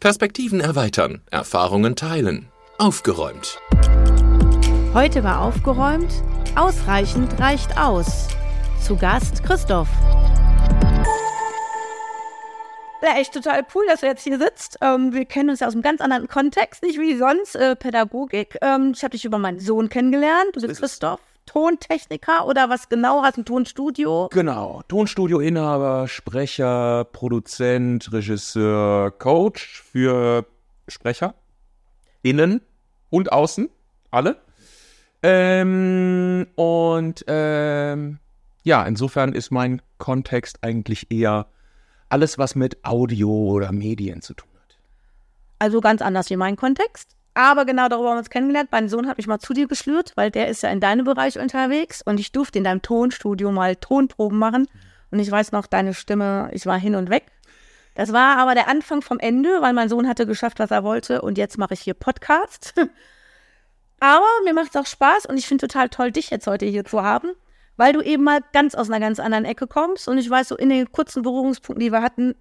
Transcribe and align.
Perspektiven 0.00 0.60
erweitern, 0.60 1.20
Erfahrungen 1.30 1.94
teilen. 1.94 2.48
Aufgeräumt. 2.78 3.58
Heute 4.94 5.22
war 5.22 5.42
aufgeräumt. 5.42 6.10
Ausreichend 6.56 7.38
reicht 7.38 7.76
aus. 7.78 8.28
Zu 8.82 8.96
Gast 8.96 9.44
Christoph. 9.44 9.88
Ja, 13.02 13.18
echt 13.18 13.34
total 13.34 13.66
cool, 13.74 13.84
dass 13.88 14.00
du 14.00 14.06
jetzt 14.06 14.22
hier 14.24 14.38
sitzt. 14.38 14.78
Ähm, 14.80 15.12
wir 15.12 15.26
kennen 15.26 15.50
uns 15.50 15.60
ja 15.60 15.66
aus 15.66 15.74
einem 15.74 15.82
ganz 15.82 16.00
anderen 16.00 16.28
Kontext, 16.28 16.82
nicht 16.82 16.98
wie 16.98 17.18
sonst, 17.18 17.54
äh, 17.56 17.76
Pädagogik. 17.76 18.56
Ähm, 18.62 18.92
ich 18.96 19.02
habe 19.02 19.12
dich 19.12 19.26
über 19.26 19.36
meinen 19.38 19.60
Sohn 19.60 19.90
kennengelernt. 19.90 20.48
Du 20.54 20.62
bist 20.62 20.80
Christoph, 20.80 21.20
Tontechniker 21.50 22.46
oder 22.46 22.68
was 22.68 22.88
genau? 22.88 23.24
Hast 23.24 23.36
ein 23.36 23.44
Tonstudio? 23.44 24.28
Genau, 24.30 24.82
Tonstudioinhaber, 24.86 26.06
Sprecher, 26.06 27.04
Produzent, 27.10 28.12
Regisseur, 28.12 29.10
Coach 29.10 29.82
für 29.82 30.46
Sprecher. 30.86 31.34
Innen 32.22 32.60
und 33.10 33.32
außen, 33.32 33.68
alle. 34.12 34.36
Ähm, 35.24 36.46
und 36.54 37.24
ähm, 37.26 38.20
ja, 38.62 38.84
insofern 38.84 39.32
ist 39.32 39.50
mein 39.50 39.82
Kontext 39.98 40.62
eigentlich 40.62 41.10
eher 41.10 41.46
alles, 42.08 42.38
was 42.38 42.54
mit 42.54 42.84
Audio 42.84 43.28
oder 43.28 43.72
Medien 43.72 44.22
zu 44.22 44.34
tun 44.34 44.50
hat. 44.54 44.78
Also 45.58 45.80
ganz 45.80 46.00
anders 46.00 46.30
wie 46.30 46.36
mein 46.36 46.54
Kontext. 46.54 47.16
Aber 47.40 47.64
genau 47.64 47.88
darüber 47.88 48.10
haben 48.10 48.16
wir 48.16 48.18
uns 48.18 48.28
kennengelernt. 48.28 48.68
Mein 48.70 48.90
Sohn 48.90 49.08
hat 49.08 49.16
mich 49.16 49.26
mal 49.26 49.38
zu 49.38 49.54
dir 49.54 49.66
geschlürt, 49.66 50.12
weil 50.14 50.30
der 50.30 50.48
ist 50.48 50.62
ja 50.62 50.68
in 50.68 50.78
deinem 50.78 51.06
Bereich 51.06 51.38
unterwegs 51.38 52.02
und 52.02 52.20
ich 52.20 52.32
durfte 52.32 52.58
in 52.58 52.64
deinem 52.64 52.82
Tonstudio 52.82 53.50
mal 53.50 53.76
Tonproben 53.76 54.38
machen. 54.38 54.68
Und 55.10 55.20
ich 55.20 55.30
weiß 55.30 55.52
noch, 55.52 55.66
deine 55.66 55.94
Stimme, 55.94 56.50
ich 56.52 56.66
war 56.66 56.78
hin 56.78 56.94
und 56.94 57.08
weg. 57.08 57.24
Das 57.94 58.12
war 58.12 58.36
aber 58.36 58.54
der 58.54 58.68
Anfang 58.68 59.00
vom 59.00 59.18
Ende, 59.18 59.62
weil 59.62 59.72
mein 59.72 59.88
Sohn 59.88 60.06
hatte 60.06 60.26
geschafft, 60.26 60.58
was 60.58 60.70
er 60.70 60.84
wollte 60.84 61.22
und 61.22 61.38
jetzt 61.38 61.56
mache 61.56 61.72
ich 61.72 61.80
hier 61.80 61.94
Podcast. 61.94 62.74
aber 64.00 64.26
mir 64.44 64.52
macht 64.52 64.74
es 64.74 64.76
auch 64.76 64.86
Spaß 64.86 65.24
und 65.24 65.38
ich 65.38 65.48
finde 65.48 65.66
total 65.66 65.88
toll, 65.88 66.12
dich 66.12 66.28
jetzt 66.28 66.46
heute 66.46 66.66
hier 66.66 66.84
zu 66.84 67.02
haben, 67.02 67.30
weil 67.78 67.94
du 67.94 68.02
eben 68.02 68.22
mal 68.22 68.40
ganz 68.52 68.74
aus 68.74 68.90
einer 68.90 69.00
ganz 69.00 69.18
anderen 69.18 69.46
Ecke 69.46 69.66
kommst 69.66 70.08
und 70.08 70.18
ich 70.18 70.28
weiß, 70.28 70.48
so 70.48 70.58
in 70.58 70.68
den 70.68 70.92
kurzen 70.92 71.22
Berührungspunkten, 71.22 71.82
die 71.82 71.90
wir 71.90 72.02
hatten, 72.02 72.34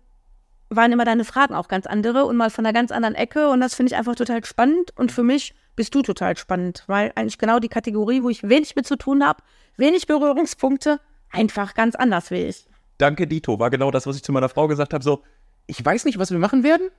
waren 0.69 0.91
immer 0.91 1.05
deine 1.05 1.25
Fragen 1.25 1.53
auch 1.55 1.67
ganz 1.67 1.87
andere 1.87 2.25
und 2.25 2.37
mal 2.37 2.49
von 2.49 2.65
einer 2.65 2.73
ganz 2.73 2.91
anderen 2.91 3.15
Ecke 3.15 3.49
und 3.49 3.59
das 3.59 3.75
finde 3.75 3.91
ich 3.91 3.97
einfach 3.97 4.15
total 4.15 4.43
spannend 4.45 4.91
und 4.95 5.11
für 5.11 5.23
mich 5.23 5.55
bist 5.75 5.95
du 5.95 6.01
total 6.01 6.37
spannend, 6.37 6.83
weil 6.87 7.11
eigentlich 7.15 7.37
genau 7.37 7.59
die 7.59 7.69
Kategorie, 7.69 8.21
wo 8.21 8.29
ich 8.29 8.43
wenig 8.43 8.75
mit 8.75 8.85
zu 8.85 8.97
tun 8.97 9.25
habe, 9.25 9.41
wenig 9.77 10.07
Berührungspunkte, 10.07 10.99
einfach 11.31 11.73
ganz 11.73 11.95
anders 11.95 12.31
wie 12.31 12.43
ich. 12.43 12.65
Danke, 12.97 13.27
Dito. 13.27 13.59
War 13.59 13.69
genau 13.69 13.91
das, 13.91 14.05
was 14.05 14.17
ich 14.17 14.23
zu 14.23 14.33
meiner 14.33 14.49
Frau 14.49 14.67
gesagt 14.67 14.93
habe. 14.93 15.03
So, 15.03 15.23
ich 15.67 15.83
weiß 15.83 16.03
nicht, 16.05 16.19
was 16.19 16.31
wir 16.31 16.37
machen 16.37 16.63
werden. 16.63 16.89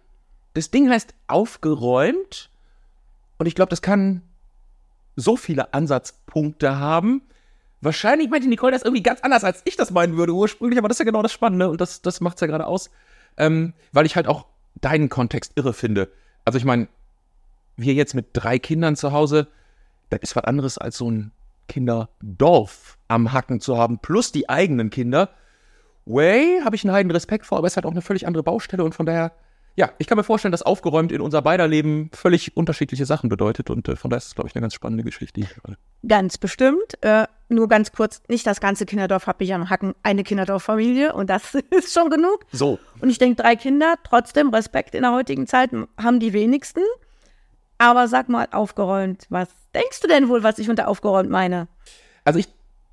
Das 0.55 0.71
Ding 0.71 0.89
heißt 0.89 1.15
aufgeräumt 1.27 2.51
und 3.39 3.47
ich 3.47 3.55
glaube, 3.55 3.71
das 3.71 3.83
kann 3.83 4.23
so 5.15 5.37
viele 5.37 5.75
Ansatzpunkte 5.75 6.79
haben. 6.79 7.23
Wahrscheinlich 7.83 8.31
meinte 8.31 8.49
Nicole 8.49 8.73
das 8.73 8.83
irgendwie 8.83 9.03
ganz 9.03 9.21
anders, 9.21 9.45
als 9.45 9.63
ich 9.65 9.77
das 9.77 9.91
meinen 9.91 10.17
würde 10.17 10.33
ursprünglich, 10.33 10.79
aber 10.79 10.89
das 10.89 10.97
ist 10.97 11.01
ja 11.01 11.05
genau 11.05 11.23
das 11.23 11.33
Spannende 11.33 11.69
und 11.69 11.81
das, 11.81 12.03
das 12.03 12.21
macht 12.21 12.37
es 12.37 12.41
ja 12.41 12.47
gerade 12.47 12.67
aus, 12.67 12.91
ähm, 13.37 13.75
weil 13.93 14.07
ich 14.07 14.17
halt 14.17 14.27
auch 14.27 14.47
deinen 14.81 15.09
Kontext 15.09 15.53
irre 15.57 15.73
finde. 15.73 16.11
Also 16.45 16.59
ich 16.59 16.65
meine, 16.65 16.89
wir 17.77 17.95
jetzt 17.95 18.15
mit 18.15 18.29
drei 18.33 18.59
Kindern 18.59 18.97
zu 18.97 19.13
Hause, 19.13 19.49
das 20.11 20.21
ist 20.23 20.37
was 20.37 20.45
anderes 20.45 20.79
als 20.79 20.97
so 20.97 21.11
ein 21.11 21.33
Kinderdorf 21.69 22.99
am 23.09 23.33
Hacken 23.33 23.61
zu 23.61 23.79
haben, 23.79 23.99
plus 23.99 24.33
die 24.33 24.49
eigenen 24.49 24.91
Kinder. 24.91 25.31
Way, 26.05 26.61
habe 26.65 26.75
ich 26.75 26.85
einen 26.85 26.93
heiden 26.93 27.13
Respekt 27.13 27.47
vor, 27.47 27.59
aber 27.59 27.67
es 27.67 27.75
ist 27.75 27.77
halt 27.77 27.87
auch 27.87 27.93
eine 27.93 28.03
völlig 28.03 28.27
andere 28.27 28.43
Baustelle 28.43 28.83
und 28.83 28.95
von 28.95 29.07
daher 29.07 29.33
ja, 29.81 29.91
ich 29.97 30.07
kann 30.07 30.19
mir 30.19 30.25
vorstellen, 30.25 30.53
dass 30.53 30.61
aufgeräumt 30.61 31.11
in 31.11 31.23
unser 31.23 31.41
beider 31.41 31.67
Leben 31.67 32.11
völlig 32.13 32.55
unterschiedliche 32.55 33.07
Sachen 33.07 33.31
bedeutet 33.31 33.71
und 33.71 33.89
äh, 33.89 33.97
von 33.97 34.11
daher 34.11 34.19
ist 34.19 34.27
es, 34.27 34.35
glaube 34.35 34.49
ich, 34.49 34.55
eine 34.55 34.61
ganz 34.61 34.75
spannende 34.75 35.05
Geschichte. 35.05 35.41
Ganz 36.07 36.37
bestimmt. 36.37 37.03
Äh, 37.03 37.27
nur 37.49 37.67
ganz 37.67 37.91
kurz, 37.91 38.21
nicht 38.29 38.47
das 38.47 38.61
ganze 38.61 38.85
Kinderdorf 38.85 39.27
habe 39.27 39.43
ich 39.43 39.55
am 39.55 39.71
Hacken, 39.71 39.95
eine 40.03 40.23
Kinderdorffamilie 40.23 41.15
und 41.15 41.31
das 41.31 41.55
ist 41.71 41.95
schon 41.95 42.11
genug. 42.11 42.45
So. 42.53 42.79
Und 43.01 43.09
ich 43.09 43.17
denke, 43.17 43.43
drei 43.43 43.57
Kinder, 43.57 43.95
trotzdem 44.05 44.51
Respekt 44.51 44.95
in 44.95 45.01
der 45.01 45.13
heutigen 45.13 45.47
Zeit 45.47 45.71
haben 45.97 46.21
die 46.21 46.35
wenigsten. 46.35 46.83
Aber 47.79 48.07
sag 48.07 48.29
mal, 48.29 48.49
aufgeräumt, 48.53 49.25
was 49.31 49.49
denkst 49.75 50.01
du 50.03 50.09
denn 50.09 50.29
wohl, 50.29 50.43
was 50.43 50.59
ich 50.59 50.69
unter 50.69 50.89
aufgeräumt 50.89 51.31
meine? 51.31 51.69
Also 52.23 52.39
ich 52.39 52.49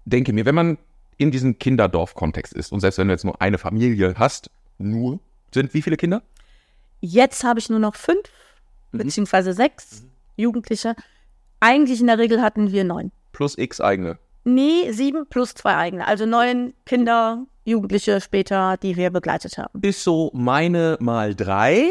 denke 0.05 0.31
mir, 0.31 0.45
wenn 0.45 0.55
man 0.55 0.77
in 1.17 1.31
diesem 1.31 1.59
Kinderdorf-Kontext 1.59 2.53
ist 2.53 2.71
und 2.71 2.79
selbst 2.79 2.97
wenn 2.97 3.09
du 3.09 3.13
jetzt 3.13 3.25
nur 3.25 3.41
eine 3.41 3.57
Familie 3.57 4.15
hast, 4.17 4.49
nur, 4.77 5.19
sind 5.53 5.73
wie 5.73 5.81
viele 5.81 5.97
Kinder? 5.97 6.21
Jetzt 6.99 7.43
habe 7.43 7.59
ich 7.59 7.69
nur 7.69 7.79
noch 7.79 7.95
fünf, 7.95 8.23
mhm. 8.91 8.99
beziehungsweise 8.99 9.53
sechs 9.53 10.01
mhm. 10.01 10.09
Jugendliche. 10.37 10.95
Eigentlich 11.59 12.01
in 12.01 12.07
der 12.07 12.19
Regel 12.19 12.41
hatten 12.41 12.71
wir 12.71 12.83
neun. 12.83 13.11
Plus 13.33 13.57
x 13.57 13.81
eigene. 13.81 14.17
Nee, 14.43 14.91
sieben 14.91 15.25
plus 15.27 15.53
zwei 15.55 15.75
eigene. 15.75 16.07
Also 16.07 16.25
neun 16.25 16.73
Kinder, 16.85 17.45
Jugendliche 17.65 18.21
später, 18.21 18.77
die 18.77 18.95
wir 18.95 19.09
begleitet 19.09 19.57
haben. 19.57 19.81
Ist 19.81 20.03
so 20.03 20.31
meine 20.33 20.97
mal 21.01 21.35
drei. 21.35 21.89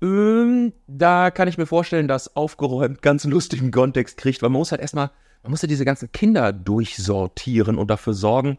Ähm, 0.00 0.72
da 0.86 1.30
kann 1.30 1.48
ich 1.48 1.58
mir 1.58 1.66
vorstellen, 1.66 2.06
dass 2.06 2.36
aufgeräumt 2.36 3.02
ganz 3.02 3.24
lustigen 3.24 3.70
Kontext 3.70 4.18
kriegt, 4.18 4.42
weil 4.42 4.50
man 4.50 4.60
muss 4.60 4.70
halt 4.70 4.82
erstmal, 4.82 5.10
man 5.42 5.50
muss 5.50 5.62
ja 5.62 5.68
diese 5.68 5.84
ganzen 5.84 6.12
Kinder 6.12 6.52
durchsortieren 6.52 7.76
und 7.76 7.90
dafür 7.90 8.14
sorgen, 8.14 8.58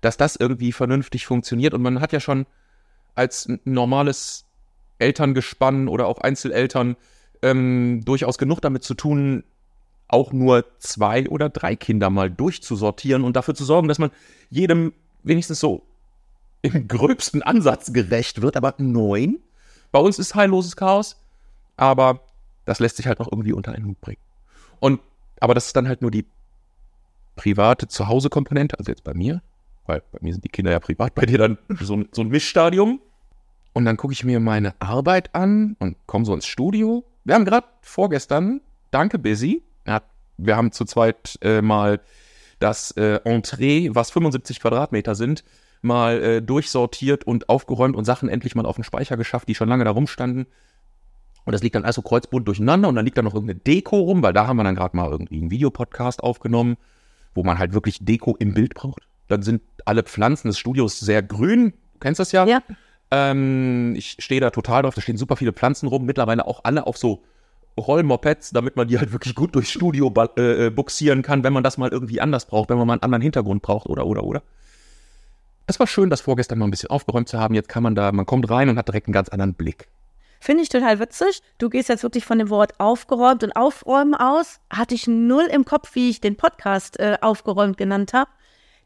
dass 0.00 0.16
das 0.16 0.36
irgendwie 0.36 0.72
vernünftig 0.72 1.26
funktioniert. 1.26 1.74
Und 1.74 1.82
man 1.82 2.00
hat 2.00 2.12
ja 2.12 2.20
schon 2.20 2.46
als 3.14 3.48
normales 3.64 4.44
Elterngespann 5.02 5.88
oder 5.88 6.06
auch 6.06 6.18
Einzeleltern 6.18 6.96
ähm, 7.42 8.02
durchaus 8.04 8.38
genug 8.38 8.60
damit 8.60 8.84
zu 8.84 8.94
tun, 8.94 9.44
auch 10.08 10.32
nur 10.32 10.64
zwei 10.78 11.28
oder 11.28 11.48
drei 11.48 11.74
Kinder 11.74 12.10
mal 12.10 12.30
durchzusortieren 12.30 13.24
und 13.24 13.34
dafür 13.34 13.54
zu 13.54 13.64
sorgen, 13.64 13.88
dass 13.88 13.98
man 13.98 14.10
jedem 14.50 14.92
wenigstens 15.22 15.60
so 15.60 15.82
im 16.62 16.86
gröbsten 16.88 17.42
Ansatz 17.42 17.92
gerecht 17.92 18.42
wird. 18.42 18.56
Aber 18.56 18.74
neun? 18.78 19.38
Bei 19.90 19.98
uns 19.98 20.18
ist 20.18 20.34
heilloses 20.34 20.76
Chaos, 20.76 21.20
aber 21.76 22.20
das 22.64 22.78
lässt 22.78 22.96
sich 22.96 23.06
halt 23.06 23.18
noch 23.18 23.30
irgendwie 23.30 23.52
unter 23.52 23.72
einen 23.72 23.86
Hut 23.86 24.00
bringen. 24.00 24.20
Und, 24.80 25.00
aber 25.40 25.54
das 25.54 25.66
ist 25.66 25.76
dann 25.76 25.88
halt 25.88 26.00
nur 26.00 26.10
die 26.10 26.24
private 27.36 27.88
Zuhause-Komponente, 27.88 28.78
also 28.78 28.90
jetzt 28.90 29.04
bei 29.04 29.14
mir, 29.14 29.42
weil 29.86 30.02
bei 30.12 30.18
mir 30.20 30.32
sind 30.32 30.44
die 30.44 30.48
Kinder 30.48 30.70
ja 30.70 30.80
privat, 30.80 31.14
bei 31.14 31.26
dir 31.26 31.38
dann 31.38 31.58
so, 31.80 32.04
so 32.12 32.22
ein 32.22 32.28
Mischstadium. 32.28 33.00
Und 33.72 33.84
dann 33.84 33.96
gucke 33.96 34.12
ich 34.12 34.24
mir 34.24 34.40
meine 34.40 34.74
Arbeit 34.80 35.34
an 35.34 35.76
und 35.78 35.96
komme 36.06 36.24
so 36.24 36.34
ins 36.34 36.46
Studio. 36.46 37.04
Wir 37.24 37.34
haben 37.34 37.44
gerade 37.44 37.66
vorgestern, 37.80 38.60
danke 38.90 39.18
Busy, 39.18 39.62
wir 40.36 40.56
haben 40.56 40.72
zu 40.72 40.84
zweit 40.84 41.38
äh, 41.42 41.62
mal 41.62 42.00
das 42.58 42.92
äh, 42.92 43.20
Entree, 43.24 43.90
was 43.92 44.10
75 44.10 44.60
Quadratmeter 44.60 45.14
sind, 45.14 45.44
mal 45.80 46.22
äh, 46.22 46.42
durchsortiert 46.42 47.24
und 47.24 47.48
aufgeräumt 47.48 47.96
und 47.96 48.04
Sachen 48.04 48.28
endlich 48.28 48.54
mal 48.54 48.66
auf 48.66 48.76
den 48.76 48.84
Speicher 48.84 49.16
geschafft, 49.16 49.48
die 49.48 49.54
schon 49.54 49.68
lange 49.68 49.84
da 49.84 49.90
rumstanden. 49.90 50.46
Und 51.44 51.52
das 51.52 51.62
liegt 51.62 51.74
dann 51.74 51.84
also 51.84 52.02
kreuzbunt 52.02 52.46
durcheinander 52.46 52.88
und 52.88 52.94
dann 52.94 53.04
liegt 53.04 53.18
da 53.18 53.22
noch 53.22 53.34
irgendeine 53.34 53.58
Deko 53.58 53.98
rum, 53.98 54.22
weil 54.22 54.32
da 54.32 54.46
haben 54.46 54.56
wir 54.56 54.64
dann 54.64 54.76
gerade 54.76 54.96
mal 54.96 55.10
irgendwie 55.10 55.40
einen 55.40 55.50
Videopodcast 55.50 56.22
aufgenommen, 56.22 56.76
wo 57.34 57.42
man 57.42 57.58
halt 57.58 57.74
wirklich 57.74 57.98
Deko 58.00 58.36
im 58.38 58.54
Bild 58.54 58.74
braucht. 58.74 59.02
Dann 59.26 59.42
sind 59.42 59.62
alle 59.84 60.04
Pflanzen 60.04 60.48
des 60.48 60.58
Studios 60.58 61.00
sehr 61.00 61.20
grün. 61.22 61.72
Du 61.94 61.98
kennst 61.98 62.20
das 62.20 62.30
ja? 62.30 62.46
Ja. 62.46 62.62
Ähm, 63.12 63.94
ich 63.94 64.16
stehe 64.20 64.40
da 64.40 64.48
total 64.48 64.82
drauf. 64.82 64.94
Da 64.94 65.02
stehen 65.02 65.18
super 65.18 65.36
viele 65.36 65.52
Pflanzen 65.52 65.86
rum. 65.86 66.06
Mittlerweile 66.06 66.46
auch 66.46 66.60
alle 66.64 66.86
auf 66.86 66.96
so 66.96 67.22
Rollmopeds, 67.78 68.50
damit 68.50 68.76
man 68.76 68.88
die 68.88 68.98
halt 68.98 69.12
wirklich 69.12 69.34
gut 69.34 69.54
durchs 69.54 69.70
Studio 69.70 70.12
äh, 70.36 70.66
äh, 70.66 70.70
buxieren 70.70 71.20
kann, 71.20 71.44
wenn 71.44 71.52
man 71.52 71.62
das 71.62 71.76
mal 71.76 71.90
irgendwie 71.90 72.22
anders 72.22 72.46
braucht, 72.46 72.70
wenn 72.70 72.78
man 72.78 72.86
mal 72.86 72.94
einen 72.94 73.02
anderen 73.02 73.22
Hintergrund 73.22 73.60
braucht 73.60 73.86
oder, 73.86 74.06
oder, 74.06 74.24
oder. 74.24 74.42
Es 75.66 75.78
war 75.78 75.86
schön, 75.86 76.08
das 76.10 76.22
vorgestern 76.22 76.58
mal 76.58 76.66
ein 76.66 76.70
bisschen 76.70 76.90
aufgeräumt 76.90 77.28
zu 77.28 77.38
haben. 77.38 77.54
Jetzt 77.54 77.68
kann 77.68 77.82
man 77.82 77.94
da, 77.94 78.12
man 78.12 78.26
kommt 78.26 78.48
rein 78.50 78.70
und 78.70 78.78
hat 78.78 78.88
direkt 78.88 79.06
einen 79.06 79.14
ganz 79.14 79.28
anderen 79.28 79.54
Blick. 79.54 79.88
Finde 80.40 80.62
ich 80.62 80.70
total 80.70 80.98
witzig. 80.98 81.40
Du 81.58 81.68
gehst 81.68 81.90
jetzt 81.90 82.02
wirklich 82.02 82.24
von 82.24 82.38
dem 82.38 82.48
Wort 82.48 82.80
aufgeräumt 82.80 83.44
und 83.44 83.52
aufräumen 83.52 84.14
aus. 84.14 84.58
Hatte 84.70 84.94
ich 84.94 85.06
null 85.06 85.44
im 85.44 85.64
Kopf, 85.64 85.94
wie 85.94 86.10
ich 86.10 86.20
den 86.20 86.36
Podcast 86.36 86.98
äh, 86.98 87.18
aufgeräumt 87.20 87.76
genannt 87.76 88.12
habe. 88.12 88.30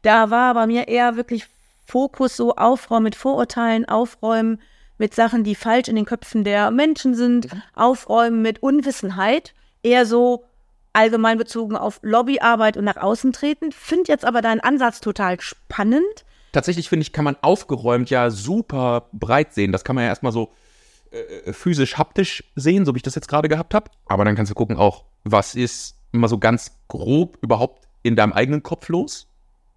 Da 0.01 0.29
war 0.29 0.53
bei 0.53 0.67
mir 0.67 0.87
eher 0.87 1.15
wirklich 1.15 1.47
Fokus 1.87 2.35
so 2.35 2.55
aufräumen 2.55 3.05
mit 3.05 3.15
Vorurteilen, 3.15 3.85
aufräumen 3.85 4.61
mit 4.97 5.15
Sachen, 5.15 5.43
die 5.43 5.55
falsch 5.55 5.87
in 5.87 5.95
den 5.95 6.05
Köpfen 6.05 6.43
der 6.43 6.69
Menschen 6.69 7.15
sind, 7.15 7.53
mhm. 7.53 7.61
aufräumen 7.73 8.41
mit 8.41 8.61
Unwissenheit, 8.61 9.53
eher 9.83 10.05
so 10.05 10.43
allgemein 10.91 11.37
bezogen 11.37 11.77
auf 11.77 11.99
Lobbyarbeit 12.01 12.75
und 12.75 12.83
nach 12.83 12.97
außen 12.97 13.31
treten. 13.31 13.71
Finde 13.71 14.11
jetzt 14.11 14.25
aber 14.25 14.41
deinen 14.41 14.59
Ansatz 14.59 14.99
total 14.99 15.39
spannend. 15.39 16.25
Tatsächlich 16.51 16.89
finde 16.89 17.03
ich, 17.03 17.13
kann 17.13 17.23
man 17.23 17.37
aufgeräumt 17.41 18.09
ja 18.09 18.31
super 18.31 19.07
breit 19.13 19.53
sehen. 19.53 19.71
Das 19.71 19.85
kann 19.85 19.95
man 19.95 20.03
ja 20.03 20.09
erstmal 20.09 20.31
so 20.31 20.51
äh, 21.11 21.19
äh 21.19 21.53
physisch, 21.53 21.97
haptisch 21.97 22.43
sehen, 22.55 22.83
so 22.83 22.95
wie 22.95 22.97
ich 22.97 23.03
das 23.03 23.15
jetzt 23.15 23.29
gerade 23.29 23.47
gehabt 23.47 23.73
habe. 23.73 23.91
Aber 24.07 24.25
dann 24.25 24.35
kannst 24.35 24.49
du 24.49 24.55
gucken 24.55 24.75
auch, 24.75 25.05
was 25.23 25.55
ist 25.55 25.95
mal 26.11 26.27
so 26.27 26.37
ganz 26.37 26.71
grob 26.89 27.37
überhaupt 27.41 27.87
in 28.03 28.15
deinem 28.17 28.33
eigenen 28.33 28.63
Kopf 28.63 28.89
los? 28.89 29.26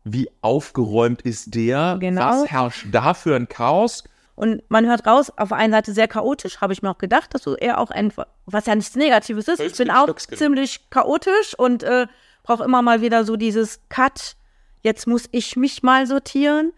Wie 0.05 0.31
aufgeräumt 0.41 1.23
ist 1.23 1.55
der? 1.55 1.97
Genau. 2.01 2.43
Was 2.43 2.51
herrscht 2.51 2.87
da 2.93 3.15
für 3.15 3.37
ein 3.37 3.49
Chaos? 3.49 4.05
Und 4.35 4.63
man 4.71 4.87
hört 4.87 5.07
raus, 5.07 5.31
auf 5.37 5.49
der 5.49 5.59
einen 5.59 5.73
Seite 5.73 5.93
sehr 5.93 6.09
chaotisch, 6.09 6.63
habe 6.63 6.73
ich 6.73 6.81
mir 6.81 6.91
auch 6.91 6.99
gedacht, 6.99 7.35
dass 7.35 7.43
du 7.43 7.57
eher 7.57 7.79
auch 7.79 7.91
ein, 7.91 8.11
was 8.47 8.67
ja 8.67 8.75
nichts 8.75 8.97
Negatives 8.97 9.49
ist. 9.49 9.61
Ich 9.61 9.77
bin 9.77 9.91
auch 9.91 10.15
ziemlich 10.17 10.89
chaotisch 10.89 11.55
und 11.59 11.83
äh, 11.83 12.07
brauche 12.43 12.65
immer 12.65 12.81
mal 12.81 13.03
wieder 13.03 13.25
so 13.25 13.37
dieses 13.37 13.81
Cut. 13.91 14.37
Jetzt 14.83 15.07
muss 15.07 15.25
ich 15.31 15.57
mich 15.57 15.83
mal 15.83 16.07
sortieren 16.07 16.73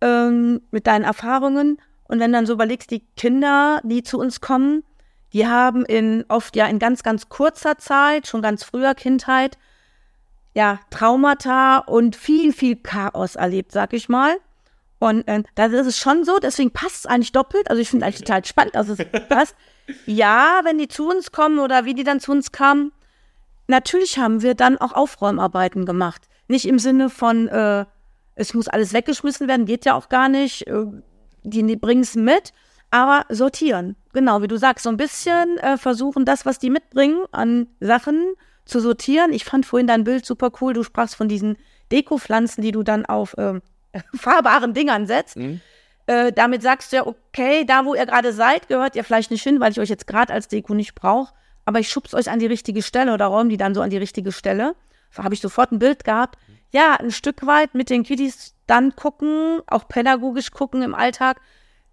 ähm, 0.00 0.60
mit 0.70 0.86
deinen 0.86 1.04
Erfahrungen. 1.04 1.80
Und 2.04 2.20
wenn 2.20 2.32
dann 2.32 2.46
so 2.46 2.52
überlegst, 2.52 2.92
die 2.92 3.04
Kinder, 3.16 3.80
die 3.82 4.04
zu 4.04 4.20
uns 4.20 4.40
kommen, 4.40 4.84
die 5.32 5.46
haben 5.46 5.84
in 5.84 6.24
oft 6.28 6.54
ja 6.54 6.66
in 6.66 6.78
ganz, 6.78 7.02
ganz 7.02 7.28
kurzer 7.28 7.78
Zeit, 7.78 8.28
schon 8.28 8.42
ganz 8.42 8.62
früher 8.62 8.94
Kindheit, 8.94 9.58
ja, 10.54 10.80
Traumata 10.90 11.78
und 11.78 12.16
viel, 12.16 12.52
viel 12.52 12.76
Chaos 12.76 13.36
erlebt, 13.36 13.72
sag 13.72 13.92
ich 13.92 14.08
mal. 14.08 14.36
Und 14.98 15.26
äh, 15.26 15.42
da 15.56 15.66
ist 15.66 15.86
es 15.86 15.98
schon 15.98 16.24
so, 16.24 16.38
deswegen 16.38 16.70
passt 16.70 17.04
es 17.04 17.06
eigentlich 17.06 17.32
doppelt. 17.32 17.68
Also 17.70 17.82
ich 17.82 17.90
finde 17.90 18.06
eigentlich 18.06 18.20
total 18.20 18.44
spannend, 18.44 18.76
dass 18.76 18.88
es 18.88 18.98
passt. 19.28 19.56
Ja, 20.06 20.60
wenn 20.64 20.78
die 20.78 20.88
zu 20.88 21.08
uns 21.08 21.32
kommen 21.32 21.58
oder 21.58 21.84
wie 21.84 21.94
die 21.94 22.04
dann 22.04 22.20
zu 22.20 22.30
uns 22.30 22.52
kamen, 22.52 22.92
natürlich 23.66 24.18
haben 24.18 24.42
wir 24.42 24.54
dann 24.54 24.78
auch 24.78 24.92
Aufräumarbeiten 24.92 25.86
gemacht. 25.86 26.28
Nicht 26.46 26.66
im 26.66 26.78
Sinne 26.78 27.10
von, 27.10 27.48
äh, 27.48 27.84
es 28.34 28.54
muss 28.54 28.68
alles 28.68 28.92
weggeschmissen 28.92 29.48
werden, 29.48 29.66
geht 29.66 29.84
ja 29.84 29.94
auch 29.94 30.08
gar 30.08 30.28
nicht. 30.28 30.66
Äh, 30.68 30.84
die 31.42 31.76
bringen 31.76 32.02
es 32.02 32.14
mit, 32.14 32.52
aber 32.90 33.24
sortieren. 33.28 33.96
Genau, 34.12 34.42
wie 34.42 34.48
du 34.48 34.56
sagst, 34.56 34.84
so 34.84 34.90
ein 34.90 34.96
bisschen 34.96 35.58
äh, 35.58 35.78
versuchen, 35.78 36.24
das, 36.24 36.46
was 36.46 36.58
die 36.58 36.70
mitbringen 36.70 37.24
an 37.32 37.66
Sachen 37.80 38.34
zu 38.64 38.80
sortieren. 38.80 39.32
Ich 39.32 39.44
fand 39.44 39.66
vorhin 39.66 39.86
dein 39.86 40.04
Bild 40.04 40.24
super 40.24 40.50
cool. 40.60 40.72
Du 40.72 40.82
sprachst 40.82 41.16
von 41.16 41.28
diesen 41.28 41.56
Dekopflanzen, 41.90 42.62
die 42.62 42.72
du 42.72 42.82
dann 42.82 43.06
auf 43.06 43.36
äh, 43.38 43.60
fahrbaren 44.14 44.74
Dingern 44.74 45.06
setzt. 45.06 45.36
Mhm. 45.36 45.60
Äh, 46.06 46.32
damit 46.32 46.62
sagst 46.62 46.92
du 46.92 46.96
ja, 46.96 47.06
okay, 47.06 47.64
da 47.64 47.84
wo 47.84 47.94
ihr 47.94 48.06
gerade 48.06 48.32
seid, 48.32 48.68
gehört 48.68 48.96
ihr 48.96 49.04
vielleicht 49.04 49.30
nicht 49.30 49.42
hin, 49.42 49.60
weil 49.60 49.72
ich 49.72 49.80
euch 49.80 49.88
jetzt 49.88 50.06
gerade 50.06 50.32
als 50.32 50.48
Deko 50.48 50.74
nicht 50.74 50.94
brauche, 50.94 51.32
aber 51.64 51.78
ich 51.78 51.88
schub's 51.88 52.12
euch 52.12 52.28
an 52.28 52.40
die 52.40 52.46
richtige 52.46 52.82
Stelle 52.82 53.14
oder 53.14 53.26
räume 53.26 53.50
die 53.50 53.56
dann 53.56 53.74
so 53.74 53.82
an 53.82 53.90
die 53.90 53.98
richtige 53.98 54.32
Stelle. 54.32 54.74
Da 55.14 55.22
habe 55.22 55.34
ich 55.34 55.40
sofort 55.40 55.70
ein 55.70 55.78
Bild 55.78 56.04
gehabt. 56.04 56.38
Ja, 56.72 56.94
ein 56.94 57.12
Stück 57.12 57.46
weit 57.46 57.74
mit 57.74 57.90
den 57.90 58.02
Kiddies 58.02 58.54
dann 58.66 58.96
gucken, 58.96 59.60
auch 59.66 59.86
pädagogisch 59.86 60.50
gucken 60.50 60.82
im 60.82 60.94
Alltag, 60.94 61.40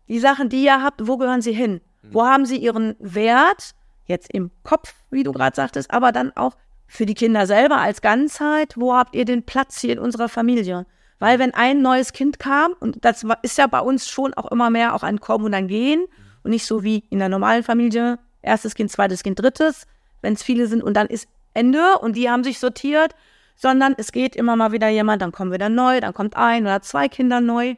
die 0.07 0.19
Sachen, 0.19 0.49
die 0.49 0.63
ihr 0.63 0.81
habt, 0.81 1.07
wo 1.07 1.17
gehören 1.17 1.41
sie 1.41 1.53
hin? 1.53 1.81
Mhm. 2.01 2.13
Wo 2.13 2.25
haben 2.25 2.45
sie 2.45 2.57
ihren 2.57 2.95
Wert? 2.99 3.75
Jetzt 4.09 4.33
im 4.33 4.49
Kopf, 4.63 4.95
wie 5.11 5.21
du 5.21 5.31
gerade 5.31 5.55
sagtest, 5.55 5.91
aber 5.91 6.11
dann 6.11 6.35
auch 6.35 6.57
für 6.87 7.05
die 7.05 7.13
Kinder 7.13 7.45
selber 7.45 7.77
als 7.77 8.01
Ganzheit. 8.01 8.73
Wo 8.75 8.95
habt 8.95 9.15
ihr 9.15 9.23
den 9.23 9.43
Platz 9.43 9.79
hier 9.79 9.93
in 9.93 9.99
unserer 9.99 10.29
Familie? 10.29 10.87
Weil 11.19 11.37
wenn 11.37 11.53
ein 11.53 11.83
neues 11.83 12.11
Kind 12.11 12.39
kam, 12.39 12.73
und 12.79 13.05
das 13.05 13.23
ist 13.43 13.59
ja 13.59 13.67
bei 13.67 13.81
uns 13.81 14.09
schon 14.09 14.33
auch 14.33 14.51
immer 14.51 14.71
mehr 14.71 14.95
auch 14.95 15.03
ein 15.03 15.19
Kommen 15.19 15.45
und 15.45 15.53
ein 15.53 15.67
Gehen 15.67 16.05
und 16.43 16.49
nicht 16.49 16.65
so 16.65 16.81
wie 16.83 17.03
in 17.11 17.19
der 17.19 17.29
normalen 17.29 17.61
Familie, 17.61 18.17
erstes 18.41 18.73
Kind, 18.73 18.89
zweites 18.89 19.21
Kind, 19.21 19.39
drittes, 19.39 19.85
wenn 20.23 20.33
es 20.33 20.41
viele 20.41 20.65
sind 20.65 20.81
und 20.81 20.95
dann 20.95 21.05
ist 21.05 21.27
Ende 21.53 21.99
und 21.99 22.15
die 22.15 22.31
haben 22.31 22.43
sich 22.43 22.57
sortiert, 22.57 23.13
sondern 23.55 23.93
es 23.95 24.11
geht 24.11 24.35
immer 24.35 24.55
mal 24.55 24.71
wieder 24.71 24.89
jemand, 24.89 25.21
dann 25.21 25.31
kommen 25.31 25.51
wieder 25.51 25.69
neu, 25.69 25.99
dann 25.99 26.15
kommt 26.15 26.35
ein 26.35 26.63
oder 26.63 26.81
zwei 26.81 27.09
Kinder 27.09 27.41
neu. 27.41 27.75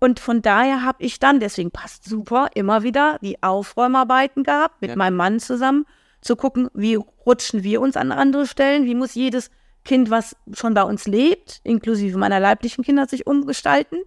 Und 0.00 0.18
von 0.18 0.40
daher 0.40 0.82
habe 0.82 1.02
ich 1.04 1.18
dann, 1.18 1.40
deswegen 1.40 1.70
passt 1.70 2.04
super, 2.04 2.48
immer 2.54 2.82
wieder 2.82 3.18
die 3.20 3.42
Aufräumarbeiten 3.42 4.44
gehabt 4.44 4.80
mit 4.80 4.90
ja. 4.90 4.96
meinem 4.96 5.16
Mann 5.16 5.40
zusammen, 5.40 5.84
zu 6.22 6.36
gucken, 6.36 6.68
wie 6.74 6.94
rutschen 6.94 7.62
wir 7.62 7.80
uns 7.80 7.96
an 7.96 8.10
andere 8.10 8.46
Stellen, 8.46 8.86
wie 8.86 8.94
muss 8.94 9.14
jedes 9.14 9.50
Kind, 9.84 10.10
was 10.10 10.36
schon 10.52 10.74
bei 10.74 10.82
uns 10.82 11.06
lebt, 11.06 11.60
inklusive 11.64 12.18
meiner 12.18 12.40
leiblichen 12.40 12.82
Kinder, 12.82 13.06
sich 13.06 13.26
umgestalten. 13.26 13.98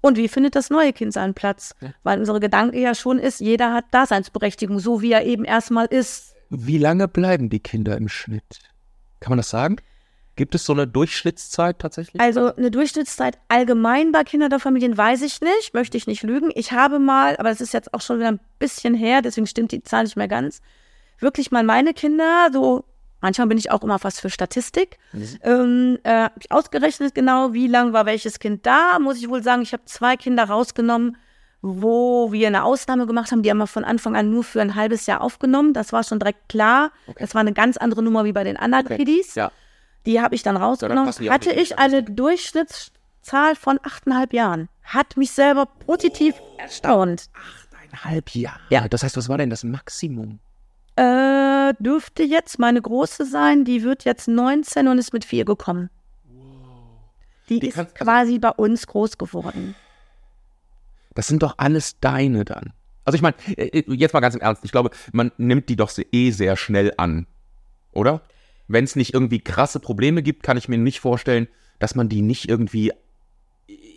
Und 0.00 0.16
wie 0.16 0.28
findet 0.28 0.54
das 0.54 0.70
neue 0.70 0.92
Kind 0.92 1.12
seinen 1.12 1.34
Platz? 1.34 1.74
Ja. 1.80 1.94
Weil 2.02 2.18
unsere 2.18 2.38
Gedanke 2.38 2.80
ja 2.80 2.94
schon 2.94 3.18
ist, 3.18 3.40
jeder 3.40 3.72
hat 3.72 3.86
Daseinsberechtigung, 3.92 4.78
so 4.78 5.02
wie 5.02 5.12
er 5.12 5.24
eben 5.24 5.44
erstmal 5.44 5.86
ist. 5.86 6.34
Wie 6.50 6.78
lange 6.78 7.08
bleiben 7.08 7.48
die 7.48 7.60
Kinder 7.60 7.96
im 7.96 8.08
Schnitt? 8.08 8.60
Kann 9.20 9.30
man 9.30 9.38
das 9.38 9.50
sagen? 9.50 9.76
Gibt 10.36 10.54
es 10.54 10.64
so 10.64 10.74
eine 10.74 10.86
Durchschnittszeit 10.86 11.78
tatsächlich? 11.78 12.20
Also 12.20 12.54
eine 12.54 12.70
Durchschnittszeit 12.70 13.38
allgemein 13.48 14.12
bei 14.12 14.22
Kinderfamilien 14.22 14.96
weiß 14.96 15.22
ich 15.22 15.40
nicht, 15.40 15.72
möchte 15.72 15.96
ich 15.96 16.06
nicht 16.06 16.22
lügen. 16.22 16.50
Ich 16.54 16.72
habe 16.72 16.98
mal, 16.98 17.36
aber 17.38 17.48
das 17.48 17.60
ist 17.60 17.72
jetzt 17.72 17.92
auch 17.94 18.02
schon 18.02 18.18
wieder 18.18 18.28
ein 18.28 18.40
bisschen 18.58 18.94
her, 18.94 19.22
deswegen 19.22 19.46
stimmt 19.46 19.72
die 19.72 19.82
Zahl 19.82 20.04
nicht 20.04 20.16
mehr 20.16 20.28
ganz, 20.28 20.60
wirklich 21.18 21.50
mal 21.50 21.64
meine 21.64 21.94
Kinder 21.94 22.50
so 22.52 22.84
Manchmal 23.20 23.46
bin 23.46 23.58
ich 23.58 23.70
auch 23.70 23.82
immer 23.82 23.98
fast 23.98 24.20
für 24.20 24.30
Statistik. 24.30 24.98
Mhm. 25.12 25.38
Ähm, 25.42 25.98
äh, 26.04 26.10
habe 26.10 26.34
ich 26.38 26.52
ausgerechnet 26.52 27.14
genau, 27.14 27.52
wie 27.54 27.66
lang 27.66 27.92
war 27.92 28.06
welches 28.06 28.38
Kind 28.38 28.66
da. 28.66 28.98
Muss 28.98 29.18
ich 29.18 29.28
wohl 29.28 29.42
sagen, 29.42 29.62
ich 29.62 29.72
habe 29.72 29.84
zwei 29.86 30.16
Kinder 30.16 30.44
rausgenommen, 30.44 31.16
wo 31.62 32.30
wir 32.30 32.46
eine 32.46 32.62
Ausnahme 32.62 33.06
gemacht 33.06 33.32
haben. 33.32 33.42
Die 33.42 33.50
haben 33.50 33.58
wir 33.58 33.66
von 33.66 33.84
Anfang 33.84 34.14
an 34.14 34.30
nur 34.30 34.44
für 34.44 34.60
ein 34.60 34.74
halbes 34.74 35.06
Jahr 35.06 35.22
aufgenommen. 35.22 35.72
Das 35.72 35.92
war 35.92 36.04
schon 36.04 36.18
direkt 36.18 36.48
klar. 36.48 36.92
Okay. 37.06 37.16
Das 37.20 37.34
war 37.34 37.40
eine 37.40 37.54
ganz 37.54 37.76
andere 37.76 38.02
Nummer 38.02 38.24
wie 38.24 38.32
bei 38.32 38.44
den 38.44 38.56
anderen 38.56 38.86
okay. 38.86 38.98
Kiddies. 38.98 39.34
Ja. 39.34 39.50
Die 40.06 40.20
habe 40.20 40.34
ich 40.34 40.42
dann 40.42 40.56
rausgenommen. 40.56 41.12
Dann 41.12 41.30
Hatte 41.30 41.50
ich 41.52 41.78
eine 41.78 42.02
Durchschnittszahl 42.02 43.56
von 43.56 43.78
achteinhalb 43.82 44.32
Jahren. 44.32 44.68
Hat 44.84 45.16
mich 45.16 45.32
selber 45.32 45.66
positiv 45.66 46.34
oh. 46.40 46.58
erstaunt. 46.58 47.28
Achteinhalb 47.34 48.30
Jahre? 48.30 48.60
Ja. 48.70 48.88
Das 48.88 49.02
heißt, 49.02 49.16
was 49.16 49.28
war 49.28 49.36
denn 49.36 49.50
das 49.50 49.64
Maximum? 49.64 50.38
Äh, 50.94 51.74
dürfte 51.78 52.22
jetzt 52.22 52.58
meine 52.58 52.80
Große 52.80 53.26
sein. 53.26 53.64
Die 53.64 53.82
wird 53.82 54.04
jetzt 54.04 54.28
19 54.28 54.88
und 54.88 54.98
ist 54.98 55.12
mit 55.12 55.24
vier 55.24 55.44
gekommen. 55.44 55.90
Die, 57.48 57.60
die 57.60 57.68
ist 57.68 57.74
kann, 57.74 57.92
quasi 57.92 58.38
bei 58.38 58.50
uns 58.50 58.86
groß 58.86 59.18
geworden. 59.18 59.74
Das 61.14 61.28
sind 61.28 61.42
doch 61.42 61.54
alles 61.58 61.98
deine 62.00 62.44
dann. 62.44 62.72
Also 63.04 63.16
ich 63.16 63.22
meine, 63.22 63.36
äh, 63.56 63.80
äh, 63.80 63.94
jetzt 63.94 64.14
mal 64.14 64.20
ganz 64.20 64.34
im 64.34 64.40
Ernst, 64.40 64.64
ich 64.64 64.72
glaube, 64.72 64.90
man 65.12 65.30
nimmt 65.36 65.68
die 65.68 65.76
doch 65.76 65.90
eh 66.12 66.30
sehr 66.30 66.56
schnell 66.56 66.92
an, 66.96 67.26
oder? 67.92 68.20
Wenn 68.68 68.84
es 68.84 68.96
nicht 68.96 69.14
irgendwie 69.14 69.40
krasse 69.40 69.80
Probleme 69.80 70.22
gibt, 70.22 70.42
kann 70.42 70.56
ich 70.56 70.68
mir 70.68 70.78
nicht 70.78 71.00
vorstellen, 71.00 71.48
dass 71.78 71.94
man 71.94 72.08
die 72.08 72.22
nicht 72.22 72.48
irgendwie 72.48 72.92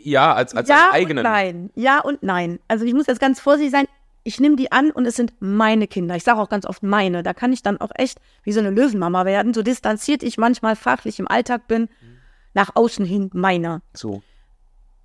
ja 0.04 0.34
als 0.34 0.56
als 0.56 0.70
ja 0.70 0.90
eigenen. 0.92 1.26
Und 1.26 1.32
nein, 1.32 1.70
ja 1.76 2.00
und 2.00 2.24
nein. 2.24 2.60
Also 2.68 2.86
ich 2.86 2.94
muss 2.94 3.08
jetzt 3.08 3.20
ganz 3.20 3.40
vorsichtig 3.40 3.72
sein 3.72 3.86
ich 4.24 4.40
nehme 4.40 4.56
die 4.56 4.72
an 4.72 4.92
und 4.92 5.06
es 5.06 5.16
sind 5.16 5.34
meine 5.40 5.88
Kinder. 5.88 6.16
Ich 6.16 6.24
sage 6.24 6.40
auch 6.40 6.50
ganz 6.50 6.66
oft 6.66 6.84
meine. 6.84 7.24
Da 7.24 7.34
kann 7.34 7.54
ich 7.54 7.64
dann 7.64 7.80
auch 7.80 7.92
echt 7.96 8.20
wie 8.44 8.52
so 8.52 8.60
eine 8.60 8.70
Löwenmama 8.70 9.26
werden, 9.26 9.54
so 9.54 9.64
distanziert 9.64 10.24
ich 10.24 10.38
manchmal 10.38 10.76
fachlich 10.76 11.20
im 11.20 11.28
Alltag 11.28 11.68
bin, 11.68 11.84
mhm. 11.84 12.18
nach 12.54 12.76
außen 12.76 13.06
hin 13.06 13.30
meiner. 13.34 13.82
So. 13.94 14.22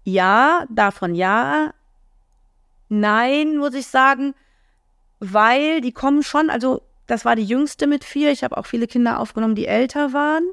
Ja, 0.02 0.66
davon 0.68 1.14
ja. 1.14 1.72
Nein, 2.88 3.56
muss 3.56 3.74
ich 3.74 3.86
sagen, 3.86 4.34
weil 5.20 5.80
die 5.80 5.92
kommen 5.92 6.22
schon, 6.22 6.50
also 6.50 6.82
das 7.06 7.24
war 7.24 7.36
die 7.36 7.44
jüngste 7.44 7.86
mit 7.86 8.04
vier. 8.04 8.30
Ich 8.32 8.44
habe 8.44 8.56
auch 8.56 8.66
viele 8.66 8.86
Kinder 8.86 9.20
aufgenommen, 9.20 9.54
die 9.54 9.66
älter 9.66 10.12
waren. 10.12 10.44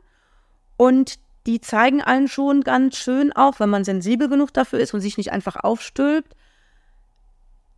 Und 0.78 1.20
die 1.46 1.62
zeigen 1.62 2.02
allen 2.02 2.28
schon 2.28 2.62
ganz 2.62 2.98
schön 2.98 3.34
auch, 3.34 3.60
wenn 3.60 3.70
man 3.70 3.84
sensibel 3.84 4.30
genug 4.30 4.54
dafür 4.54 4.80
ist 4.80 4.94
und 4.94 5.02
sich 5.02 5.18
nicht 5.18 5.32
einfach 5.32 5.56
aufstülpt, 5.56 6.36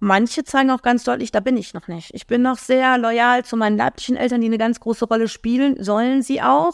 Manche 0.04 0.44
zeigen 0.44 0.70
auch 0.70 0.82
ganz 0.82 1.06
deutlich, 1.06 1.32
da 1.32 1.40
bin 1.40 1.56
ich 1.56 1.74
noch 1.74 1.88
nicht. 1.88 2.14
Ich 2.14 2.28
bin 2.28 2.42
noch 2.42 2.58
sehr 2.58 2.98
loyal 2.98 3.46
zu 3.46 3.56
meinen 3.56 3.78
leiblichen 3.78 4.18
Eltern, 4.18 4.42
die 4.42 4.48
eine 4.48 4.58
ganz 4.58 4.82
große 4.82 5.06
Rolle 5.06 5.30
spielen, 5.30 5.82
sollen 5.82 6.22
sie 6.22 6.42
auch. 6.42 6.74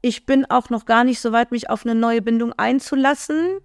Ich 0.00 0.24
bin 0.24 0.46
auch 0.46 0.70
noch 0.70 0.86
gar 0.86 1.04
nicht 1.04 1.20
so 1.20 1.32
weit, 1.32 1.50
mich 1.50 1.68
auf 1.68 1.84
eine 1.84 1.94
neue 1.94 2.22
Bindung 2.22 2.54
einzulassen. 2.54 3.58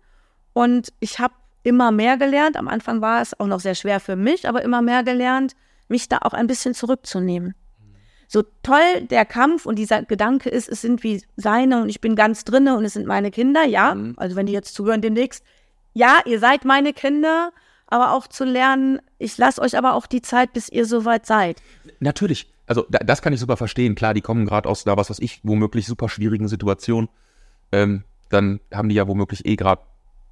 Und 0.51 0.91
ich 0.99 1.19
habe 1.19 1.33
immer 1.63 1.91
mehr 1.91 2.17
gelernt. 2.17 2.57
Am 2.57 2.67
Anfang 2.67 2.99
war 2.99 3.21
es 3.21 3.39
auch 3.39 3.47
noch 3.47 3.61
sehr 3.61 3.75
schwer 3.75 4.01
für 4.01 4.17
mich, 4.17 4.49
aber 4.49 4.61
immer 4.61 4.81
mehr 4.81 5.03
gelernt, 5.03 5.55
mich 5.91 6.09
da 6.09 6.19
auch 6.21 6.33
ein 6.33 6.47
bisschen 6.47 6.73
zurückzunehmen. 6.73 7.53
So 8.27 8.43
toll 8.63 9.01
der 9.09 9.25
Kampf 9.25 9.65
und 9.65 9.75
dieser 9.77 10.03
Gedanke 10.03 10.49
ist, 10.49 10.69
es 10.69 10.81
sind 10.81 11.03
wie 11.03 11.21
seine 11.35 11.81
und 11.81 11.89
ich 11.89 11.99
bin 11.99 12.15
ganz 12.15 12.45
drinne 12.45 12.77
und 12.77 12.85
es 12.85 12.93
sind 12.93 13.05
meine 13.05 13.29
Kinder, 13.29 13.65
ja. 13.65 13.93
Mhm. 13.93 14.13
Also 14.17 14.35
wenn 14.35 14.45
die 14.45 14.53
jetzt 14.53 14.73
zuhören 14.73 15.01
demnächst, 15.01 15.43
ja, 15.93 16.19
ihr 16.25 16.39
seid 16.39 16.63
meine 16.63 16.93
Kinder 16.93 17.51
aber 17.91 18.13
auch 18.13 18.27
zu 18.27 18.45
lernen, 18.45 19.01
ich 19.19 19.37
lasse 19.37 19.61
euch 19.61 19.77
aber 19.77 19.93
auch 19.93 20.07
die 20.07 20.21
Zeit, 20.21 20.53
bis 20.53 20.69
ihr 20.69 20.85
soweit 20.85 21.25
seid. 21.25 21.61
Natürlich. 21.99 22.47
Also 22.65 22.85
da, 22.89 22.99
das 22.99 23.21
kann 23.21 23.33
ich 23.33 23.39
super 23.41 23.57
verstehen. 23.57 23.95
Klar, 23.95 24.13
die 24.13 24.21
kommen 24.21 24.45
gerade 24.45 24.69
aus 24.69 24.85
da 24.85 24.95
was 24.95 25.09
was 25.09 25.19
ich 25.19 25.41
womöglich 25.43 25.85
super 25.85 26.07
schwierigen 26.07 26.47
Situationen. 26.47 27.09
Ähm, 27.73 28.05
dann 28.29 28.61
haben 28.73 28.87
die 28.87 28.95
ja 28.95 29.09
womöglich 29.09 29.45
eh 29.45 29.57
gerade 29.57 29.81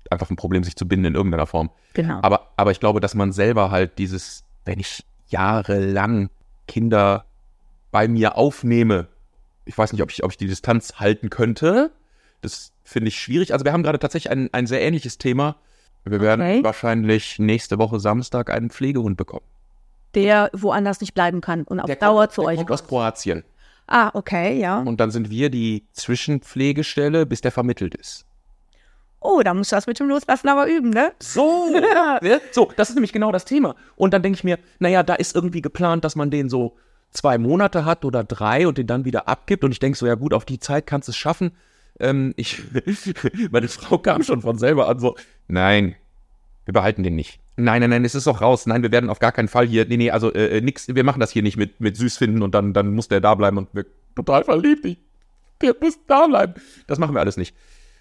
einfach 0.10 0.30
ein 0.30 0.38
Problem, 0.38 0.64
sich 0.64 0.78
zu 0.78 0.88
binden 0.88 1.06
in 1.06 1.16
irgendeiner 1.16 1.46
Form. 1.48 1.70
Genau. 1.94 2.20
Aber, 2.22 2.48
aber 2.56 2.72
ich 2.72 2.80
glaube, 2.80 3.02
dass 3.02 3.14
man 3.14 3.34
selber 3.34 3.72
halt 3.72 3.98
dieses, 3.98 4.46
wenn 4.64 4.80
ich 4.80 5.04
jahrelang 5.30 6.30
Kinder 6.68 7.26
bei 7.92 8.08
mir 8.08 8.38
aufnehme, 8.38 9.08
ich 9.66 9.78
weiß 9.78 9.94
nicht, 9.94 10.02
ob 10.02 10.12
ich, 10.12 10.24
ob 10.24 10.32
ich 10.32 10.38
die 10.38 10.48
Distanz 10.48 10.96
halten 11.00 11.30
könnte. 11.30 11.92
Das 12.42 12.72
finde 12.84 13.10
ich 13.10 13.20
schwierig. 13.20 13.54
Also 13.54 13.66
wir 13.66 13.74
haben 13.74 13.84
gerade 13.84 14.00
tatsächlich 14.00 14.32
ein, 14.32 14.50
ein 14.52 14.66
sehr 14.68 14.82
ähnliches 14.82 15.18
Thema 15.18 15.58
wir 16.06 16.22
werden 16.22 16.42
okay. 16.42 16.64
wahrscheinlich 16.64 17.40
nächste 17.40 17.78
Woche 17.78 18.00
Samstag 18.00 18.50
einen 18.50 18.70
Pflegehund 18.70 19.18
bekommen. 19.18 19.46
Der 20.16 20.50
woanders 20.54 21.02
nicht 21.02 21.14
bleiben 21.14 21.42
kann 21.42 21.64
und 21.64 21.80
auf 21.80 21.86
der 21.86 21.98
Dauer 21.98 22.24
kommt, 22.24 22.32
zu 22.34 22.42
der 22.42 22.50
euch 22.50 22.58
kommt. 22.58 22.72
aus 22.72 22.88
Kroatien. 22.88 23.44
Ah, 23.88 24.12
okay, 24.14 24.60
ja. 24.60 24.80
Und 24.80 25.00
dann 25.00 25.12
sind 25.12 25.30
wir 25.30 25.50
die 25.50 25.86
Zwischenpflegestelle, 25.94 27.26
bis 27.26 27.42
der 27.42 27.52
vermittelt 27.52 27.96
ist. 27.96 28.26
Oh, 29.20 29.42
da 29.44 29.54
musst 29.54 29.72
du 29.72 29.76
das 29.76 29.88
mit 29.88 30.00
dem 30.00 30.08
Loslassen 30.08 30.48
aber 30.48 30.68
üben, 30.68 30.90
ne? 30.90 31.12
So, 31.20 31.70
ne? 32.22 32.42
so, 32.52 32.72
das 32.76 32.90
ist 32.90 32.96
nämlich 32.96 33.14
genau 33.14 33.32
das 33.32 33.46
Thema. 33.46 33.76
Und 33.96 34.14
dann 34.14 34.22
denke 34.22 34.38
ich 34.38 34.44
mir, 34.44 34.60
naja, 34.80 35.04
da 35.04 35.16
ist 35.16 35.36
irgendwie 35.36 35.62
geplant, 35.62 36.04
dass 36.04 36.16
man 36.16 36.32
den 36.32 36.50
so 36.50 36.78
zwei 37.12 37.38
Monate 37.38 37.86
hat 37.86 38.06
oder 38.06 38.24
drei 38.24 38.68
und 38.68 38.78
den 38.78 38.88
dann 38.88 39.06
wieder 39.06 39.28
abgibt. 39.28 39.64
Und 39.64 39.72
ich 39.72 39.80
denke 39.80 39.98
so, 39.98 40.08
ja 40.08 40.16
gut, 40.16 40.34
auf 40.34 40.46
die 40.46 40.60
Zeit 40.60 40.88
kannst 40.88 41.08
du 41.08 41.12
es 41.12 41.18
schaffen. 41.18 41.52
Ähm, 42.00 42.34
ich, 42.38 42.62
meine 43.52 43.68
Frau 43.68 43.98
kam 43.98 44.24
schon 44.24 44.42
von 44.42 44.58
selber 44.58 44.88
an, 44.88 45.00
so, 45.00 45.16
nein, 45.48 45.96
wir 46.66 46.74
behalten 46.74 47.04
den 47.04 47.16
nicht. 47.16 47.40
Nein, 47.58 47.82
nein, 47.82 47.90
nein, 47.90 48.06
es 48.06 48.16
ist 48.16 48.28
doch 48.28 48.42
raus. 48.42 48.68
Nein, 48.68 48.84
wir 48.84 48.92
werden 48.92 49.10
auf 49.10 49.20
gar 49.20 49.34
keinen 49.34 49.50
Fall 49.50 49.68
hier, 49.68 49.86
nee, 49.86 49.98
nee, 49.98 50.12
also 50.12 50.32
äh, 50.32 50.62
nix, 50.62 50.88
wir 50.88 51.04
machen 51.04 51.20
das 51.20 51.32
hier 51.32 51.44
nicht 51.44 51.58
mit, 51.58 51.82
mit 51.82 51.98
süß 51.98 52.18
finden 52.18 52.42
und 52.42 52.56
dann, 52.56 52.74
dann 52.74 52.94
muss 52.94 53.10
der 53.10 53.20
da 53.20 53.36
bleiben 53.36 53.58
und 53.58 53.70
wir 53.74 53.86
total 54.16 54.46
verliebt. 54.46 54.86
Ich, 54.86 54.98
wir 55.60 55.76
müssen 55.82 56.00
da 56.08 56.28
bleiben. 56.28 56.54
Das 56.88 57.00
machen 57.00 57.14
wir 57.14 57.20
alles 57.20 57.36
nicht. 57.36 57.54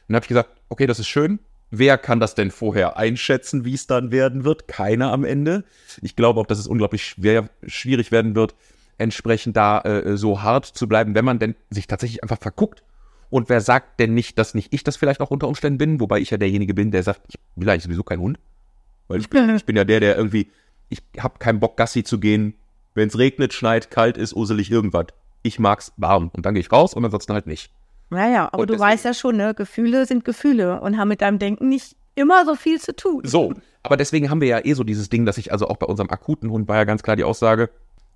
Dann 0.08 0.16
habe 0.16 0.24
ich 0.24 0.28
gesagt, 0.28 0.50
okay, 0.68 0.86
das 0.86 0.98
ist 0.98 1.08
schön. 1.08 1.38
Wer 1.70 1.98
kann 1.98 2.18
das 2.18 2.34
denn 2.34 2.50
vorher 2.50 2.96
einschätzen, 2.96 3.64
wie 3.64 3.74
es 3.74 3.86
dann 3.86 4.10
werden 4.10 4.44
wird? 4.44 4.68
Keiner 4.68 5.12
am 5.12 5.24
Ende. 5.24 5.64
Ich 6.00 6.16
glaube 6.16 6.40
auch, 6.40 6.46
dass 6.46 6.58
es 6.58 6.66
unglaublich 6.66 7.04
schwer, 7.04 7.50
schwierig 7.66 8.10
werden 8.10 8.34
wird, 8.34 8.54
entsprechend 8.96 9.56
da 9.56 9.80
äh, 9.82 10.16
so 10.16 10.42
hart 10.42 10.64
zu 10.64 10.88
bleiben, 10.88 11.14
wenn 11.14 11.26
man 11.26 11.38
denn 11.38 11.54
sich 11.68 11.86
tatsächlich 11.86 12.22
einfach 12.22 12.38
verguckt. 12.38 12.82
Und 13.30 13.50
wer 13.50 13.60
sagt 13.60 14.00
denn 14.00 14.14
nicht, 14.14 14.38
dass 14.38 14.54
nicht 14.54 14.72
ich 14.72 14.82
das 14.82 14.96
vielleicht 14.96 15.20
auch 15.20 15.30
unter 15.30 15.46
Umständen 15.46 15.76
bin, 15.76 16.00
wobei 16.00 16.20
ich 16.20 16.30
ja 16.30 16.38
derjenige 16.38 16.72
bin, 16.72 16.90
der 16.90 17.02
sagt, 17.02 17.20
ich 17.28 17.38
will 17.56 17.68
eigentlich 17.68 17.84
sowieso 17.84 18.02
keinen 18.02 18.20
Hund. 18.20 18.38
Weil 19.08 19.20
ich, 19.20 19.30
ich 19.56 19.64
bin 19.66 19.76
ja 19.76 19.84
der, 19.84 20.00
der 20.00 20.16
irgendwie, 20.16 20.50
ich 20.88 21.02
habe 21.18 21.38
keinen 21.38 21.60
Bock, 21.60 21.76
Gassi 21.76 22.02
zu 22.02 22.18
gehen. 22.18 22.54
Wenn 22.94 23.08
es 23.08 23.18
regnet, 23.18 23.52
schneit, 23.52 23.90
kalt 23.90 24.16
ist, 24.16 24.34
uselig 24.34 24.70
irgendwas. 24.70 25.08
Ich 25.42 25.58
mag's 25.58 25.92
warm. 25.98 26.30
Und 26.32 26.46
dann 26.46 26.54
gehe 26.54 26.62
ich 26.62 26.72
raus 26.72 26.94
und 26.94 27.04
ansonsten 27.04 27.34
halt 27.34 27.46
nicht. 27.46 27.70
Naja, 28.10 28.48
aber 28.52 28.62
Und 28.62 28.70
du 28.70 28.78
weißt 28.78 29.04
ja 29.04 29.14
schon, 29.14 29.36
ne, 29.36 29.54
Gefühle 29.54 30.06
sind 30.06 30.24
Gefühle 30.24 30.80
und 30.80 30.96
haben 30.96 31.08
mit 31.08 31.20
deinem 31.20 31.38
Denken 31.38 31.68
nicht 31.68 31.96
immer 32.14 32.44
so 32.44 32.54
viel 32.54 32.80
zu 32.80 32.94
tun. 32.94 33.22
So, 33.24 33.54
aber 33.82 33.96
deswegen 33.96 34.30
haben 34.30 34.40
wir 34.40 34.48
ja 34.48 34.64
eh 34.64 34.72
so 34.72 34.84
dieses 34.84 35.08
Ding, 35.08 35.26
dass 35.26 35.38
ich 35.38 35.52
also 35.52 35.68
auch 35.68 35.76
bei 35.76 35.86
unserem 35.86 36.10
akuten 36.10 36.50
Hund 36.50 36.68
war 36.68 36.76
ja 36.76 36.84
ganz 36.84 37.02
klar 37.02 37.16
die 37.16 37.24
Aussage, 37.24 37.70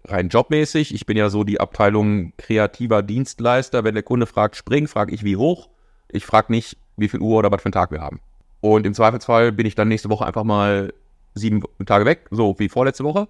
rein 0.04 0.28
jobmäßig, 0.28 0.94
ich 0.94 1.06
bin 1.06 1.16
ja 1.16 1.30
so 1.30 1.44
die 1.44 1.60
Abteilung 1.60 2.32
kreativer 2.36 3.02
Dienstleister, 3.02 3.84
wenn 3.84 3.94
der 3.94 4.02
Kunde 4.02 4.26
fragt, 4.26 4.56
spring, 4.56 4.88
frage 4.88 5.14
ich 5.14 5.24
wie 5.24 5.36
hoch. 5.36 5.68
Ich 6.08 6.26
frage 6.26 6.52
nicht, 6.52 6.76
wie 6.96 7.08
viel 7.08 7.20
Uhr 7.20 7.38
oder 7.38 7.50
was 7.50 7.62
für 7.62 7.66
einen 7.66 7.72
Tag 7.72 7.90
wir 7.90 8.00
haben. 8.00 8.20
Und 8.60 8.86
im 8.86 8.94
Zweifelsfall 8.94 9.52
bin 9.52 9.66
ich 9.66 9.74
dann 9.74 9.88
nächste 9.88 10.10
Woche 10.10 10.26
einfach 10.26 10.44
mal 10.44 10.92
sieben 11.34 11.62
Tage 11.86 12.04
weg, 12.04 12.26
so 12.30 12.58
wie 12.58 12.68
vorletzte 12.68 13.04
Woche. 13.04 13.28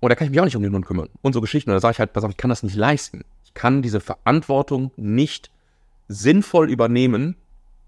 Und 0.00 0.10
da 0.10 0.14
kann 0.16 0.26
ich 0.26 0.30
mich 0.30 0.40
auch 0.40 0.44
nicht 0.44 0.56
um 0.56 0.62
den 0.62 0.74
Hund 0.74 0.86
kümmern. 0.86 1.08
Und 1.22 1.32
so 1.32 1.40
Geschichten. 1.40 1.70
Und 1.70 1.74
da 1.74 1.80
sage 1.80 1.92
ich 1.92 1.98
halt, 1.98 2.12
pass 2.12 2.24
auf, 2.24 2.30
ich 2.30 2.36
kann 2.36 2.50
das 2.50 2.62
nicht 2.62 2.76
leisten. 2.76 3.24
Ich 3.44 3.54
kann 3.54 3.80
diese 3.80 4.00
Verantwortung 4.00 4.90
nicht 4.96 5.50
sinnvoll 6.08 6.70
übernehmen, 6.70 7.36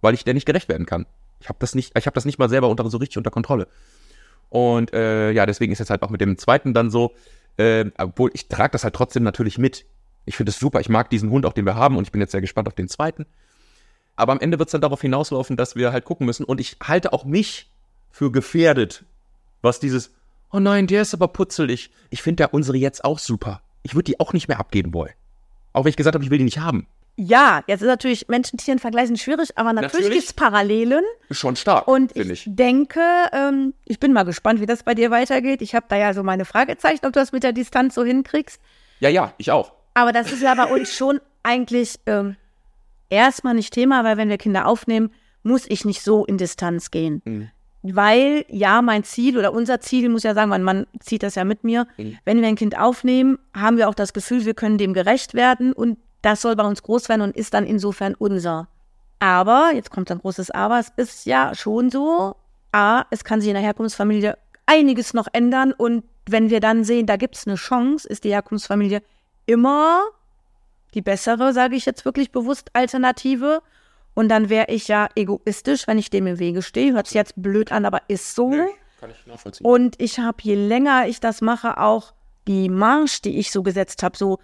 weil 0.00 0.14
ich 0.14 0.24
der 0.24 0.34
nicht 0.34 0.46
gerecht 0.46 0.68
werden 0.68 0.86
kann. 0.86 1.06
Ich 1.40 1.48
habe 1.48 1.58
das 1.60 1.74
nicht, 1.74 1.96
ich 1.96 2.06
habe 2.06 2.14
das 2.14 2.24
nicht 2.24 2.38
mal 2.38 2.48
selber 2.48 2.68
unter 2.68 2.88
so 2.88 2.98
richtig 2.98 3.18
unter 3.18 3.30
Kontrolle. 3.30 3.68
Und 4.48 4.92
äh, 4.92 5.32
ja, 5.32 5.46
deswegen 5.46 5.72
ist 5.72 5.80
jetzt 5.80 5.90
halt 5.90 6.02
auch 6.02 6.10
mit 6.10 6.20
dem 6.20 6.38
zweiten 6.38 6.72
dann 6.72 6.90
so, 6.90 7.14
äh, 7.56 7.86
obwohl 7.98 8.30
ich 8.34 8.48
trage 8.48 8.72
das 8.72 8.84
halt 8.84 8.94
trotzdem 8.94 9.22
natürlich 9.22 9.58
mit. 9.58 9.84
Ich 10.24 10.36
finde 10.36 10.50
es 10.50 10.58
super. 10.58 10.80
Ich 10.80 10.88
mag 10.88 11.10
diesen 11.10 11.30
Hund 11.30 11.46
auch, 11.46 11.52
den 11.52 11.66
wir 11.66 11.74
haben, 11.74 11.96
und 11.96 12.04
ich 12.04 12.12
bin 12.12 12.20
jetzt 12.20 12.32
sehr 12.32 12.40
gespannt 12.40 12.68
auf 12.68 12.74
den 12.74 12.88
zweiten. 12.88 13.26
Aber 14.16 14.32
am 14.32 14.40
Ende 14.40 14.58
wird 14.58 14.68
es 14.68 14.72
dann 14.72 14.80
darauf 14.80 15.02
hinauslaufen, 15.02 15.56
dass 15.56 15.76
wir 15.76 15.92
halt 15.92 16.04
gucken 16.04 16.26
müssen. 16.26 16.44
Und 16.44 16.60
ich 16.60 16.78
halte 16.82 17.12
auch 17.12 17.24
mich 17.24 17.70
für 18.10 18.32
gefährdet, 18.32 19.04
was 19.62 19.78
dieses, 19.78 20.12
oh 20.50 20.58
nein, 20.58 20.86
der 20.86 21.02
ist 21.02 21.14
aber 21.14 21.28
putzelig. 21.28 21.90
Ich 22.10 22.22
finde 22.22 22.44
ja 22.44 22.48
unsere 22.50 22.78
jetzt 22.78 23.04
auch 23.04 23.18
super. 23.18 23.60
Ich 23.82 23.94
würde 23.94 24.04
die 24.04 24.20
auch 24.20 24.32
nicht 24.32 24.48
mehr 24.48 24.58
abgeben 24.58 24.94
wollen. 24.94 25.12
Auch 25.72 25.84
wenn 25.84 25.90
ich 25.90 25.96
gesagt 25.96 26.14
habe, 26.14 26.24
ich 26.24 26.30
will 26.30 26.38
die 26.38 26.44
nicht 26.44 26.58
haben. 26.58 26.86
Ja, 27.18 27.62
jetzt 27.66 27.80
ist 27.80 27.86
natürlich 27.88 28.28
Menschen-Tieren-Vergleich 28.28 29.06
sind 29.06 29.18
schwierig, 29.18 29.56
aber 29.56 29.72
natürlich, 29.72 29.92
Natürlich. 30.04 30.12
gibt 30.18 30.24
es 30.28 30.32
Parallelen. 30.34 31.02
Schon 31.30 31.56
stark, 31.56 31.88
Und 31.88 32.14
ich, 32.14 32.28
ich. 32.30 32.44
denke, 32.46 33.00
ähm, 33.32 33.72
ich 33.86 33.98
bin 33.98 34.12
mal 34.12 34.24
gespannt, 34.24 34.60
wie 34.60 34.66
das 34.66 34.82
bei 34.82 34.94
dir 34.94 35.10
weitergeht. 35.10 35.62
Ich 35.62 35.74
habe 35.74 35.86
da 35.88 35.96
ja 35.96 36.12
so 36.12 36.22
meine 36.22 36.44
Fragezeichen, 36.44 37.06
ob 37.06 37.14
du 37.14 37.20
das 37.20 37.32
mit 37.32 37.42
der 37.42 37.52
Distanz 37.52 37.94
so 37.94 38.04
hinkriegst. 38.04 38.60
Ja, 39.00 39.08
ja, 39.08 39.32
ich 39.38 39.50
auch. 39.50 39.72
Aber 39.94 40.12
das 40.12 40.30
ist 40.30 40.42
ja 40.42 40.54
bei 40.54 40.66
uns 40.66 40.94
schon 40.94 41.20
eigentlich 41.42 41.98
ähm, 42.04 42.36
erstmal 43.08 43.54
nicht 43.54 43.72
Thema, 43.72 44.04
weil 44.04 44.18
wenn 44.18 44.28
wir 44.28 44.36
Kinder 44.38 44.66
aufnehmen, 44.66 45.10
muss 45.42 45.64
ich 45.68 45.86
nicht 45.86 46.02
so 46.02 46.26
in 46.26 46.36
Distanz 46.36 46.90
gehen. 46.90 47.22
Mhm. 47.24 47.50
Weil 47.82 48.44
ja, 48.48 48.82
mein 48.82 49.04
Ziel 49.04 49.38
oder 49.38 49.52
unser 49.52 49.80
Ziel, 49.80 50.08
muss 50.08 50.24
ja 50.24 50.34
sagen, 50.34 50.50
mein 50.50 50.64
Mann 50.64 50.86
zieht 51.00 51.22
das 51.22 51.36
ja 51.36 51.44
mit 51.44 51.62
mir, 51.64 51.86
Mhm. 51.96 52.18
wenn 52.24 52.40
wir 52.42 52.48
ein 52.48 52.56
Kind 52.56 52.76
aufnehmen, 52.76 53.38
haben 53.54 53.76
wir 53.78 53.88
auch 53.88 53.94
das 53.94 54.12
Gefühl, 54.12 54.44
wir 54.44 54.54
können 54.54 54.76
dem 54.76 54.92
gerecht 54.92 55.34
werden 55.34 55.72
und 55.72 55.96
das 56.22 56.42
soll 56.42 56.56
bei 56.56 56.64
uns 56.64 56.82
groß 56.82 57.08
werden 57.08 57.22
und 57.22 57.36
ist 57.36 57.54
dann 57.54 57.66
insofern 57.66 58.14
unser. 58.14 58.68
Aber, 59.18 59.70
jetzt 59.74 59.90
kommt 59.90 60.10
ein 60.10 60.18
großes 60.18 60.50
Aber, 60.50 60.78
es 60.78 60.92
ist 60.96 61.26
ja 61.26 61.54
schon 61.54 61.90
so, 61.90 62.36
A, 62.72 63.04
es 63.10 63.24
kann 63.24 63.40
sich 63.40 63.48
in 63.48 63.54
der 63.54 63.62
Herkunftsfamilie 63.62 64.36
einiges 64.66 65.14
noch 65.14 65.28
ändern 65.32 65.72
und 65.72 66.04
wenn 66.28 66.50
wir 66.50 66.60
dann 66.60 66.84
sehen, 66.84 67.06
da 67.06 67.16
gibt 67.16 67.36
es 67.36 67.46
eine 67.46 67.56
Chance, 67.56 68.08
ist 68.08 68.24
die 68.24 68.32
Herkunftsfamilie 68.32 69.02
immer 69.46 70.02
die 70.94 71.02
bessere, 71.02 71.52
sage 71.52 71.76
ich 71.76 71.86
jetzt 71.86 72.04
wirklich 72.04 72.32
bewusst, 72.32 72.70
Alternative. 72.72 73.62
Und 74.14 74.28
dann 74.28 74.48
wäre 74.48 74.66
ich 74.68 74.88
ja 74.88 75.08
egoistisch, 75.14 75.86
wenn 75.86 75.98
ich 75.98 76.10
dem 76.10 76.26
im 76.26 76.38
Wege 76.38 76.62
stehe. 76.62 76.94
Hört 76.94 77.06
sich 77.06 77.14
jetzt 77.14 77.34
blöd 77.36 77.70
an, 77.70 77.84
aber 77.84 78.00
ist 78.08 78.34
so. 78.34 78.50
Kann 78.98 79.10
ich 79.10 79.26
nachvollziehen. 79.26 79.66
Und 79.66 80.00
ich 80.00 80.18
habe, 80.18 80.38
je 80.40 80.54
länger 80.54 81.06
ich 81.06 81.20
das 81.20 81.42
mache, 81.42 81.78
auch 81.78 82.12
die 82.48 82.70
Marsch, 82.70 83.20
die 83.20 83.38
ich 83.38 83.52
so 83.52 83.62
gesetzt 83.62 84.02
habe, 84.02 84.16
so 84.16 84.38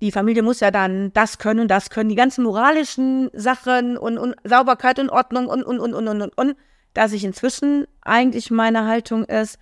die 0.00 0.12
Familie 0.12 0.42
muss 0.42 0.60
ja 0.60 0.70
dann 0.70 1.12
das 1.12 1.38
können, 1.38 1.68
das 1.68 1.90
können, 1.90 2.08
die 2.08 2.14
ganzen 2.14 2.44
moralischen 2.44 3.30
Sachen 3.32 3.96
und, 3.96 4.18
und 4.18 4.34
Sauberkeit 4.44 4.98
und 4.98 5.10
Ordnung 5.10 5.46
und, 5.46 5.62
und, 5.62 5.78
und, 5.78 5.92
und, 5.94 6.08
und, 6.08 6.22
und, 6.22 6.38
und, 6.38 6.56
dass 6.94 7.12
ich 7.12 7.24
inzwischen 7.24 7.86
eigentlich 8.02 8.50
meine 8.50 8.86
Haltung 8.86 9.24
ist, 9.24 9.58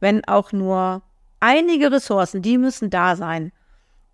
wenn 0.00 0.24
auch 0.24 0.52
nur 0.52 1.02
einige 1.40 1.90
Ressourcen, 1.90 2.40
die 2.40 2.56
müssen 2.56 2.90
da 2.90 3.16
sein. 3.16 3.52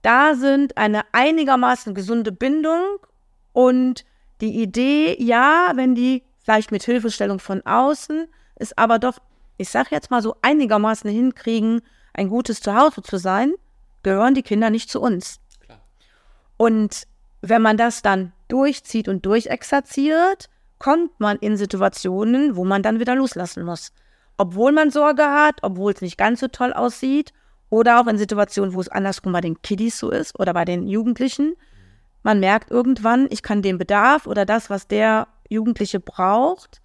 Da 0.03 0.35
sind 0.35 0.77
eine 0.77 1.03
einigermaßen 1.13 1.95
gesunde 1.95 2.33
Bindung 2.33 2.99
und 3.53 4.05
die 4.41 4.63
Idee, 4.63 5.17
ja, 5.23 5.73
wenn 5.75 5.95
die 5.95 6.25
vielleicht 6.43 6.73
mit 6.73 6.83
Hilfestellung 6.83 7.39
von 7.39 7.65
außen, 7.67 8.27
ist 8.57 8.79
aber 8.79 8.99
doch, 8.99 9.19
ich 9.59 9.69
sag 9.69 9.93
jetzt 9.93 10.11
mal 10.11 10.23
so 10.23 10.37
einigermaßen 10.41 11.11
hinkriegen, 11.11 11.83
ein 12.15 12.29
gutes 12.29 12.61
Zuhause 12.61 13.03
zu 13.03 13.19
sein, 13.19 13.53
gehören 14.03 14.35
die 14.35 14.43
Kinder 14.43 14.71
nicht 14.71 14.91
zu 14.91 15.01
uns. 15.01 15.41
Und 16.61 17.07
wenn 17.41 17.63
man 17.63 17.79
das 17.79 18.03
dann 18.03 18.33
durchzieht 18.49 19.09
und 19.09 19.25
durchexerziert, 19.25 20.51
kommt 20.79 21.19
man 21.19 21.39
in 21.39 21.57
Situationen, 21.57 22.55
wo 22.55 22.67
man 22.67 22.83
dann 22.83 23.01
wieder 23.01 23.15
loslassen 23.15 23.65
muss. 23.65 23.95
Obwohl 24.37 24.71
man 24.71 24.91
Sorge 24.91 25.23
hat, 25.23 25.61
obwohl 25.63 25.95
es 25.95 26.03
nicht 26.03 26.19
ganz 26.19 26.41
so 26.41 26.49
toll 26.49 26.75
aussieht, 26.75 27.33
oder 27.71 27.99
auch 27.99 28.07
in 28.09 28.19
Situationen, 28.19 28.75
wo 28.75 28.81
es 28.83 28.91
andersrum 28.91 29.33
bei 29.33 29.41
den 29.41 29.63
Kiddies 29.63 29.99
so 29.99 30.11
ist 30.11 30.39
oder 30.39 30.53
bei 30.53 30.67
den 30.67 30.87
Jugendlichen. 30.87 31.55
Man 32.23 32.41
merkt 32.41 32.71
irgendwann, 32.71 33.27
ich 33.31 33.43
kann 33.43 33.63
den 33.63 33.79
Bedarf 33.79 34.27
oder 34.27 34.45
das, 34.45 34.69
was 34.69 34.87
der 34.87 35.29
Jugendliche 35.49 35.99
braucht, 35.99 36.83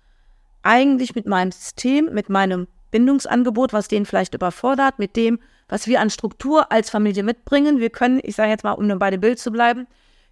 eigentlich 0.63 1.15
mit 1.15 1.25
meinem 1.25 1.51
System, 1.51 2.13
mit 2.13 2.29
meinem 2.29 2.69
Bindungsangebot, 2.91 3.73
was 3.73 3.89
den 3.89 4.05
vielleicht 4.05 4.35
überfordert, 4.35 4.99
mit 4.99 5.17
dem, 5.17 5.37
was 5.67 5.87
wir 5.87 5.99
an 5.99 6.09
Struktur 6.09 6.71
als 6.71 6.89
Familie 6.89 7.23
mitbringen. 7.23 7.79
Wir 7.79 7.89
können, 7.89 8.19
ich 8.23 8.35
sage 8.35 8.49
jetzt 8.49 8.63
mal, 8.63 8.73
um 8.73 8.99
bei 8.99 9.09
dem 9.09 9.21
Bild 9.21 9.39
zu 9.39 9.51
bleiben, 9.51 9.87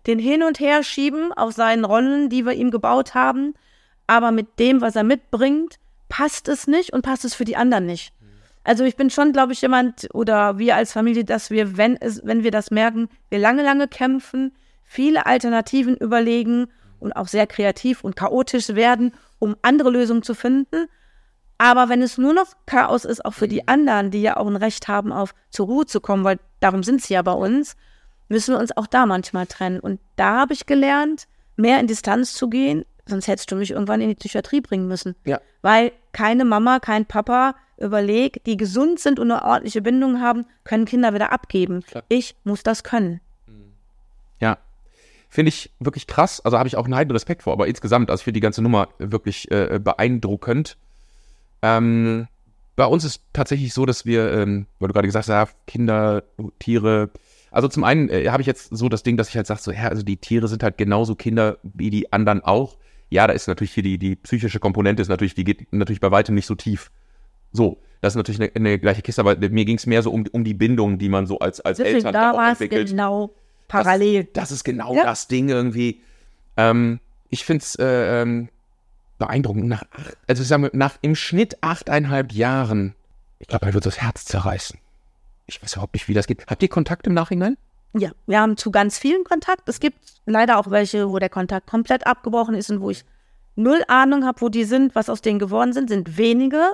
den 0.06 0.20
hin 0.20 0.44
und 0.44 0.60
her 0.60 0.84
schieben 0.84 1.32
auf 1.34 1.54
seinen 1.54 1.86
Rollen, 1.86 2.30
die 2.30 2.46
wir 2.46 2.54
ihm 2.54 2.72
gebaut 2.72 3.16
haben. 3.16 3.54
Aber 4.06 4.32
mit 4.32 4.60
dem, 4.60 4.82
was 4.82 4.96
er 4.96 5.04
mitbringt, 5.04 5.80
passt 6.10 6.48
es 6.48 6.68
nicht 6.68 6.94
und 6.94 7.02
passt 7.02 7.26
es 7.26 7.34
für 7.34 7.46
die 7.46 7.56
anderen 7.56 7.86
nicht. 7.86 8.14
Also 8.64 8.86
ich 8.86 8.96
bin 8.96 9.10
schon, 9.10 9.34
glaube 9.34 9.54
ich, 9.54 9.62
jemand 9.62 10.08
oder 10.14 10.58
wir 10.58 10.76
als 10.76 10.94
Familie, 10.94 11.26
dass 11.26 11.50
wir, 11.50 11.78
wenn 11.78 11.98
es, 11.98 12.22
wenn 12.24 12.44
wir 12.44 12.52
das 12.52 12.72
merken, 12.72 13.10
wir 13.30 13.40
lange, 13.40 13.64
lange 13.64 13.88
kämpfen, 13.88 14.54
viele 14.84 15.26
Alternativen 15.26 15.98
überlegen 15.98 16.68
und 17.00 17.14
auch 17.14 17.28
sehr 17.28 17.48
kreativ 17.48 18.04
und 18.04 18.16
chaotisch 18.16 18.70
werden, 18.70 19.14
um 19.40 19.58
andere 19.62 19.90
Lösungen 19.90 20.24
zu 20.24 20.34
finden. 20.34 20.88
Aber 21.58 21.90
wenn 21.90 22.02
es 22.02 22.18
nur 22.18 22.34
noch 22.34 22.48
Chaos 22.66 23.06
ist, 23.06 23.24
auch 23.24 23.34
für 23.34 23.48
die 23.48 23.68
anderen, 23.68 24.12
die 24.12 24.22
ja 24.22 24.38
auch 24.38 24.48
ein 24.48 24.56
Recht 24.56 24.88
haben, 24.88 25.12
auf 25.12 25.34
zur 25.50 25.68
Ruhe 25.68 25.86
zu 25.86 26.02
kommen, 26.02 26.24
weil 26.24 26.40
darum 26.60 26.84
sind 26.84 27.02
sie 27.02 27.14
ja 27.14 27.22
bei 27.22 27.32
uns, 27.32 27.76
müssen 28.28 28.54
wir 28.54 28.60
uns 28.60 28.76
auch 28.76 28.88
da 28.88 29.06
manchmal 29.06 29.48
trennen. 29.48 29.80
Und 29.80 30.00
da 30.16 30.40
habe 30.40 30.54
ich 30.54 30.66
gelernt, 30.66 31.28
mehr 31.56 31.80
in 31.80 31.88
Distanz 31.88 32.34
zu 32.34 32.50
gehen, 32.50 32.86
sonst 33.06 33.28
hättest 33.28 33.52
du 33.52 33.56
mich 33.56 33.72
irgendwann 33.72 34.02
in 34.02 34.10
die 34.10 34.16
Psychiatrie 34.16 34.62
bringen 34.62 34.88
müssen. 34.88 35.16
Ja. 35.26 35.40
Weil 35.62 35.92
keine 36.12 36.46
Mama, 36.46 36.80
kein 36.80 37.06
Papa 37.06 37.56
überlegt, 37.78 38.46
die 38.46 38.58
gesund 38.58 39.00
sind 39.00 39.20
und 39.20 39.32
eine 39.32 39.44
ordentliche 39.44 39.82
Bindung 39.82 40.22
haben, 40.22 40.46
können 40.64 40.86
Kinder 40.86 41.14
wieder 41.14 41.32
abgeben. 41.32 41.82
Klar. 41.82 42.04
Ich 42.10 42.36
muss 42.44 42.64
das 42.64 42.84
können. 42.84 43.20
Ja. 44.40 44.58
Finde 45.30 45.50
ich 45.50 45.72
wirklich 45.80 46.08
krass. 46.08 46.42
Also 46.42 46.58
habe 46.58 46.68
ich 46.68 46.78
auch 46.78 46.86
einen 46.86 46.96
heiden 46.96 47.12
Respekt 47.12 47.44
vor. 47.44 47.54
Aber 47.54 47.68
insgesamt, 47.68 48.10
also 48.10 48.22
ich 48.22 48.26
finde 48.26 48.38
die 48.38 48.42
ganze 48.42 48.62
Nummer 48.62 48.90
wirklich 49.00 49.50
äh, 49.52 49.80
beeindruckend. 49.84 50.78
Ähm, 51.64 52.28
bei 52.76 52.86
uns 52.86 53.04
ist 53.06 53.22
tatsächlich 53.34 53.74
so, 53.74 53.86
dass 53.86 54.06
wir, 54.06 54.32
ähm, 54.34 54.68
weil 54.80 54.90
du 54.90 54.94
gerade 54.94 55.08
gesagt 55.08 55.28
hast, 55.28 55.30
ja, 55.30 55.48
Kinder, 55.66 56.24
Tiere. 56.60 57.10
Also 57.52 57.68
zum 57.68 57.84
einen 57.84 58.10
äh, 58.10 58.28
habe 58.30 58.42
ich 58.42 58.48
jetzt 58.48 58.76
so 58.76 58.90
das 58.90 59.04
Ding, 59.04 59.16
dass 59.16 59.30
ich 59.30 59.38
halt 59.38 59.48
sage, 59.48 59.62
so, 59.62 59.72
ja, 59.72 59.88
also 59.88 60.04
die 60.04 60.18
Tiere 60.18 60.48
sind 60.48 60.62
halt 60.64 60.78
genauso 60.78 61.16
Kinder 61.16 61.58
wie 61.64 61.90
die 61.90 62.12
anderen 62.12 62.44
auch. 62.44 62.78
Ja, 63.10 63.28
da 63.28 63.34
ist 63.34 63.48
natürlich 63.48 63.74
hier 63.74 63.84
die, 63.84 63.98
die 63.98 64.16
psychische 64.16 64.60
Komponente, 64.60 65.02
ist 65.02 65.08
natürlich, 65.08 65.36
die 65.36 65.44
geht 65.44 65.72
natürlich 65.72 66.02
bei 66.02 66.12
weitem 66.12 66.36
nicht 66.36 66.48
so 66.48 66.56
tief. 66.56 66.92
So, 67.52 67.78
das 68.02 68.14
ist 68.14 68.18
natürlich 68.18 68.42
eine, 68.42 68.52
eine 68.56 68.80
gleiche 68.80 69.04
Kiste, 69.04 69.22
aber 69.22 69.38
mir 69.38 69.66
ging 69.66 69.78
es 69.78 69.86
mehr 69.86 70.02
so 70.02 70.12
um, 70.12 70.26
um 70.32 70.44
die 70.44 70.56
Bindung, 70.56 70.98
die 70.98 71.10
man 71.10 71.28
so 71.28 71.40
als, 71.40 71.62
als 71.62 71.78
Deswegen, 71.78 71.98
Eltern 71.98 72.14
da 72.14 72.32
auch 72.32 72.38
war 72.38 72.52
es 72.52 72.60
genau 72.60 73.34
parallel. 73.68 74.24
Das, 74.26 74.50
das 74.50 74.52
ist 74.52 74.64
genau 74.64 74.96
Ja. 74.96 75.04
das 75.04 75.28
Ding 75.28 75.50
irgendwie. 75.50 76.02
Ähm, 76.58 77.00
ich 77.30 77.46
finde 77.46 77.64
es 77.64 77.76
äh, 77.76 78.22
ähm, 78.22 78.50
beeindruckend. 79.18 79.68
Nach, 79.68 79.84
also 80.28 80.42
ich 80.42 80.48
sag 80.48 80.60
mal, 80.60 80.72
nach 80.74 80.98
im 81.02 81.16
Schnitt 81.16 81.58
achteinhalb 81.62 82.32
Jahren, 82.32 82.96
ich 83.40 83.48
glaube, 83.48 83.66
mir 83.66 83.74
wird 83.74 83.86
das 83.86 84.02
Herz 84.02 84.26
zerreißen. 84.26 84.80
Ich 85.46 85.62
weiß 85.62 85.74
überhaupt 85.74 85.94
nicht, 85.94 86.08
wie 86.08 86.14
das 86.14 86.28
geht. 86.28 86.46
Habt 86.48 86.64
ihr 86.64 86.70
Kontakt 86.70 87.08
im 87.08 87.14
Nachhinein? 87.14 87.58
Ja, 87.94 88.12
wir 88.26 88.40
haben 88.40 88.58
zu 88.58 88.72
ganz 88.72 88.98
vielen 88.98 89.24
Kontakt. 89.24 89.70
Es 89.70 89.80
gibt 89.80 90.00
leider 90.26 90.58
auch 90.58 90.72
welche, 90.72 91.10
wo 91.12 91.20
der 91.20 91.30
Kontakt 91.30 91.68
komplett 91.68 92.08
abgebrochen 92.08 92.56
ist 92.56 92.72
und 92.72 92.82
wo 92.82 92.90
ich 92.90 93.06
null 93.56 93.84
Ahnung 93.88 94.26
habe, 94.26 94.42
wo 94.42 94.50
die 94.50 94.64
sind, 94.64 94.96
was 94.96 95.10
aus 95.10 95.22
denen 95.22 95.40
geworden 95.40 95.74
sind, 95.74 95.90
sind 95.90 96.18
wenige. 96.18 96.74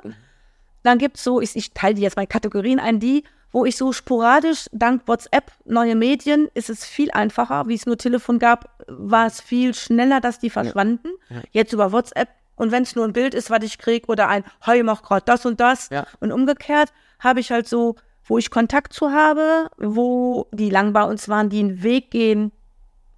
Dann 0.84 0.98
gibt 0.98 1.18
es 1.18 1.24
so, 1.24 1.42
ich, 1.42 1.56
ich 1.56 1.72
teile 1.74 1.96
die 1.96 2.02
jetzt 2.02 2.16
mal 2.16 2.26
Kategorien 2.26 2.80
ein, 2.80 3.00
die, 3.00 3.26
wo 3.52 3.66
ich 3.66 3.78
so 3.78 3.92
sporadisch, 3.92 4.70
dank 4.72 5.08
WhatsApp, 5.08 5.52
neue 5.66 5.96
Medien, 5.96 6.50
ist 6.54 6.70
es 6.70 6.86
viel 6.86 7.12
einfacher. 7.12 7.68
Wie 7.68 7.76
es 7.76 7.86
nur 7.86 7.98
Telefon 7.98 8.40
gab, 8.40 8.70
war 8.88 9.26
es 9.26 9.42
viel 9.42 9.74
schneller, 9.74 10.22
dass 10.22 10.40
die 10.40 10.50
verschwanden. 10.50 11.10
Jetzt 11.52 11.74
über 11.74 11.92
WhatsApp. 11.92 12.30
Und 12.56 12.72
wenn 12.72 12.84
es 12.84 12.96
nur 12.96 13.06
ein 13.06 13.14
Bild 13.14 13.34
ist, 13.34 13.50
was 13.50 13.64
ich 13.64 13.78
kriege, 13.78 14.08
oder 14.08 14.28
ein, 14.28 14.44
hey, 14.62 14.80
ich 14.80 14.84
mach 14.84 15.02
gerade 15.02 15.24
das 15.26 15.46
und 15.46 15.60
das. 15.60 15.90
Ja. 15.90 16.06
Und 16.20 16.32
umgekehrt 16.32 16.92
habe 17.20 17.40
ich 17.40 17.52
halt 17.52 17.68
so, 17.68 17.96
wo 18.26 18.38
ich 18.38 18.52
Kontakt 18.52 18.94
zu 18.94 19.12
habe, 19.12 19.70
wo 19.78 20.48
die 20.52 20.70
lang 20.70 20.94
bei 20.94 21.04
uns 21.04 21.30
waren, 21.30 21.50
die 21.50 21.60
einen 21.60 21.84
Weg 21.84 22.12
gehen, 22.12 22.52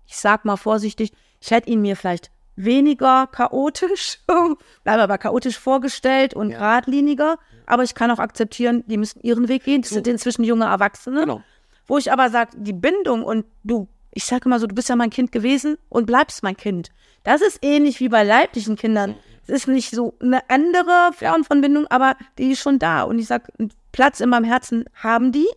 ich 0.08 0.18
sag 0.18 0.46
mal 0.46 0.58
vorsichtig, 0.58 1.12
ich 1.40 1.52
hätte 1.52 1.70
ihn 1.70 1.82
mir 1.82 1.96
vielleicht 1.96 2.32
weniger 2.56 3.28
chaotisch, 3.28 4.20
bleibe 4.84 5.04
aber 5.04 5.18
chaotisch 5.18 5.58
vorgestellt 5.58 6.34
und 6.34 6.50
geradliniger, 6.50 7.38
aber 7.66 7.84
ich 7.84 7.96
kann 7.96 8.12
auch 8.12 8.20
akzeptieren, 8.20 8.84
die 8.88 8.98
müssen 8.98 9.22
ihren 9.22 9.48
Weg 9.48 9.64
gehen. 9.64 9.82
Das 9.82 9.92
sind 9.92 10.08
inzwischen 10.08 10.44
junge 10.44 10.66
Erwachsene. 10.66 11.22
Genau. 11.22 11.42
Wo 11.88 11.98
ich 11.98 12.12
aber 12.12 12.30
sage, 12.30 12.52
die 12.58 12.74
Bindung 12.74 13.24
und 13.24 13.46
du, 13.64 13.88
ich 14.12 14.26
sage 14.26 14.46
immer 14.46 14.60
so, 14.60 14.68
du 14.68 14.76
bist 14.76 14.90
ja 14.90 14.96
mein 14.96 15.10
Kind 15.10 15.32
gewesen 15.32 15.78
und 15.90 16.06
bleibst 16.06 16.44
mein 16.44 16.58
Kind. 16.58 16.90
Das 17.24 17.42
ist 17.42 17.60
ähnlich 17.62 18.00
wie 18.00 18.10
bei 18.10 18.24
leiblichen 18.24 18.76
Kindern. 18.76 19.16
Es 19.48 19.50
ist 19.50 19.68
nicht 19.68 19.92
so 19.92 20.14
eine 20.22 20.50
andere 20.50 21.12
Form 21.14 21.44
von 21.44 21.62
Bindung, 21.62 21.88
aber 21.88 22.16
die 22.38 22.52
ist 22.52 22.62
schon 22.62 22.80
da. 22.80 23.04
Und 23.04 23.20
ich 23.20 23.28
sage, 23.28 23.52
einen 23.58 23.72
Platz 23.92 24.20
in 24.20 24.30
meinem 24.30 24.46
Herzen 24.46 24.86
haben 24.96 25.32
die. 25.32 25.48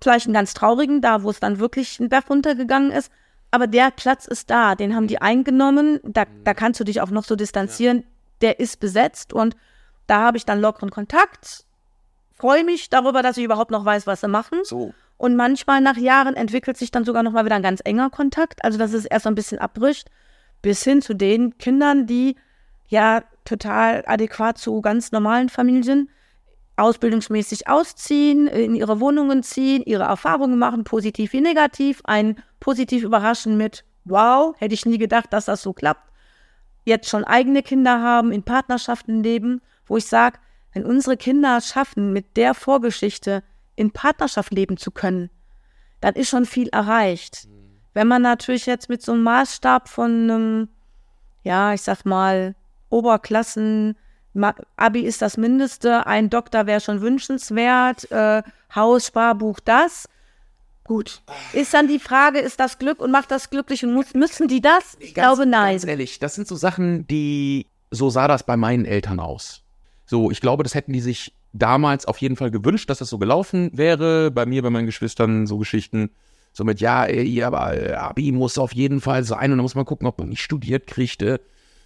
Vielleicht 0.00 0.26
einen 0.26 0.34
ganz 0.34 0.54
traurigen, 0.54 1.00
da 1.00 1.22
wo 1.22 1.30
es 1.30 1.40
dann 1.40 1.58
wirklich 1.58 1.98
ein 1.98 2.08
Berg 2.08 2.30
runtergegangen 2.30 2.92
ist. 2.92 3.10
Aber 3.50 3.66
der 3.66 3.90
Platz 3.90 4.26
ist 4.26 4.50
da, 4.50 4.74
den 4.74 4.94
haben 4.94 5.06
die 5.06 5.22
eingenommen. 5.22 6.00
Da, 6.04 6.24
da 6.44 6.54
kannst 6.54 6.80
du 6.80 6.84
dich 6.84 7.00
auch 7.00 7.10
noch 7.10 7.24
so 7.24 7.34
distanzieren. 7.34 8.04
Der 8.40 8.60
ist 8.60 8.78
besetzt 8.80 9.32
und 9.32 9.56
da 10.06 10.20
habe 10.20 10.36
ich 10.36 10.44
dann 10.44 10.60
lockeren 10.60 10.90
Kontakt. 10.90 11.64
Freue 12.34 12.64
mich 12.64 12.88
darüber, 12.90 13.22
dass 13.22 13.36
ich 13.36 13.44
überhaupt 13.44 13.70
noch 13.70 13.84
weiß, 13.84 14.06
was 14.06 14.20
sie 14.20 14.28
machen. 14.28 14.60
So. 14.64 14.92
Und 15.16 15.34
manchmal 15.34 15.80
nach 15.80 15.96
Jahren 15.96 16.34
entwickelt 16.34 16.76
sich 16.76 16.90
dann 16.90 17.04
sogar 17.04 17.22
noch 17.22 17.32
mal 17.32 17.44
wieder 17.44 17.56
ein 17.56 17.62
ganz 17.62 17.80
enger 17.84 18.10
Kontakt. 18.10 18.64
Also 18.64 18.78
dass 18.78 18.92
es 18.92 19.04
erst 19.04 19.24
so 19.24 19.30
ein 19.30 19.34
bisschen 19.34 19.58
abbricht, 19.58 20.10
bis 20.62 20.84
hin 20.84 21.02
zu 21.02 21.14
den 21.14 21.58
Kindern, 21.58 22.06
die 22.06 22.36
ja 22.86 23.22
total 23.44 24.04
adäquat 24.06 24.58
zu 24.58 24.80
ganz 24.80 25.10
normalen 25.10 25.48
Familien 25.48 26.10
ausbildungsmäßig 26.78 27.68
ausziehen, 27.68 28.46
in 28.46 28.74
ihre 28.74 29.00
Wohnungen 29.00 29.42
ziehen, 29.42 29.82
ihre 29.84 30.04
Erfahrungen 30.04 30.58
machen, 30.58 30.84
positiv 30.84 31.32
wie 31.32 31.40
negativ, 31.40 32.00
einen 32.04 32.42
positiv 32.60 33.02
überraschen 33.02 33.56
mit, 33.56 33.84
wow, 34.04 34.54
hätte 34.58 34.74
ich 34.74 34.86
nie 34.86 34.98
gedacht, 34.98 35.32
dass 35.32 35.46
das 35.46 35.62
so 35.62 35.72
klappt. 35.72 36.10
Jetzt 36.84 37.08
schon 37.08 37.24
eigene 37.24 37.62
Kinder 37.62 38.00
haben, 38.00 38.32
in 38.32 38.42
Partnerschaften 38.42 39.22
leben, 39.22 39.60
wo 39.86 39.96
ich 39.96 40.06
sage, 40.06 40.38
wenn 40.72 40.84
unsere 40.84 41.16
Kinder 41.16 41.60
schaffen, 41.60 42.12
mit 42.12 42.36
der 42.36 42.54
Vorgeschichte 42.54 43.42
in 43.74 43.90
Partnerschaft 43.90 44.52
leben 44.52 44.76
zu 44.76 44.90
können, 44.90 45.30
dann 46.00 46.14
ist 46.14 46.28
schon 46.28 46.46
viel 46.46 46.68
erreicht. 46.68 47.48
Wenn 47.94 48.06
man 48.06 48.22
natürlich 48.22 48.66
jetzt 48.66 48.88
mit 48.88 49.02
so 49.02 49.12
einem 49.12 49.24
Maßstab 49.24 49.88
von 49.88 50.10
einem, 50.10 50.68
ja, 51.42 51.74
ich 51.74 51.82
sag 51.82 52.04
mal, 52.04 52.54
Oberklassen, 52.90 53.96
Abi 54.76 55.00
ist 55.00 55.22
das 55.22 55.36
Mindeste, 55.36 56.06
ein 56.06 56.30
Doktor 56.30 56.66
wäre 56.66 56.80
schon 56.80 57.00
wünschenswert, 57.00 58.10
äh, 58.10 58.42
Haus, 58.74 59.06
Sparbuch, 59.06 59.60
das. 59.60 60.08
Gut. 60.84 61.22
Ist 61.52 61.74
dann 61.74 61.86
die 61.86 61.98
Frage, 61.98 62.38
ist 62.38 62.60
das 62.60 62.78
Glück 62.78 63.00
und 63.00 63.10
macht 63.10 63.30
das 63.30 63.50
glücklich 63.50 63.84
und 63.84 63.92
muss, 63.92 64.14
müssen 64.14 64.48
die 64.48 64.62
das? 64.62 64.96
Ich 65.00 65.14
glaube, 65.14 65.44
nein. 65.44 65.74
Ganz 65.74 65.86
ehrlich, 65.86 66.18
das 66.18 66.34
sind 66.34 66.48
so 66.48 66.56
Sachen, 66.56 67.06
die, 67.06 67.66
so 67.90 68.08
sah 68.08 68.26
das 68.26 68.42
bei 68.42 68.56
meinen 68.56 68.86
Eltern 68.86 69.20
aus. 69.20 69.62
So, 70.06 70.30
ich 70.30 70.40
glaube, 70.40 70.62
das 70.62 70.74
hätten 70.74 70.94
die 70.94 71.00
sich 71.02 71.34
damals 71.52 72.06
auf 72.06 72.18
jeden 72.18 72.36
Fall 72.36 72.50
gewünscht, 72.50 72.88
dass 72.88 72.98
das 72.98 73.10
so 73.10 73.18
gelaufen 73.18 73.70
wäre. 73.74 74.30
Bei 74.30 74.46
mir, 74.46 74.62
bei 74.62 74.70
meinen 74.70 74.86
Geschwistern, 74.86 75.46
so 75.46 75.58
Geschichten. 75.58 76.10
So 76.54 76.64
mit, 76.64 76.80
ja, 76.80 77.04
ey, 77.04 77.42
aber 77.42 78.00
Abi 78.00 78.32
muss 78.32 78.56
auf 78.58 78.74
jeden 78.74 79.00
Fall 79.00 79.24
sein 79.24 79.52
und 79.52 79.58
da 79.58 79.62
muss 79.62 79.74
man 79.74 79.84
gucken, 79.84 80.06
ob 80.06 80.18
man 80.18 80.30
nicht 80.30 80.42
studiert 80.42 80.86
kriegte. 80.86 81.40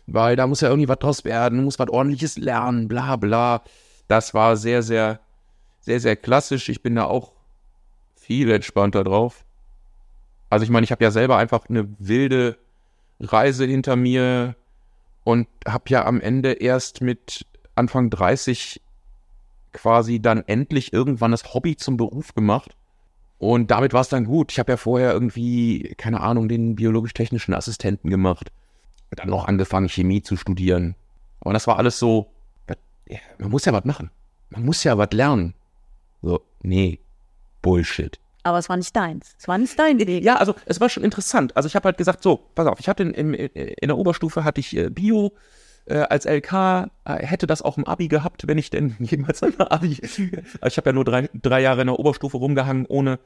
Weil 0.06 0.36
da 0.36 0.46
muss 0.46 0.60
ja 0.60 0.68
irgendwie 0.68 0.88
was 0.88 0.98
draus 0.98 1.24
werden, 1.24 1.64
muss 1.64 1.78
was 1.78 1.88
ordentliches 1.88 2.36
lernen, 2.38 2.88
bla 2.88 3.16
bla. 3.16 3.62
Das 4.08 4.34
war 4.34 4.56
sehr, 4.56 4.82
sehr, 4.82 5.20
sehr, 5.80 6.00
sehr 6.00 6.16
klassisch. 6.16 6.68
Ich 6.68 6.82
bin 6.82 6.96
da 6.96 7.04
auch 7.04 7.32
viel 8.16 8.50
entspannter 8.50 9.04
drauf. 9.04 9.44
Also 10.50 10.64
ich 10.64 10.70
meine, 10.70 10.84
ich 10.84 10.90
habe 10.90 11.02
ja 11.04 11.10
selber 11.10 11.36
einfach 11.36 11.68
eine 11.68 11.88
wilde 11.98 12.58
Reise 13.20 13.64
hinter 13.64 13.96
mir 13.96 14.56
und 15.24 15.48
habe 15.66 15.84
ja 15.88 16.04
am 16.04 16.20
Ende 16.20 16.52
erst 16.52 17.00
mit 17.00 17.46
Anfang 17.74 18.10
30 18.10 18.80
quasi 19.72 20.20
dann 20.20 20.42
endlich 20.46 20.92
irgendwann 20.92 21.30
das 21.30 21.54
Hobby 21.54 21.76
zum 21.76 21.96
Beruf 21.96 22.34
gemacht. 22.34 22.76
Und 23.38 23.70
damit 23.70 23.92
war 23.92 24.02
es 24.02 24.08
dann 24.08 24.24
gut. 24.24 24.52
Ich 24.52 24.58
habe 24.58 24.72
ja 24.72 24.76
vorher 24.76 25.12
irgendwie, 25.12 25.94
keine 25.96 26.20
Ahnung, 26.20 26.48
den 26.48 26.76
biologisch-technischen 26.76 27.54
Assistenten 27.54 28.08
gemacht. 28.10 28.52
Und 29.12 29.18
dann 29.18 29.28
noch 29.28 29.46
angefangen, 29.46 29.90
Chemie 29.90 30.22
zu 30.22 30.36
studieren. 30.36 30.94
Aber 31.40 31.52
das 31.52 31.66
war 31.66 31.76
alles 31.76 31.98
so, 31.98 32.30
man 33.38 33.50
muss 33.50 33.66
ja 33.66 33.72
was 33.74 33.84
machen. 33.84 34.10
Man 34.48 34.64
muss 34.64 34.82
ja 34.84 34.96
was 34.96 35.10
lernen. 35.12 35.52
So, 36.22 36.40
nee, 36.62 36.98
Bullshit. 37.60 38.18
Aber 38.42 38.56
es 38.56 38.70
war 38.70 38.78
nicht 38.78 38.96
deins. 38.96 39.36
Es 39.38 39.46
war 39.48 39.58
nicht 39.58 39.78
dein 39.78 39.98
Weg. 39.98 40.24
Ja, 40.24 40.36
also 40.36 40.54
es 40.64 40.80
war 40.80 40.88
schon 40.88 41.04
interessant. 41.04 41.54
Also 41.58 41.66
ich 41.66 41.76
habe 41.76 41.84
halt 41.84 41.98
gesagt, 41.98 42.22
so, 42.22 42.38
pass 42.54 42.66
auf, 42.66 42.80
ich 42.80 42.88
hatte 42.88 43.02
in, 43.02 43.34
in, 43.34 43.34
in 43.34 43.88
der 43.88 43.98
Oberstufe 43.98 44.44
hatte 44.44 44.60
ich 44.60 44.74
äh, 44.74 44.88
Bio 44.88 45.34
äh, 45.84 45.98
als 45.98 46.24
LK, 46.24 46.88
äh, 47.04 47.26
hätte 47.26 47.46
das 47.46 47.60
auch 47.60 47.76
im 47.76 47.86
Abi 47.86 48.08
gehabt, 48.08 48.46
wenn 48.46 48.56
ich 48.56 48.70
denn 48.70 48.96
jemals 49.00 49.42
ein 49.42 49.60
Abi. 49.60 49.98
Also 50.00 50.22
ich 50.66 50.76
habe 50.78 50.88
ja 50.88 50.92
nur 50.94 51.04
drei, 51.04 51.28
drei 51.34 51.60
Jahre 51.60 51.82
in 51.82 51.88
der 51.88 51.98
Oberstufe 51.98 52.38
rumgehangen, 52.38 52.86
ohne 52.86 53.18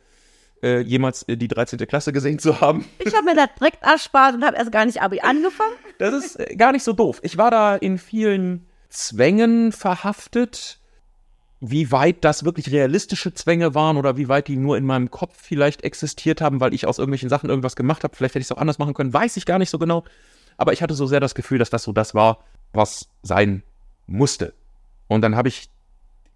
äh, 0.62 0.80
jemals 0.80 1.22
äh, 1.24 1.36
die 1.36 1.48
13. 1.48 1.78
Klasse 1.86 2.12
gesehen 2.12 2.38
zu 2.38 2.60
haben. 2.60 2.84
Ich 2.98 3.14
habe 3.14 3.24
mir 3.24 3.34
das 3.34 3.48
direkt 3.58 3.82
erspart 3.82 4.34
und 4.34 4.44
habe 4.44 4.56
erst 4.56 4.72
gar 4.72 4.84
nicht 4.84 5.02
Abi 5.02 5.20
angefangen. 5.20 5.74
Das 5.98 6.14
ist 6.14 6.36
äh, 6.36 6.56
gar 6.56 6.72
nicht 6.72 6.82
so 6.82 6.92
doof. 6.92 7.20
Ich 7.22 7.36
war 7.36 7.50
da 7.50 7.76
in 7.76 7.98
vielen 7.98 8.66
Zwängen 8.88 9.72
verhaftet. 9.72 10.78
Wie 11.60 11.90
weit 11.90 12.22
das 12.22 12.44
wirklich 12.44 12.70
realistische 12.70 13.32
Zwänge 13.32 13.74
waren 13.74 13.96
oder 13.96 14.18
wie 14.18 14.28
weit 14.28 14.48
die 14.48 14.56
nur 14.56 14.76
in 14.76 14.84
meinem 14.84 15.10
Kopf 15.10 15.34
vielleicht 15.40 15.84
existiert 15.84 16.42
haben, 16.42 16.60
weil 16.60 16.74
ich 16.74 16.86
aus 16.86 16.98
irgendwelchen 16.98 17.30
Sachen 17.30 17.48
irgendwas 17.48 17.76
gemacht 17.76 18.04
habe. 18.04 18.14
Vielleicht 18.14 18.34
hätte 18.34 18.42
ich 18.42 18.46
es 18.46 18.52
auch 18.52 18.60
anders 18.60 18.78
machen 18.78 18.92
können, 18.92 19.12
weiß 19.12 19.38
ich 19.38 19.46
gar 19.46 19.58
nicht 19.58 19.70
so 19.70 19.78
genau. 19.78 20.04
Aber 20.58 20.72
ich 20.74 20.82
hatte 20.82 20.94
so 20.94 21.06
sehr 21.06 21.20
das 21.20 21.34
Gefühl, 21.34 21.58
dass 21.58 21.70
das 21.70 21.82
so 21.82 21.92
das 21.92 22.14
war, 22.14 22.44
was 22.72 23.08
sein 23.22 23.62
musste. 24.06 24.52
Und 25.08 25.22
dann 25.22 25.34
habe 25.34 25.48
ich 25.48 25.70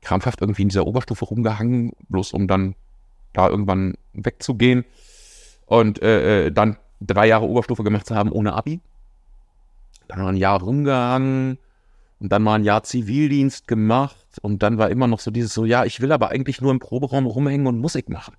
krampfhaft 0.01 0.41
irgendwie 0.41 0.63
in 0.63 0.69
dieser 0.69 0.87
Oberstufe 0.87 1.27
rumgehangen, 1.27 1.93
bloß 2.09 2.33
um 2.33 2.49
dann 2.49 2.75
da 3.33 3.49
irgendwann 3.49 3.95
wegzugehen. 4.13 4.85
Und 5.67 6.03
äh, 6.03 6.47
äh, 6.47 6.53
dann 6.53 6.77
drei 7.01 7.27
Jahre 7.27 7.47
Oberstufe 7.47 7.85
gemacht 7.85 8.07
zu 8.07 8.15
haben 8.15 8.33
ohne 8.33 8.55
Abi 8.55 8.81
dann 10.11 10.23
mal 10.23 10.29
ein 10.29 10.37
Jahr 10.37 10.61
rumgehangen 10.61 11.59
und 12.19 12.33
dann 12.33 12.43
mal 12.43 12.57
ein 12.57 12.65
Jahr 12.65 12.83
Zivildienst 12.83 13.67
gemacht 13.67 14.27
und 14.43 14.63
dann 14.63 14.79
war 14.79 14.91
immer 14.91 15.07
noch 15.07 15.21
so 15.21 15.31
dieses 15.31 15.55
so, 15.55 15.65
ja, 15.65 15.85
ich 15.85 16.01
will 16.01 16.13
aber 16.13 16.31
eigentlich 16.31 16.61
nur 16.61 16.71
im 16.71 16.79
Proberaum 16.79 17.27
rumhängen 17.27 17.67
und 17.67 17.81
Musik 17.81 18.09
machen. 18.09 18.35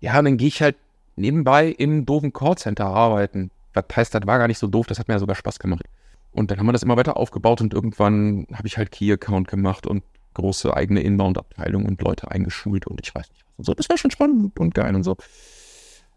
Ja, 0.00 0.18
und 0.18 0.24
dann 0.24 0.36
gehe 0.36 0.48
ich 0.48 0.62
halt 0.62 0.76
nebenbei 1.16 1.68
im 1.68 2.06
doofen 2.06 2.32
Callcenter 2.32 2.86
arbeiten. 2.86 3.50
Was 3.74 3.84
heißt, 3.94 4.14
das 4.14 4.26
war 4.26 4.38
gar 4.38 4.48
nicht 4.48 4.58
so 4.58 4.66
doof, 4.66 4.86
das 4.86 4.98
hat 4.98 5.08
mir 5.08 5.14
ja 5.14 5.18
sogar 5.18 5.36
Spaß 5.36 5.58
gemacht. 5.58 5.84
Und 6.32 6.50
dann 6.50 6.58
haben 6.58 6.66
wir 6.66 6.72
das 6.72 6.82
immer 6.82 6.96
weiter 6.96 7.16
aufgebaut 7.16 7.60
und 7.60 7.74
irgendwann 7.74 8.46
habe 8.52 8.66
ich 8.66 8.78
halt 8.78 8.92
Key-Account 8.92 9.48
gemacht 9.48 9.86
und 9.86 10.02
große 10.38 10.74
eigene 10.74 11.00
Inbound-Abteilung 11.02 11.84
und 11.84 12.00
Leute 12.00 12.30
eingeschult 12.30 12.86
und 12.86 13.00
ich 13.02 13.14
weiß 13.14 13.28
nicht 13.30 13.44
was. 13.44 13.58
Und 13.58 13.64
so, 13.64 13.74
das 13.74 13.88
war 13.88 13.98
schon 13.98 14.10
spannend 14.10 14.58
und 14.58 14.74
geil 14.74 14.94
und 14.94 15.02
so. 15.02 15.16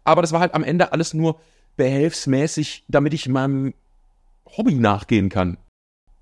Aber 0.04 0.22
das 0.22 0.32
war 0.32 0.40
halt 0.40 0.54
am 0.54 0.64
Ende 0.64 0.92
alles 0.92 1.12
nur 1.12 1.40
behelfsmäßig, 1.76 2.84
damit 2.88 3.14
ich 3.14 3.28
meinem 3.28 3.74
Hobby 4.56 4.74
nachgehen 4.74 5.28
kann. 5.28 5.58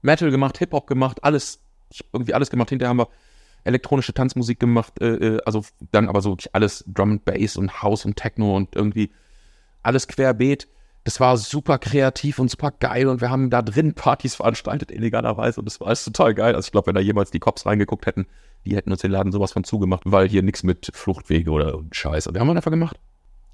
Metal 0.03 0.31
gemacht, 0.31 0.59
Hip-Hop 0.59 0.87
gemacht, 0.87 1.23
alles, 1.23 1.61
ich 1.91 2.01
hab 2.01 2.07
irgendwie 2.13 2.35
alles 2.35 2.51
gemacht. 2.51 2.71
Hinterher 2.71 2.91
haben 2.91 2.99
wir 2.99 3.09
elektronische 3.65 4.15
Tanzmusik 4.15 4.59
gemacht, 4.59 5.01
äh, 5.01 5.37
äh, 5.37 5.41
also 5.45 5.65
dann 5.93 6.09
aber 6.09 6.23
so 6.23 6.37
alles 6.53 6.85
Drum 6.87 7.13
and 7.13 7.25
Bass 7.25 7.57
und 7.57 7.83
House 7.83 8.07
und 8.07 8.17
Techno 8.17 8.57
und 8.57 8.75
irgendwie 8.75 9.11
alles 9.83 10.09
querbeet. 10.09 10.69
Das 11.05 11.19
war 11.19 11.37
super 11.37 11.79
kreativ 11.79 12.39
und 12.39 12.51
super 12.51 12.73
geil 12.73 13.09
und 13.09 13.21
wir 13.21 13.31
haben 13.31 13.49
da 13.51 13.63
drin 13.63 13.95
Partys 13.95 14.35
veranstaltet, 14.35 14.91
illegalerweise 14.91 15.61
und 15.61 15.65
das 15.65 15.81
war 15.81 15.89
alles 15.89 16.05
total 16.05 16.35
geil. 16.35 16.55
Also 16.55 16.67
ich 16.67 16.73
glaube, 16.73 16.89
wenn 16.89 16.95
da 16.95 17.01
jemals 17.01 17.31
die 17.31 17.39
Cops 17.39 17.65
reingeguckt 17.65 18.07
hätten, 18.07 18.27
die 18.67 18.77
hätten 18.77 18.93
uns 18.93 19.01
den 19.01 19.11
Laden 19.11 19.33
sowas 19.33 19.53
von 19.53 19.65
zugemacht, 19.65 20.03
weil 20.05 20.29
hier 20.29 20.43
nichts 20.43 20.63
mit 20.63 20.91
Fluchtwege 20.93 21.51
oder 21.51 21.81
Scheiß. 21.91 22.27
Und 22.27 22.35
wir 22.35 22.41
haben 22.41 22.49
das 22.49 22.57
einfach 22.57 22.71
gemacht. 22.71 22.99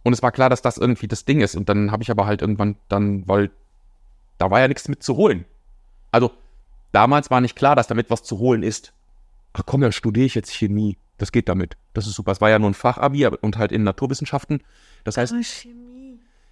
Und 0.02 0.12
es 0.12 0.22
war 0.22 0.32
klar, 0.32 0.50
dass 0.50 0.62
das 0.62 0.76
irgendwie 0.78 1.08
das 1.08 1.24
Ding 1.24 1.40
ist. 1.40 1.54
Und 1.56 1.68
dann 1.68 1.92
habe 1.92 2.02
ich 2.02 2.10
aber 2.10 2.26
halt 2.26 2.40
irgendwann 2.40 2.76
dann, 2.88 3.26
weil 3.28 3.50
da 4.38 4.50
war 4.50 4.60
ja 4.60 4.68
nichts 4.68 4.88
mit 4.88 5.02
zu 5.02 5.16
holen. 5.16 5.44
Also 6.10 6.32
damals 6.92 7.30
war 7.30 7.40
nicht 7.40 7.56
klar, 7.56 7.76
dass 7.76 7.86
damit 7.86 8.10
was 8.10 8.22
zu 8.22 8.38
holen 8.38 8.62
ist. 8.62 8.92
Ach 9.52 9.62
komm, 9.64 9.80
dann 9.80 9.92
studiere 9.92 10.26
ich 10.26 10.34
jetzt 10.34 10.52
Chemie. 10.52 10.96
Das 11.18 11.32
geht 11.32 11.48
damit. 11.48 11.76
Das 11.94 12.06
ist 12.06 12.14
super. 12.14 12.32
Es 12.32 12.40
war 12.40 12.50
ja 12.50 12.58
nur 12.58 12.70
ein 12.70 12.74
Fachabi 12.74 13.26
und 13.26 13.56
halt 13.56 13.72
in 13.72 13.84
Naturwissenschaften. 13.84 14.62
Das 15.04 15.16
heißt, 15.16 15.32
Oh. 15.32 15.85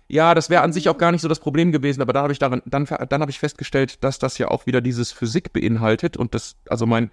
Ja, 0.09 0.35
das 0.35 0.51
wäre 0.51 0.63
an 0.63 0.73
sich 0.73 0.89
auch 0.89 0.99
gar 0.99 1.13
nicht 1.13 1.23
so 1.23 1.29
das 1.29 1.41
Problem 1.41 1.73
gewesen, 1.73 2.03
aber 2.03 2.13
dann 2.13 2.25
habe 2.25 2.33
ich 2.33 2.39
daran, 2.39 2.63
dann, 2.67 2.85
dann 2.85 3.21
habe 3.21 3.31
ich 3.31 3.39
festgestellt, 3.39 4.05
dass 4.05 4.19
das 4.19 4.39
ja 4.39 4.49
auch 4.49 4.67
wieder 4.67 4.81
dieses 4.81 5.13
Physik 5.13 5.53
beinhaltet 5.53 6.17
und 6.17 6.35
das, 6.35 6.57
also 6.69 6.87
mein 6.87 7.11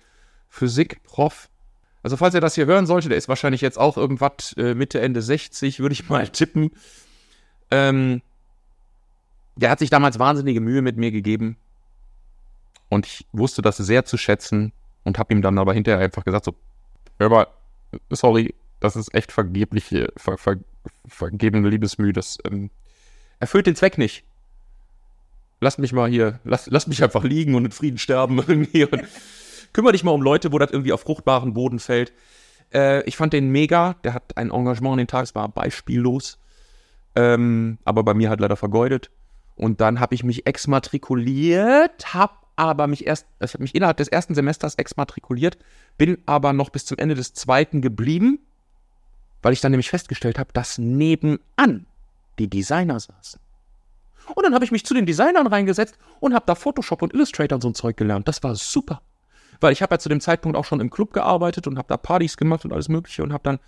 Physikprof, 0.49 1.49
also 2.03 2.17
falls 2.17 2.33
er 2.33 2.41
das 2.41 2.55
hier 2.55 2.65
hören 2.65 2.85
sollte, 2.85 3.09
der 3.09 3.17
ist 3.17 3.29
wahrscheinlich 3.29 3.61
jetzt 3.61 3.77
auch 3.77 3.95
irgendwas 3.95 4.53
äh, 4.57 4.75
Mitte, 4.75 4.99
Ende 4.99 5.21
60, 5.21 5.79
würde 5.79 5.93
ich 5.93 6.09
mal 6.09 6.27
tippen. 6.27 6.71
Ähm, 7.69 8.21
der 9.55 9.69
hat 9.69 9.79
sich 9.79 9.89
damals 9.89 10.19
wahnsinnige 10.19 10.59
Mühe 10.59 10.81
mit 10.81 10.97
mir 10.97 11.11
gegeben 11.11 11.57
und 12.89 13.05
ich 13.05 13.25
wusste 13.31 13.61
das 13.61 13.77
sehr 13.77 14.03
zu 14.03 14.17
schätzen 14.17 14.73
und 15.03 15.17
habe 15.17 15.33
ihm 15.33 15.41
dann 15.41 15.57
aber 15.57 15.73
hinterher 15.73 16.03
einfach 16.03 16.25
gesagt 16.25 16.45
so, 16.45 16.55
hör 17.19 17.29
mal, 17.29 17.47
sorry, 18.09 18.53
das 18.81 18.95
ist 18.95 19.13
echt 19.13 19.31
vergebliche, 19.31 20.11
ver, 20.17 20.37
ver, 20.37 20.57
vergebene 21.07 21.69
Liebesmühe, 21.69 22.13
das 22.13 22.37
ähm, 22.45 22.69
erfüllt 23.39 23.67
den 23.67 23.75
Zweck 23.75 23.97
nicht. 23.97 24.23
Lass 25.59 25.77
mich 25.77 25.93
mal 25.93 26.09
hier, 26.09 26.39
lass, 26.43 26.67
lass 26.67 26.87
mich 26.87 27.03
einfach 27.03 27.23
liegen 27.23 27.55
und 27.55 27.65
in 27.65 27.71
Frieden 27.71 27.97
sterben 27.97 28.37
irgendwie 28.47 28.85
und 28.85 29.03
kümmere 29.73 29.93
dich 29.93 30.03
mal 30.03 30.11
um 30.11 30.21
Leute, 30.21 30.51
wo 30.51 30.57
das 30.57 30.71
irgendwie 30.71 30.93
auf 30.93 31.01
fruchtbaren 31.01 31.53
Boden 31.53 31.79
fällt. 31.79 32.13
Äh, 32.73 33.03
ich 33.03 33.17
fand 33.17 33.33
den 33.33 33.49
mega, 33.51 33.95
der 34.03 34.13
hat 34.13 34.37
ein 34.37 34.51
Engagement 34.51 34.93
an 34.93 34.97
den 34.99 35.07
Tag, 35.07 35.23
es 35.23 35.35
war 35.35 35.47
beispiellos, 35.49 36.39
ähm, 37.15 37.77
aber 37.83 38.03
bei 38.03 38.13
mir 38.13 38.29
halt 38.29 38.39
leider 38.39 38.55
vergeudet. 38.55 39.11
Und 39.55 39.81
dann 39.81 39.99
habe 39.99 40.15
ich 40.15 40.23
mich 40.23 40.47
exmatrikuliert, 40.47 42.13
habe 42.13 42.33
aber 42.55 42.87
mich 42.87 43.05
erst, 43.07 43.27
ich 43.39 43.53
habe 43.53 43.63
mich 43.63 43.75
innerhalb 43.75 43.97
des 43.97 44.07
ersten 44.07 44.35
Semesters 44.35 44.75
exmatrikuliert, 44.75 45.57
bin 45.97 46.17
aber 46.25 46.53
noch 46.53 46.69
bis 46.69 46.85
zum 46.85 46.97
Ende 46.97 47.15
des 47.15 47.33
zweiten 47.33 47.81
geblieben, 47.81 48.39
weil 49.41 49.53
ich 49.53 49.61
dann 49.61 49.71
nämlich 49.71 49.89
festgestellt 49.89 50.39
habe, 50.39 50.51
dass 50.53 50.77
nebenan 50.77 51.85
die 52.39 52.49
Designer 52.49 52.99
saßen. 52.99 53.39
Und 54.35 54.43
dann 54.43 54.53
habe 54.53 54.63
ich 54.63 54.71
mich 54.71 54.85
zu 54.85 54.93
den 54.93 55.05
Designern 55.05 55.47
reingesetzt 55.47 55.97
und 56.19 56.33
habe 56.33 56.45
da 56.45 56.55
Photoshop 56.55 57.01
und 57.01 57.13
Illustrator 57.13 57.55
und 57.55 57.61
so 57.61 57.69
ein 57.69 57.75
Zeug 57.75 57.97
gelernt. 57.97 58.27
Das 58.27 58.43
war 58.43 58.55
super. 58.55 59.01
Weil 59.59 59.73
ich 59.73 59.81
habe 59.81 59.93
ja 59.93 59.99
zu 59.99 60.09
dem 60.09 60.21
Zeitpunkt 60.21 60.57
auch 60.57 60.65
schon 60.65 60.79
im 60.79 60.89
Club 60.89 61.13
gearbeitet 61.13 61.67
und 61.67 61.77
habe 61.77 61.87
da 61.87 61.97
Partys 61.97 62.37
gemacht 62.37 62.65
und 62.65 62.73
alles 62.73 62.89
Mögliche 62.89 63.23
und 63.23 63.33
habe 63.33 63.43
dann 63.43 63.59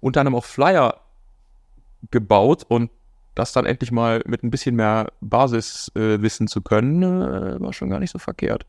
unter 0.00 0.20
anderem 0.20 0.36
auch 0.36 0.44
Flyer 0.44 1.00
gebaut 2.10 2.64
und 2.68 2.90
das 3.34 3.52
dann 3.52 3.66
endlich 3.66 3.92
mal 3.92 4.22
mit 4.26 4.42
ein 4.42 4.50
bisschen 4.50 4.74
mehr 4.74 5.12
Basis 5.20 5.92
äh, 5.94 6.20
wissen 6.20 6.48
zu 6.48 6.60
können, 6.60 7.02
äh, 7.02 7.60
war 7.60 7.72
schon 7.72 7.90
gar 7.90 8.00
nicht 8.00 8.10
so 8.10 8.18
verkehrt. 8.18 8.66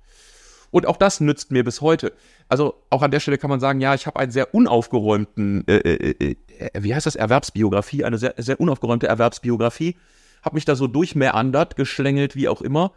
Und 0.71 0.85
auch 0.85 0.97
das 0.97 1.19
nützt 1.19 1.51
mir 1.51 1.63
bis 1.63 1.81
heute. 1.81 2.13
Also 2.47 2.75
auch 2.89 3.01
an 3.01 3.11
der 3.11 3.19
Stelle 3.19 3.37
kann 3.37 3.49
man 3.49 3.59
sagen, 3.59 3.81
ja, 3.81 3.95
ich 3.95 4.05
habe 4.05 4.19
einen 4.19 4.31
sehr 4.31 4.53
unaufgeräumten, 4.53 5.67
äh, 5.67 5.77
äh, 5.77 6.35
äh, 6.59 6.69
wie 6.79 6.93
heißt 6.93 7.05
das, 7.05 7.15
Erwerbsbiografie, 7.15 8.03
eine 8.03 8.17
sehr, 8.17 8.35
sehr 8.37 8.59
unaufgeräumte 8.59 9.07
Erwerbsbiografie. 9.07 9.95
Habe 10.43 10.55
mich 10.55 10.65
da 10.65 10.75
so 10.75 10.87
durchmeandert, 10.87 11.75
geschlängelt, 11.75 12.35
wie 12.35 12.47
auch 12.47 12.61
immer. 12.61 12.91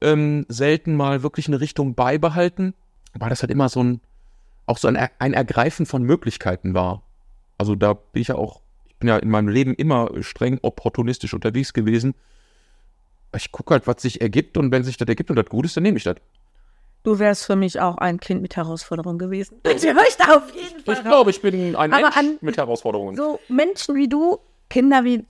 Ähm, 0.00 0.46
selten 0.48 0.96
mal 0.96 1.22
wirklich 1.22 1.46
eine 1.48 1.60
Richtung 1.60 1.94
beibehalten, 1.94 2.74
weil 3.14 3.28
das 3.28 3.42
halt 3.42 3.50
immer 3.50 3.68
so 3.68 3.82
ein, 3.82 4.00
auch 4.66 4.78
so 4.78 4.88
ein, 4.88 4.96
ein 5.18 5.34
Ergreifen 5.34 5.84
von 5.84 6.02
Möglichkeiten 6.02 6.72
war. 6.72 7.02
Also 7.58 7.74
da 7.74 7.92
bin 7.92 8.22
ich 8.22 8.28
ja 8.28 8.36
auch, 8.36 8.62
ich 8.88 8.96
bin 8.96 9.08
ja 9.08 9.18
in 9.18 9.28
meinem 9.28 9.48
Leben 9.48 9.74
immer 9.74 10.10
streng 10.22 10.58
opportunistisch 10.62 11.34
unterwegs 11.34 11.74
gewesen. 11.74 12.14
Ich 13.36 13.52
gucke 13.52 13.74
halt, 13.74 13.86
was 13.86 14.00
sich 14.00 14.22
ergibt 14.22 14.56
und 14.56 14.72
wenn 14.72 14.82
sich 14.82 14.96
das 14.96 15.06
ergibt 15.06 15.30
und 15.30 15.36
das 15.36 15.46
gut 15.46 15.66
ist, 15.66 15.76
dann 15.76 15.82
nehme 15.82 15.98
ich 15.98 16.04
das. 16.04 16.16
Du 17.02 17.18
wärst 17.18 17.46
für 17.46 17.56
mich 17.56 17.80
auch 17.80 17.96
ein 17.96 18.20
Kind 18.20 18.42
mit 18.42 18.56
Herausforderung 18.56 19.18
gewesen. 19.18 19.60
Ich 19.66 19.82
möchte 19.94 20.36
auf 20.36 20.54
jeden 20.54 20.80
Fall. 20.84 20.94
Ich 20.94 21.02
glaube, 21.02 21.30
ich 21.30 21.40
bin 21.40 21.74
ein 21.76 21.92
Aber 21.92 22.10
Mensch 22.14 22.42
mit 22.42 22.56
Herausforderungen. 22.58 23.16
So 23.16 23.40
Menschen 23.48 23.94
wie 23.94 24.08
du, 24.08 24.38
Kinder 24.68 25.04
wie 25.04 25.24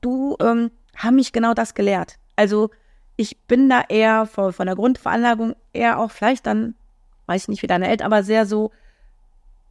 du, 0.00 0.36
ähm, 0.40 0.70
haben 0.96 1.16
mich 1.16 1.32
genau 1.32 1.52
das 1.52 1.74
gelehrt. 1.74 2.16
Also 2.36 2.70
ich 3.16 3.38
bin 3.46 3.68
da 3.68 3.82
eher 3.88 4.26
von, 4.26 4.52
von 4.52 4.66
der 4.66 4.76
Grundveranlagung 4.76 5.56
eher 5.72 5.98
auch 5.98 6.10
vielleicht 6.10 6.46
dann, 6.46 6.74
weiß 7.26 7.42
ich 7.42 7.48
nicht 7.48 7.62
wie 7.62 7.66
deine 7.66 7.88
Eltern, 7.88 8.06
aber 8.06 8.22
sehr 8.22 8.46
so 8.46 8.70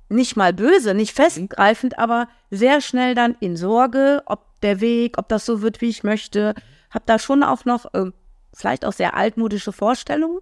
nicht 0.09 0.35
mal 0.35 0.53
böse, 0.53 0.93
nicht 0.93 1.15
festgreifend, 1.15 1.97
aber 1.97 2.27
sehr 2.51 2.81
schnell 2.81 3.15
dann 3.15 3.35
in 3.39 3.55
Sorge, 3.55 4.21
ob 4.25 4.41
der 4.61 4.81
Weg, 4.81 5.17
ob 5.17 5.29
das 5.29 5.45
so 5.45 5.61
wird, 5.61 5.81
wie 5.81 5.89
ich 5.89 6.03
möchte. 6.03 6.53
Hab 6.91 7.05
da 7.05 7.17
schon 7.17 7.43
auch 7.43 7.65
noch 7.65 7.85
ähm, 7.93 8.13
vielleicht 8.53 8.85
auch 8.85 8.93
sehr 8.93 9.15
altmodische 9.15 9.71
Vorstellungen 9.71 10.39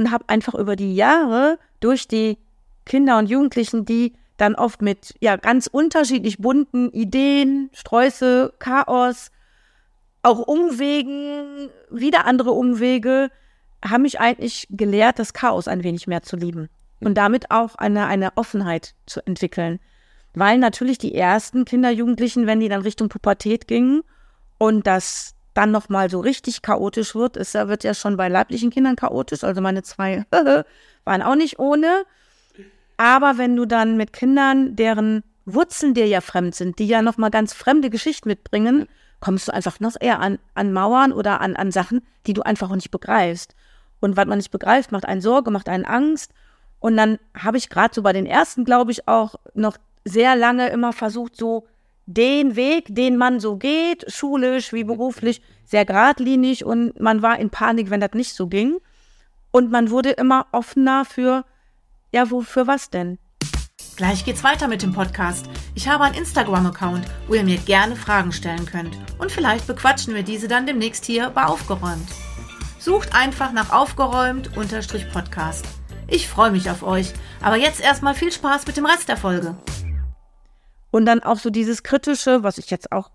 und 0.00 0.10
habe 0.10 0.24
einfach 0.28 0.54
über 0.54 0.76
die 0.76 0.94
Jahre 0.94 1.58
durch 1.80 2.08
die 2.08 2.38
Kinder 2.86 3.18
und 3.18 3.26
Jugendlichen, 3.26 3.84
die 3.84 4.14
dann 4.38 4.54
oft 4.54 4.80
mit 4.80 5.14
ja 5.20 5.36
ganz 5.36 5.66
unterschiedlich 5.66 6.38
bunten 6.38 6.90
Ideen, 6.90 7.68
Sträuße, 7.74 8.54
Chaos, 8.58 9.30
auch 10.22 10.38
Umwegen, 10.38 11.68
wieder 11.90 12.24
andere 12.24 12.52
Umwege, 12.52 13.30
haben 13.84 14.02
mich 14.02 14.18
eigentlich 14.20 14.66
gelehrt, 14.70 15.18
das 15.18 15.34
Chaos 15.34 15.68
ein 15.68 15.84
wenig 15.84 16.06
mehr 16.06 16.22
zu 16.22 16.36
lieben 16.36 16.70
und 17.00 17.18
damit 17.18 17.50
auch 17.50 17.74
eine, 17.74 18.06
eine 18.06 18.38
Offenheit 18.38 18.94
zu 19.04 19.20
entwickeln. 19.26 19.80
Weil 20.32 20.56
natürlich 20.56 20.96
die 20.96 21.14
ersten 21.14 21.66
Kinder, 21.66 21.90
Jugendlichen, 21.90 22.46
wenn 22.46 22.60
die 22.60 22.70
dann 22.70 22.80
Richtung 22.80 23.10
Pubertät 23.10 23.68
gingen 23.68 24.00
und 24.56 24.86
das 24.86 25.34
dann 25.54 25.70
nochmal 25.70 26.10
so 26.10 26.20
richtig 26.20 26.62
chaotisch 26.62 27.14
wird, 27.14 27.36
ist, 27.36 27.54
da 27.54 27.68
wird 27.68 27.84
ja 27.84 27.94
schon 27.94 28.16
bei 28.16 28.28
leiblichen 28.28 28.70
Kindern 28.70 28.96
chaotisch, 28.96 29.44
also 29.44 29.60
meine 29.60 29.82
zwei 29.82 30.24
waren 31.04 31.22
auch 31.22 31.34
nicht 31.34 31.58
ohne. 31.58 32.04
Aber 32.96 33.38
wenn 33.38 33.56
du 33.56 33.64
dann 33.64 33.96
mit 33.96 34.12
Kindern, 34.12 34.76
deren 34.76 35.24
Wurzeln 35.46 35.94
dir 35.94 36.06
ja 36.06 36.20
fremd 36.20 36.54
sind, 36.54 36.78
die 36.78 36.86
ja 36.86 37.02
nochmal 37.02 37.30
ganz 37.30 37.52
fremde 37.52 37.90
Geschichten 37.90 38.28
mitbringen, 38.28 38.86
kommst 39.20 39.48
du 39.48 39.54
einfach 39.54 39.80
noch 39.80 39.96
eher 39.98 40.20
an, 40.20 40.38
an 40.54 40.72
Mauern 40.72 41.12
oder 41.12 41.40
an, 41.40 41.56
an 41.56 41.70
Sachen, 41.70 42.02
die 42.26 42.32
du 42.32 42.42
einfach 42.42 42.74
nicht 42.74 42.90
begreifst. 42.90 43.54
Und 44.00 44.16
was 44.16 44.26
man 44.26 44.38
nicht 44.38 44.50
begreift, 44.50 44.92
macht 44.92 45.04
einen 45.04 45.20
Sorge, 45.20 45.50
macht 45.50 45.68
einen 45.68 45.84
Angst. 45.84 46.32
Und 46.78 46.96
dann 46.96 47.18
habe 47.36 47.58
ich 47.58 47.68
gerade 47.68 47.94
so 47.94 48.02
bei 48.02 48.12
den 48.12 48.26
ersten, 48.26 48.64
glaube 48.64 48.92
ich, 48.92 49.06
auch 49.06 49.34
noch 49.54 49.76
sehr 50.04 50.36
lange 50.36 50.68
immer 50.68 50.92
versucht, 50.92 51.36
so 51.36 51.66
den 52.14 52.56
Weg, 52.56 52.86
den 52.88 53.16
man 53.16 53.40
so 53.40 53.56
geht, 53.56 54.10
schulisch 54.12 54.72
wie 54.72 54.84
beruflich, 54.84 55.40
sehr 55.64 55.84
geradlinig 55.84 56.64
und 56.64 56.98
man 57.00 57.22
war 57.22 57.38
in 57.38 57.50
Panik, 57.50 57.90
wenn 57.90 58.00
das 58.00 58.12
nicht 58.14 58.34
so 58.34 58.48
ging. 58.48 58.78
Und 59.52 59.70
man 59.70 59.90
wurde 59.90 60.10
immer 60.10 60.46
offener 60.52 61.04
für, 61.04 61.44
ja, 62.12 62.30
wofür 62.30 62.66
was 62.66 62.90
denn? 62.90 63.18
Gleich 63.96 64.24
geht's 64.24 64.44
weiter 64.44 64.66
mit 64.66 64.82
dem 64.82 64.92
Podcast. 64.92 65.46
Ich 65.74 65.88
habe 65.88 66.04
einen 66.04 66.14
Instagram-Account, 66.14 67.04
wo 67.28 67.34
ihr 67.34 67.44
mir 67.44 67.58
gerne 67.58 67.96
Fragen 67.96 68.32
stellen 68.32 68.66
könnt. 68.66 68.96
Und 69.18 69.30
vielleicht 69.30 69.66
bequatschen 69.66 70.14
wir 70.14 70.22
diese 70.22 70.48
dann 70.48 70.66
demnächst 70.66 71.04
hier 71.04 71.30
bei 71.30 71.44
Aufgeräumt. 71.44 72.08
Sucht 72.78 73.14
einfach 73.14 73.52
nach 73.52 73.70
Aufgeräumt-Podcast. 73.72 75.66
Ich 76.08 76.28
freue 76.28 76.50
mich 76.50 76.70
auf 76.70 76.82
euch. 76.82 77.12
Aber 77.42 77.56
jetzt 77.56 77.80
erstmal 77.80 78.14
viel 78.14 78.32
Spaß 78.32 78.66
mit 78.66 78.76
dem 78.76 78.86
Rest 78.86 79.08
der 79.08 79.16
Folge. 79.16 79.54
Und 80.90 81.06
dann 81.06 81.22
auch 81.22 81.38
so 81.38 81.50
dieses 81.50 81.82
Kritische, 81.82 82.42
was 82.42 82.58
ich 82.58 82.70
jetzt 82.70 82.92
auch, 82.92 83.10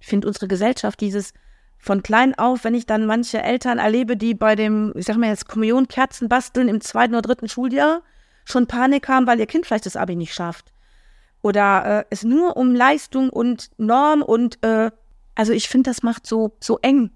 ich 0.00 0.06
finde 0.06 0.28
unsere 0.28 0.48
Gesellschaft, 0.48 1.00
dieses 1.00 1.32
von 1.78 2.02
klein 2.02 2.36
auf, 2.36 2.64
wenn 2.64 2.74
ich 2.74 2.86
dann 2.86 3.06
manche 3.06 3.42
Eltern 3.42 3.78
erlebe, 3.78 4.16
die 4.16 4.34
bei 4.34 4.56
dem, 4.56 4.92
ich 4.96 5.04
sag 5.06 5.16
mal 5.16 5.28
jetzt 5.28 5.48
Kommunionkerzen 5.48 6.28
basteln 6.28 6.68
im 6.68 6.80
zweiten 6.80 7.14
oder 7.14 7.22
dritten 7.22 7.48
Schuljahr 7.48 8.02
schon 8.44 8.66
Panik 8.66 9.08
haben, 9.08 9.26
weil 9.26 9.38
ihr 9.38 9.46
Kind 9.46 9.66
vielleicht 9.66 9.86
das 9.86 9.96
Abi 9.96 10.16
nicht 10.16 10.34
schafft. 10.34 10.72
Oder 11.42 12.00
äh, 12.00 12.04
es 12.10 12.24
nur 12.24 12.56
um 12.56 12.74
Leistung 12.74 13.30
und 13.30 13.70
Norm 13.76 14.22
und 14.22 14.62
äh, 14.64 14.90
also 15.34 15.52
ich 15.52 15.68
finde, 15.68 15.90
das 15.90 16.02
macht 16.02 16.26
so, 16.26 16.56
so 16.60 16.78
eng 16.82 17.10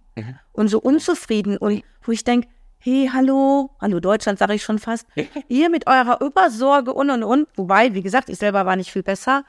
und 0.53 0.69
so 0.69 0.79
unzufrieden. 0.79 1.57
Und 1.57 1.83
wo 2.03 2.13
ich 2.13 2.23
denke, 2.23 2.49
hey, 2.79 3.11
hallo, 3.13 3.71
hallo 3.81 3.99
Deutschland, 3.99 4.39
sage 4.39 4.55
ich 4.55 4.63
schon 4.63 4.79
fast, 4.79 5.07
ihr 5.49 5.71
mit 5.71 5.87
eurer 5.87 6.21
Übersorge 6.21 6.93
und 6.93 7.11
und 7.11 7.25
und, 7.25 7.49
wobei, 7.57 7.95
wie 7.95 8.03
gesagt, 8.03 8.29
ich 8.29 8.39
selber 8.39 8.67
war 8.67 8.77
nicht 8.77 8.93
viel 8.93 9.03
besser, 9.03 9.45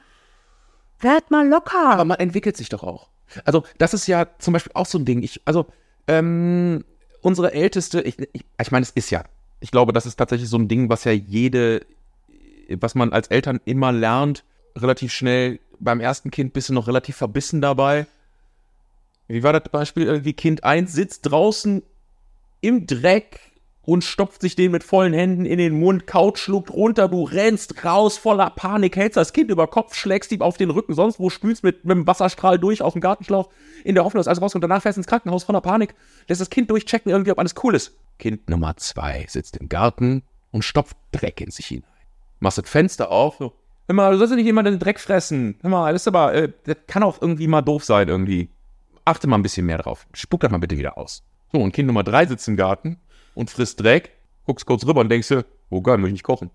werd 1.02 1.30
mal 1.30 1.46
locker. 1.46 1.90
Aber 1.90 2.04
man 2.04 2.18
entwickelt 2.18 2.56
sich 2.56 2.68
doch 2.68 2.82
auch. 2.82 3.08
Also, 3.44 3.64
das 3.78 3.94
ist 3.94 4.06
ja 4.06 4.26
zum 4.38 4.52
Beispiel 4.52 4.72
auch 4.74 4.86
so 4.86 4.98
ein 4.98 5.04
Ding. 5.04 5.22
Ich, 5.22 5.40
also, 5.44 5.66
ähm, 6.06 6.84
unsere 7.20 7.52
älteste, 7.52 8.02
ich, 8.02 8.18
ich, 8.32 8.44
ich 8.60 8.70
meine, 8.70 8.82
es 8.82 8.90
ist 8.90 9.10
ja, 9.10 9.24
ich 9.60 9.70
glaube, 9.70 9.92
das 9.92 10.06
ist 10.06 10.16
tatsächlich 10.16 10.48
so 10.48 10.58
ein 10.58 10.68
Ding, 10.68 10.88
was 10.88 11.04
ja 11.04 11.12
jede, 11.12 11.86
was 12.68 12.94
man 12.94 13.12
als 13.12 13.28
Eltern 13.28 13.60
immer 13.64 13.92
lernt, 13.92 14.44
relativ 14.76 15.12
schnell. 15.12 15.60
Beim 15.78 16.00
ersten 16.00 16.30
Kind 16.30 16.52
bist 16.52 16.68
du 16.68 16.74
noch 16.74 16.88
relativ 16.88 17.16
verbissen 17.16 17.60
dabei. 17.60 18.06
wie 19.28 19.42
war 19.42 19.52
das 19.52 19.70
Beispiel? 19.70 20.04
Irgendwie 20.04 20.32
Kind 20.32 20.64
1 20.64 20.92
sitzt 20.92 21.30
draußen 21.30 21.82
im 22.60 22.86
Dreck 22.86 23.51
und 23.84 24.04
stopft 24.04 24.40
sich 24.40 24.54
den 24.54 24.70
mit 24.70 24.84
vollen 24.84 25.12
Händen 25.12 25.44
in 25.44 25.58
den 25.58 25.78
Mund, 25.78 26.06
Couch 26.06 26.38
schluckt 26.38 26.70
runter, 26.70 27.08
du 27.08 27.24
rennst 27.24 27.84
raus 27.84 28.16
voller 28.16 28.50
Panik, 28.50 28.96
hältst 28.96 29.16
das 29.16 29.32
Kind 29.32 29.50
über 29.50 29.66
Kopf, 29.66 29.94
schlägst 29.94 30.30
ihm 30.32 30.42
auf 30.42 30.56
den 30.56 30.70
Rücken, 30.70 30.94
sonst 30.94 31.18
wo 31.18 31.30
spülst 31.30 31.64
mit, 31.64 31.84
mit 31.84 31.96
dem 31.96 32.06
Wasserstrahl 32.06 32.58
durch 32.58 32.82
auf 32.82 32.92
dem 32.92 33.02
Gartenschlauch, 33.02 33.50
in 33.84 33.94
der 33.94 34.04
Hoffnung, 34.04 34.20
dass 34.20 34.28
alles 34.28 34.40
rauskommt. 34.40 34.62
Danach 34.62 34.82
fährst 34.82 34.96
du 34.96 35.00
ins 35.00 35.08
Krankenhaus 35.08 35.44
voller 35.44 35.60
Panik, 35.60 35.94
lässt 36.28 36.40
das 36.40 36.50
Kind 36.50 36.70
durchchecken, 36.70 37.10
irgendwie, 37.10 37.32
ob 37.32 37.38
alles 37.38 37.54
cool 37.62 37.74
ist. 37.74 37.96
Kind 38.18 38.48
Nummer 38.48 38.76
zwei 38.76 39.26
sitzt 39.28 39.56
im 39.56 39.68
Garten 39.68 40.22
und 40.52 40.62
stopft 40.62 40.96
Dreck 41.10 41.40
in 41.40 41.50
sich 41.50 41.66
hinein. 41.66 41.88
Machst 42.38 42.58
das 42.58 42.68
Fenster 42.68 43.10
auf, 43.10 43.36
so, 43.38 43.52
hör 43.86 43.94
mal, 43.94 44.12
du 44.12 44.18
sollst 44.18 44.30
ja 44.30 44.36
nicht 44.36 44.46
jemanden 44.46 44.74
den 44.74 44.78
Dreck 44.78 45.00
fressen. 45.00 45.56
Hör 45.60 45.70
mal, 45.70 45.92
das 45.92 46.02
ist 46.02 46.08
aber, 46.08 46.34
äh, 46.34 46.52
das 46.64 46.76
kann 46.86 47.02
auch 47.02 47.20
irgendwie 47.20 47.48
mal 47.48 47.62
doof 47.62 47.84
sein, 47.84 48.08
irgendwie. 48.08 48.48
Achte 49.04 49.26
mal 49.26 49.36
ein 49.36 49.42
bisschen 49.42 49.66
mehr 49.66 49.78
drauf. 49.78 50.06
Spuck 50.12 50.40
das 50.40 50.52
mal 50.52 50.58
bitte 50.58 50.78
wieder 50.78 50.96
aus. 50.96 51.24
So, 51.52 51.60
und 51.60 51.72
Kind 51.72 51.88
Nummer 51.88 52.04
drei 52.04 52.26
sitzt 52.26 52.46
im 52.46 52.56
Garten 52.56 52.98
und 53.34 53.50
frisst 53.50 53.80
Dreck, 53.82 54.10
guckst 54.46 54.66
kurz 54.66 54.86
rüber 54.86 55.00
und 55.00 55.08
denkst 55.08 55.28
dir, 55.28 55.44
oh 55.70 55.80
geil, 55.80 55.98
muss 55.98 56.08
ich 56.08 56.12
nicht 56.14 56.24
kochen. 56.24 56.50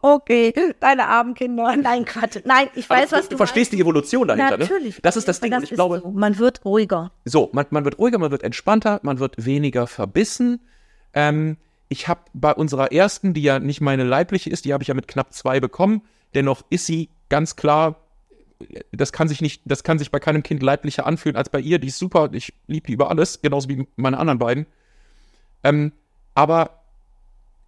Okay, 0.00 0.54
deine 0.80 1.08
armen 1.08 1.34
Kinder. 1.34 1.74
Nein, 1.82 2.04
Quatsch. 2.04 2.38
Nein, 2.44 2.68
ich 2.74 2.88
weiß, 2.88 3.12
Aber 3.12 3.18
was 3.18 3.28
du 3.28 3.32
du 3.34 3.36
verstehst 3.36 3.72
die 3.72 3.80
Evolution 3.80 4.26
meinst. 4.26 4.40
dahinter, 4.40 4.58
Natürlich. 4.58 4.96
ne? 4.96 5.00
Das 5.02 5.16
ist 5.16 5.26
das 5.26 5.40
Ding. 5.40 5.50
Das 5.50 5.64
ich 5.64 5.70
glaube, 5.70 6.00
so. 6.02 6.10
Man 6.10 6.38
wird 6.38 6.64
ruhiger. 6.64 7.10
so, 7.24 7.50
man, 7.52 7.66
man 7.70 7.84
wird 7.84 7.98
ruhiger, 7.98 8.18
man 8.18 8.30
wird 8.30 8.42
entspannter, 8.44 9.00
man 9.02 9.18
wird 9.18 9.44
weniger 9.44 9.86
verbissen. 9.86 10.60
Ähm, 11.14 11.56
ich 11.88 12.08
habe 12.08 12.20
bei 12.32 12.54
unserer 12.54 12.92
ersten, 12.92 13.34
die 13.34 13.42
ja 13.42 13.58
nicht 13.58 13.80
meine 13.80 14.04
leibliche 14.04 14.50
ist, 14.50 14.64
die 14.64 14.72
habe 14.72 14.82
ich 14.82 14.88
ja 14.88 14.94
mit 14.94 15.08
knapp 15.08 15.32
zwei 15.32 15.58
bekommen. 15.60 16.02
Dennoch 16.34 16.62
ist 16.70 16.86
sie 16.86 17.10
ganz 17.28 17.56
klar, 17.56 17.96
das 18.92 19.12
kann 19.12 19.28
sich 19.28 19.42
nicht, 19.42 19.62
das 19.64 19.82
kann 19.82 19.98
sich 19.98 20.10
bei 20.10 20.20
keinem 20.20 20.42
Kind 20.42 20.62
leiblicher 20.62 21.06
anfühlen 21.06 21.36
als 21.36 21.48
bei 21.50 21.58
ihr. 21.60 21.78
Die 21.78 21.88
ist 21.88 21.98
super, 21.98 22.30
ich 22.32 22.54
liebe 22.68 22.86
die 22.86 22.92
über 22.94 23.10
alles, 23.10 23.42
genauso 23.42 23.68
wie 23.68 23.86
meine 23.96 24.18
anderen 24.18 24.38
beiden. 24.38 24.66
Ähm, 25.64 25.92
aber 26.34 26.82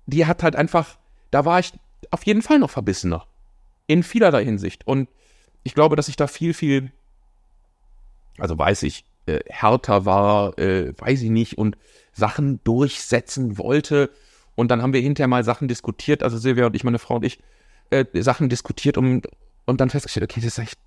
die 0.06 0.26
hat 0.26 0.42
halt 0.42 0.56
einfach, 0.56 0.98
da 1.30 1.44
war 1.44 1.58
ich 1.60 1.72
auf 2.10 2.24
jeden 2.24 2.42
Fall 2.42 2.58
noch 2.58 2.70
verbissener. 2.70 3.26
In 3.86 4.02
vielerlei 4.02 4.44
Hinsicht. 4.44 4.86
Und 4.86 5.08
ich 5.62 5.74
glaube, 5.74 5.96
dass 5.96 6.08
ich 6.08 6.16
da 6.16 6.26
viel, 6.26 6.54
viel, 6.54 6.92
also 8.38 8.58
weiß 8.58 8.82
ich, 8.84 9.04
äh, 9.26 9.40
härter 9.48 10.04
war, 10.04 10.58
äh, 10.58 10.92
weiß 10.98 11.22
ich 11.22 11.30
nicht, 11.30 11.58
und 11.58 11.76
Sachen 12.12 12.60
durchsetzen 12.64 13.58
wollte. 13.58 14.10
Und 14.54 14.70
dann 14.70 14.82
haben 14.82 14.92
wir 14.92 15.00
hinterher 15.00 15.28
mal 15.28 15.44
Sachen 15.44 15.68
diskutiert, 15.68 16.22
also 16.22 16.38
Silvia 16.38 16.66
und 16.66 16.76
ich, 16.76 16.84
meine 16.84 16.98
Frau 16.98 17.16
und 17.16 17.24
ich, 17.24 17.38
äh, 17.90 18.04
Sachen 18.22 18.48
diskutiert 18.48 18.96
und, 18.96 19.28
und 19.66 19.80
dann 19.80 19.90
festgestellt, 19.90 20.30
okay, 20.30 20.40
das 20.40 20.58
ist 20.58 20.58
echt, 20.58 20.78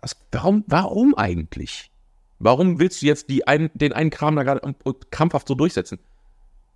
was, 0.00 0.16
warum, 0.32 0.64
warum 0.66 1.14
eigentlich? 1.14 1.90
Warum 2.38 2.78
willst 2.78 3.00
du 3.00 3.06
jetzt 3.06 3.30
die 3.30 3.46
ein, 3.46 3.70
den 3.74 3.92
einen 3.92 4.10
Kram 4.10 4.36
da 4.36 4.42
gerade 4.42 4.74
krampfhaft 5.10 5.48
so 5.48 5.54
durchsetzen? 5.54 5.98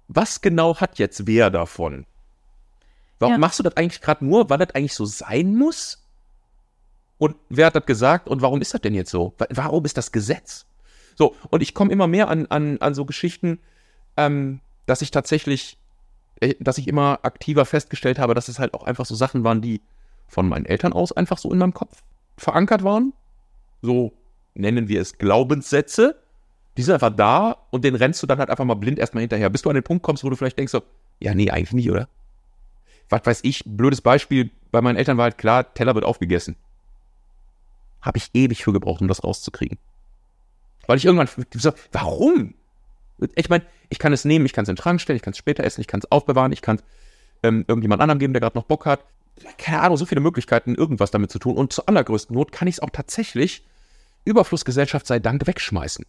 Was 0.08 0.40
genau 0.40 0.76
hat 0.76 0.98
jetzt 0.98 1.26
wer 1.26 1.50
davon? 1.50 2.06
Warum 3.18 3.34
Ja. 3.34 3.38
machst 3.38 3.58
du 3.58 3.62
das 3.62 3.76
eigentlich 3.76 4.00
gerade 4.00 4.24
nur, 4.24 4.48
weil 4.50 4.58
das 4.58 4.70
eigentlich 4.74 4.94
so 4.94 5.04
sein 5.04 5.54
muss? 5.56 6.02
Und 7.18 7.36
wer 7.48 7.66
hat 7.66 7.74
das 7.76 7.84
gesagt 7.86 8.28
und 8.28 8.42
warum 8.42 8.60
ist 8.60 8.72
das 8.74 8.80
denn 8.80 8.94
jetzt 8.94 9.10
so? 9.10 9.34
Wa- 9.38 9.48
Warum 9.50 9.84
ist 9.84 9.96
das 9.96 10.12
Gesetz? 10.12 10.66
So, 11.16 11.34
und 11.50 11.62
ich 11.62 11.74
komme 11.74 11.92
immer 11.92 12.06
mehr 12.06 12.28
an, 12.28 12.46
an, 12.46 12.78
an 12.78 12.94
so 12.94 13.04
Geschichten, 13.04 13.58
ähm, 14.16 14.60
dass 14.86 15.02
ich 15.02 15.10
tatsächlich, 15.10 15.78
äh, 16.40 16.54
dass 16.60 16.78
ich 16.78 16.86
immer 16.86 17.18
aktiver 17.22 17.64
festgestellt 17.64 18.20
habe, 18.20 18.34
dass 18.34 18.46
es 18.48 18.60
halt 18.60 18.72
auch 18.72 18.84
einfach 18.84 19.04
so 19.04 19.16
Sachen 19.16 19.42
waren, 19.42 19.60
die 19.60 19.80
von 20.28 20.48
meinen 20.48 20.64
Eltern 20.66 20.92
aus 20.92 21.10
einfach 21.10 21.38
so 21.38 21.50
in 21.52 21.58
meinem 21.58 21.74
Kopf 21.74 22.02
verankert 22.36 22.84
waren. 22.84 23.12
So 23.82 24.12
nennen 24.54 24.86
wir 24.88 25.00
es 25.00 25.18
Glaubenssätze. 25.18 26.20
Die 26.78 26.82
sind 26.84 26.94
einfach 26.94 27.14
da 27.14 27.56
und 27.70 27.82
den 27.84 27.96
rennst 27.96 28.22
du 28.22 28.28
dann 28.28 28.38
halt 28.38 28.50
einfach 28.50 28.64
mal 28.64 28.76
blind 28.76 29.00
erstmal 29.00 29.22
hinterher, 29.22 29.50
bis 29.50 29.62
du 29.62 29.68
an 29.68 29.74
den 29.74 29.82
Punkt 29.82 30.04
kommst, 30.04 30.22
wo 30.22 30.30
du 30.30 30.36
vielleicht 30.36 30.56
denkst 30.58 30.70
so, 30.70 30.82
ja, 31.18 31.34
nee, 31.34 31.50
eigentlich 31.50 31.72
nicht, 31.72 31.90
oder? 31.90 32.08
Was 33.08 33.26
weiß 33.26 33.40
ich, 33.42 33.64
blödes 33.66 34.00
Beispiel, 34.00 34.52
bei 34.70 34.80
meinen 34.80 34.94
Eltern 34.94 35.16
war 35.16 35.24
halt 35.24 35.38
klar, 35.38 35.74
Teller 35.74 35.96
wird 35.96 36.04
aufgegessen. 36.04 36.54
Habe 38.00 38.18
ich 38.18 38.30
ewig 38.32 38.62
für 38.62 38.72
gebraucht, 38.72 39.00
um 39.00 39.08
das 39.08 39.24
rauszukriegen. 39.24 39.76
Weil 40.86 40.98
ich 40.98 41.04
irgendwann 41.04 41.28
so, 41.52 41.72
warum? 41.90 42.54
Ich 43.34 43.48
meine, 43.48 43.64
ich 43.88 43.98
kann 43.98 44.12
es 44.12 44.24
nehmen, 44.24 44.46
ich 44.46 44.52
kann 44.52 44.62
es 44.62 44.68
in 44.68 44.76
den 44.76 44.80
Schrank 44.80 45.00
stellen, 45.00 45.16
ich 45.16 45.22
kann 45.22 45.32
es 45.32 45.38
später 45.38 45.64
essen, 45.64 45.80
ich 45.80 45.88
kann 45.88 45.98
es 45.98 46.12
aufbewahren, 46.12 46.52
ich 46.52 46.62
kann 46.62 46.76
es 46.76 46.84
ähm, 47.42 47.64
irgendjemand 47.66 48.02
anderem 48.02 48.20
geben, 48.20 48.34
der 48.34 48.40
gerade 48.40 48.56
noch 48.56 48.66
Bock 48.66 48.86
hat. 48.86 49.04
Keine 49.56 49.80
Ahnung, 49.80 49.96
so 49.96 50.06
viele 50.06 50.20
Möglichkeiten, 50.20 50.76
irgendwas 50.76 51.10
damit 51.10 51.32
zu 51.32 51.40
tun. 51.40 51.56
Und 51.56 51.72
zur 51.72 51.88
allergrößten 51.88 52.36
Not 52.36 52.52
kann 52.52 52.68
ich 52.68 52.76
es 52.76 52.80
auch 52.80 52.90
tatsächlich, 52.90 53.64
Überflussgesellschaft 54.24 55.08
sei 55.08 55.18
Dank, 55.18 55.44
wegschmeißen. 55.44 56.06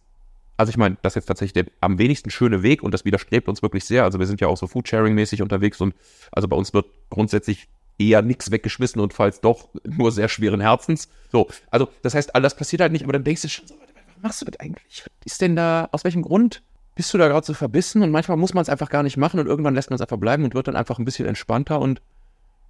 Also 0.60 0.68
ich 0.68 0.76
meine, 0.76 0.98
das 1.00 1.12
ist 1.12 1.22
jetzt 1.22 1.26
tatsächlich 1.26 1.54
der 1.54 1.72
am 1.80 1.96
wenigsten 1.96 2.28
schöne 2.28 2.62
Weg 2.62 2.82
und 2.82 2.92
das 2.92 3.06
widerstrebt 3.06 3.48
uns 3.48 3.62
wirklich 3.62 3.86
sehr. 3.86 4.04
Also 4.04 4.18
wir 4.18 4.26
sind 4.26 4.42
ja 4.42 4.48
auch 4.48 4.58
so 4.58 4.66
Foodsharing-mäßig 4.66 5.40
unterwegs 5.40 5.80
und 5.80 5.94
also 6.32 6.48
bei 6.48 6.56
uns 6.56 6.74
wird 6.74 6.84
grundsätzlich 7.08 7.68
eher 7.98 8.20
nichts 8.20 8.50
weggeschmissen 8.50 9.00
und 9.00 9.14
falls 9.14 9.40
doch, 9.40 9.70
nur 9.84 10.12
sehr 10.12 10.28
schweren 10.28 10.60
Herzens. 10.60 11.08
So, 11.32 11.48
also 11.70 11.88
das 12.02 12.14
heißt, 12.14 12.34
all 12.34 12.42
das 12.42 12.54
passiert 12.54 12.82
halt 12.82 12.92
nicht, 12.92 13.04
aber 13.04 13.14
dann 13.14 13.24
denkst 13.24 13.40
du 13.40 13.48
schon 13.48 13.68
so, 13.68 13.74
was 13.74 14.22
machst 14.22 14.42
du 14.42 14.44
das 14.44 14.60
eigentlich? 14.60 15.02
Was 15.02 15.32
ist 15.32 15.40
denn 15.40 15.56
da, 15.56 15.88
aus 15.92 16.04
welchem 16.04 16.20
Grund 16.20 16.62
bist 16.94 17.14
du 17.14 17.16
da 17.16 17.28
gerade 17.28 17.46
so 17.46 17.54
verbissen? 17.54 18.02
Und 18.02 18.10
manchmal 18.10 18.36
muss 18.36 18.52
man 18.52 18.60
es 18.60 18.68
einfach 18.68 18.90
gar 18.90 19.02
nicht 19.02 19.16
machen 19.16 19.40
und 19.40 19.46
irgendwann 19.46 19.74
lässt 19.74 19.88
man 19.88 19.94
es 19.94 20.02
einfach 20.02 20.18
bleiben 20.18 20.44
und 20.44 20.54
wird 20.54 20.68
dann 20.68 20.76
einfach 20.76 20.98
ein 20.98 21.06
bisschen 21.06 21.24
entspannter 21.24 21.80
und 21.80 22.02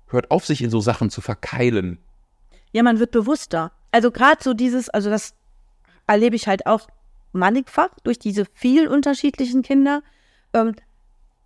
hört 0.07 0.31
auf, 0.31 0.46
sich 0.46 0.62
in 0.62 0.70
so 0.70 0.81
Sachen 0.81 1.11
zu 1.11 1.22
verkeilen. 1.22 1.98
Ja, 2.70 2.85
man 2.85 3.00
wird 3.00 3.11
bewusster. 3.11 3.72
Also 3.90 4.12
gerade 4.12 4.40
so 4.40 4.55
dieses, 4.55 4.88
also 4.90 5.11
das 5.11 5.35
erlebe 6.07 6.37
ich 6.37 6.46
halt 6.46 6.66
auch 6.66 6.87
mannigfach 7.33 7.90
durch 8.03 8.19
diese 8.19 8.45
vielen 8.53 8.88
unterschiedlichen 8.88 9.62
Kinder, 9.62 10.03
ähm, 10.53 10.75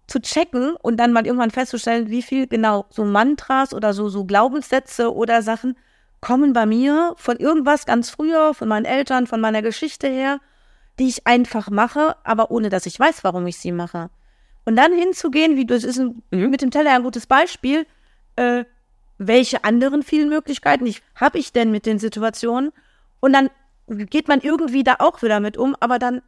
zu 0.07 0.21
checken 0.21 0.77
und 0.77 0.99
dann 0.99 1.13
mal 1.13 1.27
irgendwann 1.27 1.51
festzustellen, 1.51 2.11
wie 2.11 2.23
viel 2.23 2.47
genau 2.47 2.87
so 2.91 3.05
Mantras 3.05 3.73
oder 3.73 3.95
so, 3.95 4.09
so 4.09 4.25
Glaubenssätze 4.25 5.15
oder 5.15 5.43
Sachen 5.43 5.77
kommen 6.21 6.53
bei 6.53 6.67
mir 6.67 7.15
von 7.17 7.37
irgendwas 7.39 7.87
ganz 7.87 8.11
früher, 8.11 8.55
von 8.55 8.69
meinen 8.69 8.85
Eltern, 8.85 9.27
von 9.27 9.41
meiner 9.41 9.63
Geschichte 9.63 10.09
her, 10.09 10.41
die 10.99 11.09
ich 11.09 11.27
einfach 11.27 11.71
mache, 11.71 12.17
aber 12.25 12.51
ohne 12.51 12.69
dass 12.69 12.87
ich 12.87 12.99
weiß, 12.99 13.25
warum 13.25 13.47
ich 13.47 13.59
sie 13.59 13.73
mache. 13.73 14.11
Und 14.65 14.77
dann 14.77 14.93
hinzugehen, 14.93 15.57
wie 15.57 15.67
du, 15.67 15.75
das 15.75 15.85
ist 15.85 15.99
ein, 15.99 16.23
mit 16.31 16.63
dem 16.63 16.71
Teller 16.71 16.93
ein 16.93 17.03
gutes 17.03 17.27
Beispiel, 17.27 17.87
äh, 18.37 18.65
welche 19.19 19.65
anderen 19.65 20.03
vielen 20.03 20.29
Möglichkeiten 20.29 20.87
ich, 20.87 21.03
habe 21.15 21.39
ich 21.39 21.53
denn 21.53 21.71
mit 21.71 21.87
den 21.87 21.99
Situationen? 21.99 22.73
Und 23.21 23.33
dann 23.33 23.51
geht 23.89 24.29
man 24.29 24.41
irgendwie 24.41 24.85
da 24.85 24.97
auch 24.99 25.23
wieder 25.23 25.41
mit 25.41 25.57
um, 25.57 25.77
aber 25.81 25.99
dann 25.99 26.23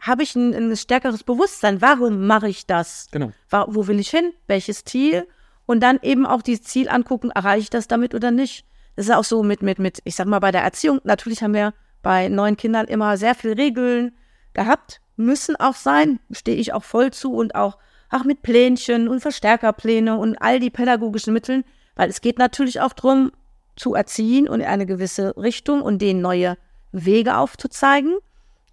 habe 0.00 0.22
ich 0.22 0.34
ein, 0.34 0.54
ein 0.54 0.76
stärkeres 0.76 1.24
Bewusstsein. 1.24 1.82
Warum 1.82 2.26
mache 2.26 2.48
ich 2.48 2.66
das? 2.66 3.08
Genau. 3.10 3.32
Wo 3.50 3.86
will 3.86 4.00
ich 4.00 4.10
hin? 4.10 4.32
Welches 4.46 4.84
Ziel? 4.84 5.26
Und 5.66 5.80
dann 5.80 5.98
eben 6.02 6.26
auch 6.26 6.42
dieses 6.42 6.64
Ziel 6.64 6.88
angucken, 6.88 7.30
erreiche 7.30 7.62
ich 7.62 7.70
das 7.70 7.86
damit 7.86 8.14
oder 8.14 8.30
nicht? 8.30 8.64
Das 8.96 9.06
ist 9.06 9.14
auch 9.14 9.24
so 9.24 9.42
mit, 9.42 9.62
mit, 9.62 9.78
mit, 9.78 10.00
ich 10.04 10.16
sag 10.16 10.26
mal, 10.26 10.40
bei 10.40 10.50
der 10.50 10.62
Erziehung. 10.62 11.00
Natürlich 11.04 11.42
haben 11.42 11.54
wir 11.54 11.74
bei 12.02 12.28
neuen 12.28 12.56
Kindern 12.56 12.86
immer 12.86 13.16
sehr 13.16 13.34
viel 13.34 13.52
Regeln 13.52 14.12
gehabt, 14.54 15.00
müssen 15.16 15.56
auch 15.56 15.74
sein, 15.74 16.18
stehe 16.30 16.56
ich 16.56 16.72
auch 16.72 16.82
voll 16.82 17.12
zu 17.12 17.34
und 17.34 17.54
auch, 17.54 17.78
ach, 18.08 18.24
mit 18.24 18.42
Plänchen 18.42 19.06
und 19.06 19.20
Verstärkerpläne 19.20 20.16
und 20.16 20.36
all 20.40 20.60
die 20.60 20.70
pädagogischen 20.70 21.32
Mitteln, 21.32 21.64
weil 21.94 22.08
es 22.08 22.20
geht 22.20 22.38
natürlich 22.38 22.80
auch 22.80 22.92
darum, 22.92 23.30
zu 23.76 23.94
erziehen 23.94 24.48
und 24.48 24.60
in 24.60 24.66
eine 24.66 24.86
gewisse 24.86 25.36
Richtung 25.36 25.82
und 25.82 26.02
denen 26.02 26.20
neue 26.20 26.56
Wege 26.92 27.36
aufzuzeigen. 27.36 28.16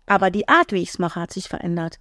Aber 0.05 0.31
die 0.31 0.47
Art, 0.47 0.71
wie 0.71 0.81
ich 0.81 0.89
es 0.89 0.99
mache, 0.99 1.19
hat 1.19 1.31
sich 1.31 1.47
verändert. 1.47 1.99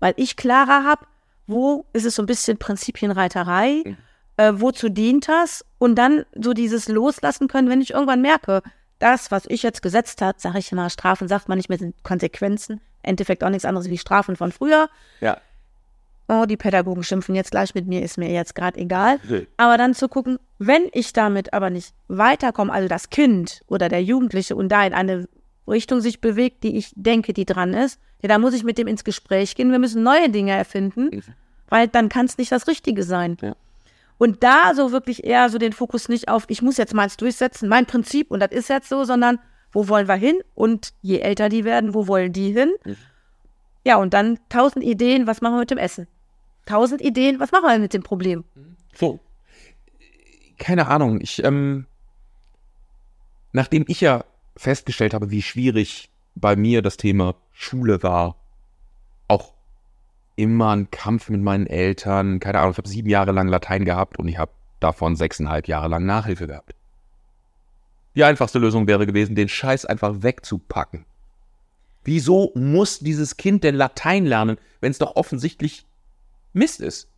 Weil 0.00 0.14
ich 0.16 0.36
klarer 0.36 0.84
habe, 0.84 1.06
wo 1.46 1.86
ist 1.92 2.04
es 2.04 2.16
so 2.16 2.22
ein 2.22 2.26
bisschen 2.26 2.58
Prinzipienreiterei, 2.58 3.96
äh, 4.36 4.52
wozu 4.54 4.88
dient 4.88 5.28
das? 5.28 5.64
Und 5.78 5.96
dann 5.96 6.24
so 6.34 6.52
dieses 6.52 6.88
Loslassen 6.88 7.48
können, 7.48 7.68
wenn 7.68 7.80
ich 7.80 7.92
irgendwann 7.92 8.22
merke, 8.22 8.62
das, 8.98 9.30
was 9.30 9.44
ich 9.48 9.62
jetzt 9.62 9.82
gesetzt 9.82 10.22
hat, 10.22 10.40
sage 10.40 10.58
ich 10.58 10.72
immer, 10.72 10.90
Strafen 10.90 11.28
sagt 11.28 11.48
man 11.48 11.58
nicht 11.58 11.68
mit 11.68 11.80
den 11.80 11.94
Konsequenzen. 12.02 12.74
Im 13.02 13.10
Endeffekt 13.10 13.44
auch 13.44 13.50
nichts 13.50 13.64
anderes 13.64 13.90
wie 13.90 13.98
Strafen 13.98 14.36
von 14.36 14.52
früher. 14.52 14.88
Ja. 15.20 15.38
Oh, 16.26 16.46
die 16.46 16.56
Pädagogen 16.56 17.02
schimpfen 17.02 17.34
jetzt 17.34 17.50
gleich 17.50 17.74
mit 17.74 17.86
mir, 17.86 18.02
ist 18.02 18.16
mir 18.16 18.30
jetzt 18.30 18.54
gerade 18.54 18.80
egal. 18.80 19.20
Aber 19.58 19.76
dann 19.76 19.94
zu 19.94 20.08
gucken, 20.08 20.38
wenn 20.58 20.88
ich 20.92 21.12
damit 21.12 21.52
aber 21.52 21.68
nicht 21.68 21.92
weiterkomme, 22.08 22.72
also 22.72 22.88
das 22.88 23.10
Kind 23.10 23.60
oder 23.66 23.90
der 23.90 24.02
Jugendliche 24.02 24.56
und 24.56 24.70
da 24.70 24.86
in 24.86 24.94
eine 24.94 25.28
Richtung 25.66 26.00
sich 26.00 26.20
bewegt, 26.20 26.64
die 26.64 26.76
ich 26.76 26.92
denke, 26.94 27.32
die 27.32 27.44
dran 27.44 27.74
ist, 27.74 28.00
ja, 28.22 28.28
dann 28.28 28.40
muss 28.40 28.54
ich 28.54 28.64
mit 28.64 28.78
dem 28.78 28.86
ins 28.86 29.04
Gespräch 29.04 29.54
gehen. 29.54 29.70
Wir 29.70 29.78
müssen 29.78 30.02
neue 30.02 30.30
Dinge 30.30 30.52
erfinden, 30.52 31.22
weil 31.68 31.88
dann 31.88 32.08
kann 32.08 32.26
es 32.26 32.38
nicht 32.38 32.52
das 32.52 32.66
Richtige 32.66 33.02
sein. 33.02 33.36
Ja. 33.42 33.56
Und 34.18 34.42
da 34.42 34.74
so 34.74 34.92
wirklich 34.92 35.24
eher 35.24 35.50
so 35.50 35.58
den 35.58 35.72
Fokus 35.72 36.08
nicht 36.08 36.28
auf, 36.28 36.44
ich 36.48 36.62
muss 36.62 36.76
jetzt 36.76 36.94
meins 36.94 37.16
durchsetzen, 37.16 37.68
mein 37.68 37.86
Prinzip 37.86 38.30
und 38.30 38.40
das 38.40 38.52
ist 38.52 38.68
jetzt 38.68 38.88
so, 38.88 39.04
sondern 39.04 39.38
wo 39.72 39.88
wollen 39.88 40.06
wir 40.06 40.14
hin? 40.14 40.38
Und 40.54 40.94
je 41.02 41.18
älter 41.18 41.48
die 41.48 41.64
werden, 41.64 41.94
wo 41.94 42.06
wollen 42.06 42.32
die 42.32 42.52
hin? 42.52 42.72
Ja, 43.84 43.96
und 43.96 44.14
dann 44.14 44.38
tausend 44.48 44.84
Ideen, 44.84 45.26
was 45.26 45.40
machen 45.40 45.54
wir 45.54 45.60
mit 45.60 45.70
dem 45.70 45.78
Essen? 45.78 46.06
Tausend 46.64 47.02
Ideen, 47.02 47.40
was 47.40 47.52
machen 47.52 47.64
wir 47.64 47.78
mit 47.78 47.92
dem 47.92 48.02
Problem? 48.02 48.44
So. 48.94 49.18
Keine 50.58 50.86
Ahnung. 50.86 51.20
Ich, 51.20 51.42
ähm, 51.42 51.86
nachdem 53.52 53.84
ich 53.88 54.00
ja 54.00 54.24
festgestellt 54.56 55.14
habe, 55.14 55.30
wie 55.30 55.42
schwierig 55.42 56.10
bei 56.34 56.56
mir 56.56 56.82
das 56.82 56.96
Thema 56.96 57.34
Schule 57.52 58.02
war 58.02 58.36
auch 59.28 59.54
immer 60.36 60.74
ein 60.74 60.90
Kampf 60.90 61.28
mit 61.28 61.40
meinen 61.40 61.66
Eltern. 61.66 62.40
Keine 62.40 62.58
Ahnung, 62.60 62.72
ich 62.72 62.78
habe 62.78 62.88
sieben 62.88 63.08
Jahre 63.08 63.32
lang 63.32 63.48
Latein 63.48 63.84
gehabt 63.84 64.18
und 64.18 64.28
ich 64.28 64.38
habe 64.38 64.52
davon 64.80 65.16
sechseinhalb 65.16 65.68
Jahre 65.68 65.88
lang 65.88 66.04
Nachhilfe 66.04 66.46
gehabt. 66.46 66.74
Die 68.14 68.24
einfachste 68.24 68.58
Lösung 68.58 68.86
wäre 68.86 69.06
gewesen, 69.06 69.34
den 69.34 69.48
Scheiß 69.48 69.86
einfach 69.86 70.22
wegzupacken. 70.22 71.04
Wieso 72.04 72.52
muss 72.54 72.98
dieses 73.00 73.36
Kind 73.36 73.64
denn 73.64 73.74
Latein 73.74 74.26
lernen, 74.26 74.58
wenn 74.80 74.90
es 74.90 74.98
doch 74.98 75.16
offensichtlich 75.16 75.86
Mist 76.52 76.80
ist? 76.80 77.08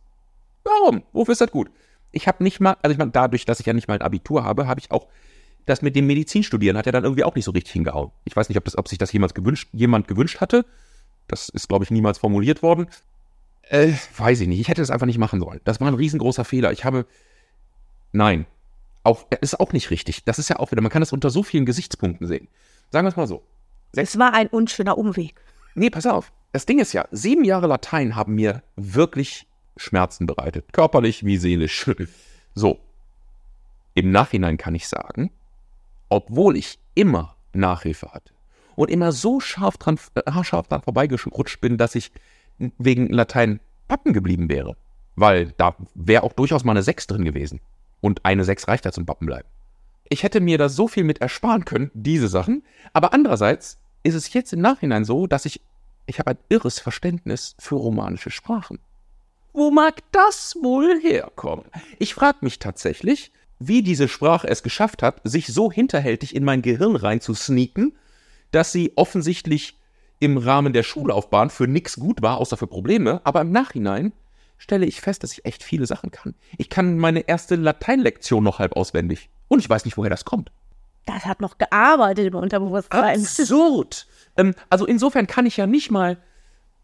Warum? 0.63 1.03
Wofür 1.11 1.33
ist 1.33 1.41
das 1.41 1.51
gut? 1.51 1.69
Ich 2.11 2.27
habe 2.27 2.43
nicht 2.43 2.59
mal, 2.59 2.77
also 2.81 2.93
ich 2.93 2.97
meine, 2.97 3.11
dadurch, 3.11 3.45
dass 3.45 3.59
ich 3.59 3.65
ja 3.65 3.73
nicht 3.73 3.87
mal 3.87 3.95
ein 3.95 4.01
Abitur 4.01 4.43
habe, 4.43 4.67
habe 4.67 4.79
ich 4.79 4.91
auch 4.91 5.07
das 5.67 5.81
mit 5.81 5.95
dem 5.95 6.07
Medizinstudieren 6.07 6.77
hat 6.77 6.85
ja 6.85 6.91
dann 6.91 7.03
irgendwie 7.03 7.23
auch 7.23 7.35
nicht 7.35 7.45
so 7.45 7.51
richtig 7.51 7.73
hingehauen. 7.73 8.11
Ich 8.25 8.35
weiß 8.35 8.49
nicht, 8.49 8.57
ob, 8.57 8.65
das, 8.65 8.77
ob 8.77 8.87
sich 8.87 8.97
das 8.97 9.11
jemals 9.11 9.33
gewünscht, 9.33 9.69
jemand 9.73 10.07
gewünscht 10.07 10.41
hatte. 10.41 10.65
Das 11.27 11.49
ist, 11.49 11.67
glaube 11.67 11.83
ich, 11.83 11.91
niemals 11.91 12.17
formuliert 12.17 12.63
worden. 12.63 12.87
Äh, 13.69 13.93
weiß 14.15 14.39
ich 14.41 14.47
nicht. 14.47 14.59
Ich 14.59 14.69
hätte 14.69 14.81
das 14.81 14.89
einfach 14.89 15.05
nicht 15.05 15.17
machen 15.17 15.41
sollen. 15.41 15.59
Das 15.65 15.81
war 15.81 15.87
ein 15.87 15.93
riesengroßer 15.93 16.45
Fehler. 16.45 16.71
Ich 16.71 16.85
habe. 16.85 17.05
Nein. 18.13 18.45
Auch, 19.03 19.25
ist 19.41 19.59
auch 19.59 19.73
nicht 19.73 19.91
richtig. 19.91 20.23
Das 20.23 20.39
ist 20.39 20.49
ja 20.49 20.57
auch 20.59 20.71
wieder, 20.71 20.81
man 20.81 20.91
kann 20.91 21.01
das 21.01 21.13
unter 21.13 21.29
so 21.29 21.43
vielen 21.43 21.65
Gesichtspunkten 21.65 22.27
sehen. 22.27 22.47
Sagen 22.91 23.05
wir 23.05 23.09
es 23.09 23.15
mal 23.15 23.27
so. 23.27 23.43
Es 23.93 24.17
war 24.17 24.33
ein 24.33 24.47
unschöner 24.47 24.97
Umweg. 24.97 25.35
Nee, 25.75 25.89
pass 25.89 26.05
auf. 26.05 26.31
Das 26.51 26.65
Ding 26.65 26.79
ist 26.79 26.93
ja, 26.93 27.07
sieben 27.11 27.43
Jahre 27.43 27.67
Latein 27.67 28.15
haben 28.15 28.35
mir 28.35 28.63
wirklich 28.75 29.47
Schmerzen 29.77 30.25
bereitet. 30.25 30.73
Körperlich 30.73 31.25
wie 31.25 31.37
seelisch. 31.37 31.89
So. 32.55 32.79
Im 33.93 34.11
Nachhinein 34.11 34.57
kann 34.57 34.73
ich 34.73 34.87
sagen, 34.87 35.31
obwohl 36.09 36.57
ich 36.57 36.79
immer 36.95 37.35
Nachhilfe 37.53 38.11
hatte 38.11 38.33
und 38.75 38.91
immer 38.91 39.11
so 39.11 39.39
scharf 39.39 39.77
dran, 39.77 39.99
äh, 40.15 40.31
haarscharf 40.31 40.67
dran 40.67 40.81
vorbeigerutscht 40.81 41.59
bin, 41.61 41.77
dass 41.77 41.95
ich 41.95 42.11
wegen 42.77 43.09
Latein 43.09 43.59
pappen 43.87 44.13
geblieben 44.13 44.49
wäre. 44.49 44.75
Weil 45.15 45.53
da 45.57 45.75
wäre 45.95 46.23
auch 46.23 46.33
durchaus 46.33 46.63
mal 46.63 46.73
eine 46.73 46.83
6 46.83 47.07
drin 47.07 47.25
gewesen. 47.25 47.59
Und 48.01 48.23
eine 48.23 48.43
6 48.43 48.67
reicht 48.67 48.85
ja 48.85 48.91
zum 48.91 49.05
Pappenbleiben. 49.05 49.49
Ich 50.09 50.23
hätte 50.23 50.39
mir 50.39 50.57
da 50.57 50.69
so 50.69 50.87
viel 50.87 51.03
mit 51.03 51.21
ersparen 51.21 51.65
können, 51.65 51.91
diese 51.93 52.27
Sachen. 52.27 52.63
Aber 52.93 53.13
andererseits 53.13 53.79
ist 54.03 54.13
es 54.13 54.31
jetzt 54.33 54.53
im 54.53 54.61
Nachhinein 54.61 55.05
so, 55.05 55.27
dass 55.27 55.45
ich, 55.45 55.61
ich 56.05 56.19
habe 56.19 56.31
ein 56.31 56.37
irres 56.49 56.79
Verständnis 56.79 57.55
für 57.59 57.75
romanische 57.75 58.29
Sprachen. 58.29 58.79
Wo 59.53 59.71
mag 59.71 60.01
das 60.11 60.55
wohl 60.61 60.99
herkommen? 61.01 61.65
Ich 61.97 62.13
frage 62.13 62.37
mich 62.41 62.59
tatsächlich, 62.59 63.31
wie 63.59 63.81
diese 63.81 64.07
Sprache 64.07 64.47
es 64.47 64.63
geschafft 64.63 65.01
hat, 65.03 65.21
sich 65.23 65.47
so 65.47 65.71
hinterhältig 65.71 66.35
in 66.35 66.43
mein 66.43 66.61
Gehirn 66.61 66.95
reinzusneaken, 66.95 67.95
dass 68.51 68.71
sie 68.71 68.93
offensichtlich 68.95 69.77
im 70.19 70.37
Rahmen 70.37 70.73
der 70.73 70.83
Schullaufbahn 70.83 71.49
für 71.49 71.67
nichts 71.67 71.99
gut 71.99 72.21
war, 72.21 72.37
außer 72.37 72.57
für 72.57 72.67
Probleme, 72.67 73.21
aber 73.23 73.41
im 73.41 73.51
Nachhinein 73.51 74.13
stelle 74.57 74.85
ich 74.85 75.01
fest, 75.01 75.23
dass 75.23 75.31
ich 75.31 75.45
echt 75.45 75.63
viele 75.63 75.85
Sachen 75.85 76.11
kann. 76.11 76.33
Ich 76.57 76.69
kann 76.69 76.97
meine 76.97 77.21
erste 77.21 77.55
Lateinlektion 77.55 78.43
noch 78.43 78.59
halb 78.59 78.75
auswendig. 78.75 79.29
Und 79.47 79.59
ich 79.59 79.69
weiß 79.69 79.85
nicht, 79.85 79.97
woher 79.97 80.09
das 80.09 80.25
kommt. 80.25 80.51
Das 81.05 81.25
hat 81.25 81.39
noch 81.39 81.57
gearbeitet 81.57 82.27
im 82.27 82.35
Unterbewusstsein. 82.35 83.21
Absurd. 83.21 84.07
ähm, 84.35 84.55
also 84.69 84.85
insofern 84.85 85.27
kann 85.27 85.45
ich 85.45 85.57
ja 85.57 85.67
nicht 85.67 85.91
mal 85.91 86.17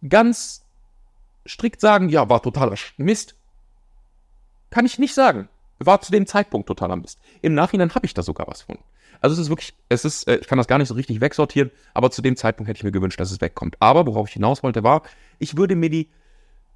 ganz 0.08 0.64
strikt 1.46 1.82
sagen, 1.82 2.10
ja, 2.10 2.30
war 2.30 2.42
totaler 2.42 2.76
Mist. 2.98 3.36
Kann 4.70 4.86
ich 4.86 4.98
nicht 4.98 5.14
sagen. 5.14 5.50
War 5.86 6.02
zu 6.02 6.12
dem 6.12 6.26
Zeitpunkt 6.26 6.68
totaler 6.68 6.96
Mist. 6.96 7.20
Im 7.42 7.54
Nachhinein 7.54 7.94
habe 7.94 8.06
ich 8.06 8.14
da 8.14 8.24
sogar 8.24 8.48
was 8.48 8.64
von. 8.64 8.78
Also 9.22 9.34
es 9.34 9.40
ist 9.40 9.50
wirklich, 9.50 9.74
es 9.90 10.04
ist, 10.04 10.28
äh, 10.28 10.36
ich 10.38 10.48
kann 10.48 10.58
das 10.58 10.68
gar 10.68 10.78
nicht 10.78 10.90
so 10.90 10.96
richtig 10.96 11.22
wegsortieren, 11.22 11.72
aber 11.94 12.12
zu 12.12 12.22
dem 12.22 12.36
Zeitpunkt 12.36 12.68
hätte 12.68 12.78
ich 12.78 12.84
mir 12.84 12.92
gewünscht, 12.92 13.20
dass 13.20 13.32
es 13.32 13.40
wegkommt. 13.40 13.78
Aber 13.80 14.06
worauf 14.06 14.28
ich 14.28 14.34
hinaus 14.34 14.64
wollte, 14.64 14.84
war, 14.84 15.04
ich 15.40 15.56
würde 15.56 15.76
mir 15.76 15.90
die, 15.90 16.10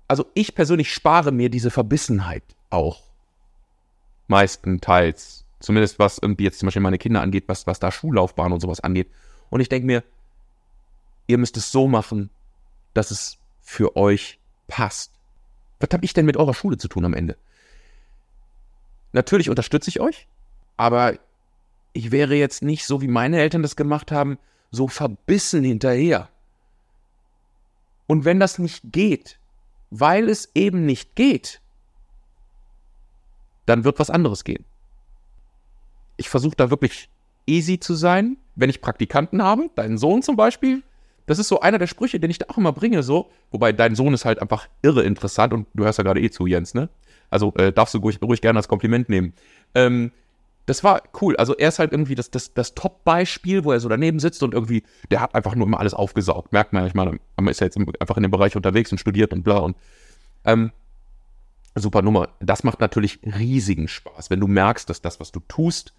also 0.08 0.26
ich 0.34 0.56
persönlich 0.56 0.94
spare 0.94 1.32
mir 1.32 1.50
diese 1.50 1.72
Verbissenheit 1.72 2.44
auch. 2.70 3.04
Meistenteils. 4.28 5.46
Zumindest 5.60 6.00
was 6.00 6.20
irgendwie 6.20 6.44
jetzt 6.44 6.60
zum 6.60 6.68
Beispiel 6.68 6.82
meine 6.82 7.00
Kinder 7.00 7.22
angeht, 7.22 7.46
was, 7.48 7.68
was 7.68 7.80
da 7.80 7.92
Schullaufbahn 7.92 8.54
und 8.54 8.62
sowas 8.62 8.80
angeht. 8.80 9.10
Und 9.50 9.60
ich 9.60 9.70
denke 9.70 9.88
mir, 9.88 10.04
ihr 11.28 11.38
müsst 11.38 11.58
es 11.58 11.72
so 11.72 11.88
machen, 11.88 12.30
dass 12.94 13.12
es 13.12 13.38
für 13.60 13.96
euch 13.96 14.40
passt. 14.68 15.12
Was 15.80 15.90
habe 15.92 16.06
ich 16.06 16.14
denn 16.14 16.26
mit 16.26 16.38
eurer 16.38 16.54
Schule 16.54 16.78
zu 16.78 16.88
tun 16.88 17.06
am 17.06 17.14
Ende? 17.14 17.38
Natürlich 19.14 19.50
unterstütze 19.50 19.90
ich 19.90 20.00
euch, 20.00 20.28
aber 20.76 21.18
ich 21.94 22.12
wäre 22.12 22.36
jetzt 22.36 22.62
nicht 22.62 22.86
so, 22.86 23.02
wie 23.02 23.08
meine 23.08 23.40
Eltern 23.40 23.62
das 23.62 23.76
gemacht 23.76 24.12
haben, 24.12 24.38
so 24.72 24.88
verbissen 24.88 25.64
hinterher. 25.64 26.30
Und 28.06 28.26
wenn 28.26 28.40
das 28.40 28.60
nicht 28.60 28.84
geht, 28.92 29.40
weil 29.90 30.30
es 30.30 30.50
eben 30.54 30.86
nicht 30.86 31.16
geht, 31.16 31.62
dann 33.66 33.84
wird 33.84 34.00
was 34.00 34.10
anderes 34.10 34.44
gehen. 34.44 34.66
Ich 36.18 36.30
versuche 36.30 36.56
da 36.56 36.70
wirklich 36.70 37.10
easy 37.46 37.80
zu 37.80 37.96
sein, 37.96 38.38
wenn 38.56 38.70
ich 38.70 38.82
Praktikanten 38.82 39.42
habe, 39.42 39.70
deinen 39.76 39.98
Sohn 39.98 40.22
zum 40.22 40.36
Beispiel. 40.36 40.84
Das 41.26 41.40
ist 41.40 41.50
so 41.50 41.60
einer 41.60 41.78
der 41.78 41.88
Sprüche, 41.88 42.20
den 42.20 42.32
ich 42.32 42.40
da 42.40 42.46
auch 42.50 42.58
immer 42.58 42.72
bringe, 42.72 43.04
so. 43.04 43.30
Wobei 43.52 43.74
dein 43.74 43.96
Sohn 43.96 44.14
ist 44.14 44.26
halt 44.26 44.42
einfach 44.42 44.68
irre 44.82 45.04
interessant 45.04 45.54
und 45.54 45.68
du 45.74 45.84
hörst 45.84 45.98
ja 45.98 46.04
gerade 46.04 46.22
eh 46.22 46.30
zu, 46.30 46.48
Jens, 46.48 46.74
ne? 46.74 46.90
Also 47.30 47.54
äh, 47.56 47.72
darfst 47.72 47.94
du 47.94 48.00
ruhig, 48.00 48.22
ruhig 48.22 48.42
gerne 48.42 48.60
als 48.60 48.68
Kompliment 48.68 49.10
nehmen. 49.10 49.34
Ähm, 49.76 50.12
das 50.68 50.84
war 50.84 51.02
cool. 51.22 51.36
Also 51.38 51.56
er 51.56 51.70
ist 51.70 51.80
halt 51.80 51.94
irgendwie 51.94 52.16
das, 52.16 52.30
das, 52.30 52.54
das 52.54 52.76
Top-Beispiel, 52.76 53.64
wo 53.64 53.72
er 53.72 53.80
so 53.80 53.88
daneben 53.88 54.20
sitzt 54.20 54.44
und 54.44 54.54
irgendwie, 54.54 54.84
der 55.10 55.22
hat 55.22 55.34
einfach 55.34 55.56
nur 55.56 55.66
immer 55.66 55.80
alles 55.80 55.94
aufgesaugt. 55.94 56.52
Merkt 56.52 56.74
man, 56.74 56.86
ich 56.86 56.94
meine, 56.94 57.20
man 57.38 57.48
ist 57.48 57.62
ja 57.62 57.66
jetzt 57.68 57.78
einfach 57.78 58.18
in 58.18 58.24
dem 58.24 58.32
Bereich 58.32 58.56
unterwegs 58.56 58.92
und 58.92 58.98
studiert 58.98 59.32
und 59.32 59.44
bla 59.44 59.60
und 59.60 59.78
ähm, 60.44 60.72
super 61.76 62.02
Nummer. 62.02 62.30
Das 62.42 62.66
macht 62.66 62.82
natürlich 62.82 63.20
riesigen 63.24 63.88
Spaß, 63.88 64.30
wenn 64.30 64.42
du 64.42 64.48
merkst, 64.48 64.90
dass 64.90 65.02
das, 65.02 65.22
was 65.22 65.32
du 65.32 65.40
tust, 65.48 65.94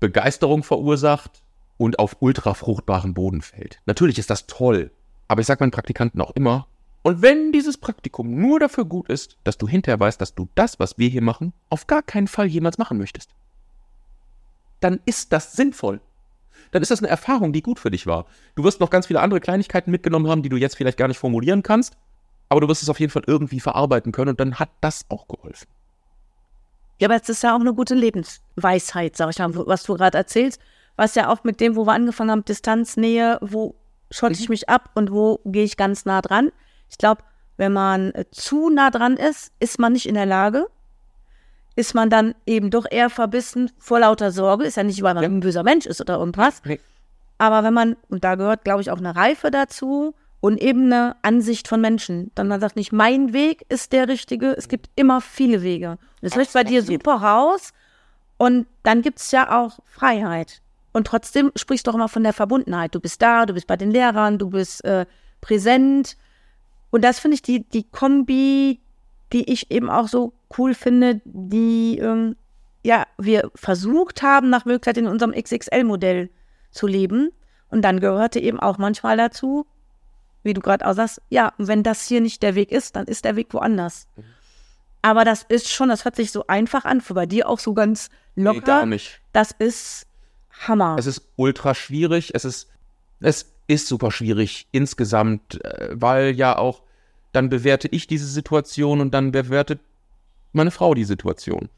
Begeisterung 0.00 0.64
verursacht 0.64 1.42
und 1.76 1.98
auf 2.00 2.16
ultra 2.20 2.54
fruchtbaren 2.54 3.14
Boden 3.14 3.40
fällt. 3.40 3.80
Natürlich 3.86 4.18
ist 4.18 4.30
das 4.30 4.46
toll, 4.48 4.90
aber 5.28 5.42
ich 5.42 5.46
sage 5.46 5.62
meinen 5.62 5.70
Praktikanten 5.70 6.20
auch 6.20 6.32
immer, 6.32 6.66
und 7.02 7.22
wenn 7.22 7.52
dieses 7.52 7.78
Praktikum 7.78 8.40
nur 8.40 8.60
dafür 8.60 8.84
gut 8.84 9.08
ist, 9.08 9.36
dass 9.44 9.58
du 9.58 9.66
hinterher 9.66 10.00
weißt, 10.00 10.20
dass 10.20 10.34
du 10.34 10.48
das, 10.54 10.78
was 10.78 10.98
wir 10.98 11.08
hier 11.08 11.22
machen, 11.22 11.52
auf 11.68 11.86
gar 11.86 12.02
keinen 12.02 12.28
Fall 12.28 12.46
jemals 12.46 12.78
machen 12.78 12.98
möchtest 12.98 13.30
dann 14.80 15.00
ist 15.04 15.32
das 15.32 15.52
sinnvoll. 15.52 16.00
Dann 16.72 16.82
ist 16.82 16.90
das 16.90 17.00
eine 17.00 17.08
Erfahrung, 17.08 17.52
die 17.52 17.62
gut 17.62 17.78
für 17.78 17.90
dich 17.90 18.06
war. 18.06 18.26
Du 18.54 18.64
wirst 18.64 18.80
noch 18.80 18.90
ganz 18.90 19.06
viele 19.06 19.20
andere 19.20 19.40
Kleinigkeiten 19.40 19.90
mitgenommen 19.90 20.28
haben, 20.28 20.42
die 20.42 20.48
du 20.48 20.56
jetzt 20.56 20.76
vielleicht 20.76 20.98
gar 20.98 21.08
nicht 21.08 21.18
formulieren 21.18 21.62
kannst, 21.62 21.96
aber 22.48 22.60
du 22.60 22.68
wirst 22.68 22.82
es 22.82 22.88
auf 22.88 23.00
jeden 23.00 23.12
Fall 23.12 23.22
irgendwie 23.26 23.60
verarbeiten 23.60 24.12
können 24.12 24.30
und 24.30 24.40
dann 24.40 24.58
hat 24.58 24.70
das 24.80 25.04
auch 25.08 25.28
geholfen. 25.28 25.68
Ja, 27.00 27.08
aber 27.08 27.16
es 27.16 27.28
ist 27.28 27.42
ja 27.42 27.56
auch 27.56 27.60
eine 27.60 27.74
gute 27.74 27.94
Lebensweisheit, 27.94 29.16
sag 29.16 29.30
ich 29.30 29.38
mal, 29.38 29.54
was 29.66 29.84
du 29.84 29.94
gerade 29.94 30.18
erzählst. 30.18 30.60
Was 30.96 31.14
ja 31.14 31.28
auch 31.28 31.44
mit 31.44 31.60
dem, 31.60 31.76
wo 31.76 31.86
wir 31.86 31.92
angefangen 31.92 32.30
haben, 32.30 32.44
Distanz, 32.44 32.98
Nähe, 32.98 33.38
wo 33.40 33.74
schotte 34.10 34.34
ich 34.34 34.48
mhm. 34.48 34.52
mich 34.52 34.68
ab 34.68 34.90
und 34.94 35.10
wo 35.10 35.40
gehe 35.46 35.64
ich 35.64 35.78
ganz 35.78 36.04
nah 36.04 36.20
dran. 36.20 36.50
Ich 36.90 36.98
glaube, 36.98 37.22
wenn 37.56 37.72
man 37.72 38.12
äh, 38.12 38.24
zu 38.30 38.68
nah 38.68 38.90
dran 38.90 39.16
ist, 39.16 39.52
ist 39.60 39.78
man 39.78 39.92
nicht 39.92 40.06
in 40.06 40.14
der 40.14 40.26
Lage, 40.26 40.66
ist 41.76 41.94
man 41.94 42.10
dann 42.10 42.34
eben 42.46 42.70
doch 42.70 42.86
eher 42.90 43.10
verbissen 43.10 43.70
vor 43.78 44.00
lauter 44.00 44.32
Sorge. 44.32 44.64
Ist 44.64 44.76
ja 44.76 44.82
nicht, 44.82 45.02
weil 45.02 45.14
man 45.14 45.22
ja. 45.22 45.28
ein 45.28 45.40
böser 45.40 45.62
Mensch 45.62 45.86
ist 45.86 46.00
oder 46.00 46.18
irgendwas. 46.18 46.62
Nee. 46.64 46.80
Aber 47.38 47.64
wenn 47.64 47.72
man, 47.72 47.96
und 48.08 48.24
da 48.24 48.34
gehört, 48.34 48.64
glaube 48.64 48.82
ich, 48.82 48.90
auch 48.90 48.98
eine 48.98 49.16
Reife 49.16 49.50
dazu 49.50 50.14
und 50.40 50.60
eben 50.60 50.86
eine 50.86 51.16
Ansicht 51.22 51.68
von 51.68 51.80
Menschen, 51.80 52.30
dann 52.34 52.48
man 52.48 52.60
sagt 52.60 52.76
nicht, 52.76 52.92
mein 52.92 53.32
Weg 53.32 53.64
ist 53.68 53.92
der 53.92 54.08
richtige. 54.08 54.52
Es 54.56 54.68
gibt 54.68 54.90
immer 54.96 55.20
viele 55.20 55.62
Wege. 55.62 55.96
Das 56.20 56.36
riecht 56.36 56.52
bei 56.52 56.64
dir 56.64 56.82
super 56.82 57.14
raus. 57.14 57.72
Und 58.36 58.66
dann 58.82 59.02
gibt 59.02 59.20
es 59.20 59.30
ja 59.30 59.58
auch 59.58 59.78
Freiheit. 59.86 60.60
Und 60.92 61.06
trotzdem 61.06 61.52
sprichst 61.56 61.86
du 61.86 61.90
auch 61.90 61.94
immer 61.94 62.08
von 62.08 62.24
der 62.24 62.32
Verbundenheit. 62.32 62.94
Du 62.94 63.00
bist 63.00 63.22
da, 63.22 63.46
du 63.46 63.54
bist 63.54 63.66
bei 63.66 63.76
den 63.76 63.90
Lehrern, 63.90 64.38
du 64.38 64.50
bist 64.50 64.84
äh, 64.84 65.06
präsent. 65.40 66.16
Und 66.90 67.02
das 67.02 67.20
finde 67.20 67.36
ich 67.36 67.42
die, 67.42 67.64
die 67.68 67.84
Kombi, 67.84 68.80
die 69.32 69.50
ich 69.50 69.70
eben 69.70 69.88
auch 69.88 70.08
so 70.08 70.32
cool 70.58 70.74
finde, 70.74 71.20
die 71.24 71.98
ähm, 71.98 72.36
ja, 72.82 73.06
wir 73.18 73.50
versucht 73.54 74.22
haben, 74.22 74.50
nach 74.50 74.64
Möglichkeit 74.64 74.96
in 74.96 75.06
unserem 75.06 75.32
XXL-Modell 75.32 76.30
zu 76.70 76.86
leben. 76.86 77.30
Und 77.68 77.82
dann 77.82 78.00
gehörte 78.00 78.40
eben 78.40 78.58
auch 78.58 78.78
manchmal 78.78 79.16
dazu, 79.16 79.66
wie 80.42 80.54
du 80.54 80.60
gerade 80.60 80.86
auch 80.86 80.94
sagst, 80.94 81.20
ja, 81.28 81.52
wenn 81.58 81.82
das 81.82 82.06
hier 82.06 82.20
nicht 82.20 82.42
der 82.42 82.54
Weg 82.54 82.72
ist, 82.72 82.96
dann 82.96 83.06
ist 83.06 83.24
der 83.24 83.36
Weg 83.36 83.52
woanders. 83.52 84.08
Aber 85.02 85.24
das 85.24 85.44
ist 85.48 85.68
schon, 85.70 85.88
das 85.88 86.04
hört 86.04 86.16
sich 86.16 86.32
so 86.32 86.46
einfach 86.46 86.84
an, 86.84 87.00
für 87.00 87.14
bei 87.14 87.26
dir 87.26 87.48
auch 87.48 87.58
so 87.58 87.74
ganz 87.74 88.10
locker. 88.34 88.58
Nee, 88.58 88.64
gar 88.64 88.86
nicht. 88.86 89.20
Das 89.32 89.52
ist 89.52 90.06
Hammer. 90.66 90.96
Es 90.98 91.06
ist 91.06 91.22
ultra 91.36 91.74
schwierig. 91.74 92.34
Es 92.34 92.44
ist, 92.44 92.68
es 93.20 93.49
ist 93.70 93.86
super 93.86 94.10
schwierig 94.10 94.66
insgesamt, 94.72 95.64
äh, 95.64 95.90
weil 95.92 96.34
ja 96.34 96.58
auch 96.58 96.82
dann 97.32 97.48
bewerte 97.48 97.86
ich 97.88 98.08
diese 98.08 98.26
Situation 98.26 99.00
und 99.00 99.14
dann 99.14 99.30
bewertet 99.30 99.80
meine 100.52 100.72
Frau 100.72 100.94
die 100.94 101.04
Situation. 101.04 101.68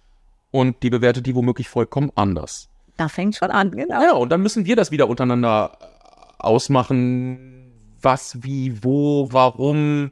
Und 0.51 0.83
die 0.83 0.89
bewertet 0.89 1.27
die 1.27 1.35
womöglich 1.35 1.69
vollkommen 1.69 2.11
anders. 2.15 2.71
Da 2.97 3.09
fängt 3.09 3.37
schon 3.37 3.51
an, 3.51 3.71
genau. 3.71 4.03
Ja, 4.03 4.13
und 4.15 4.31
dann 4.31 4.43
müssen 4.43 4.65
wir 4.65 4.77
das 4.77 4.91
wieder 4.91 5.09
untereinander 5.09 5.77
ausmachen, 6.39 7.71
was, 8.01 8.43
wie, 8.43 8.83
wo, 8.83 9.29
warum, 9.31 10.11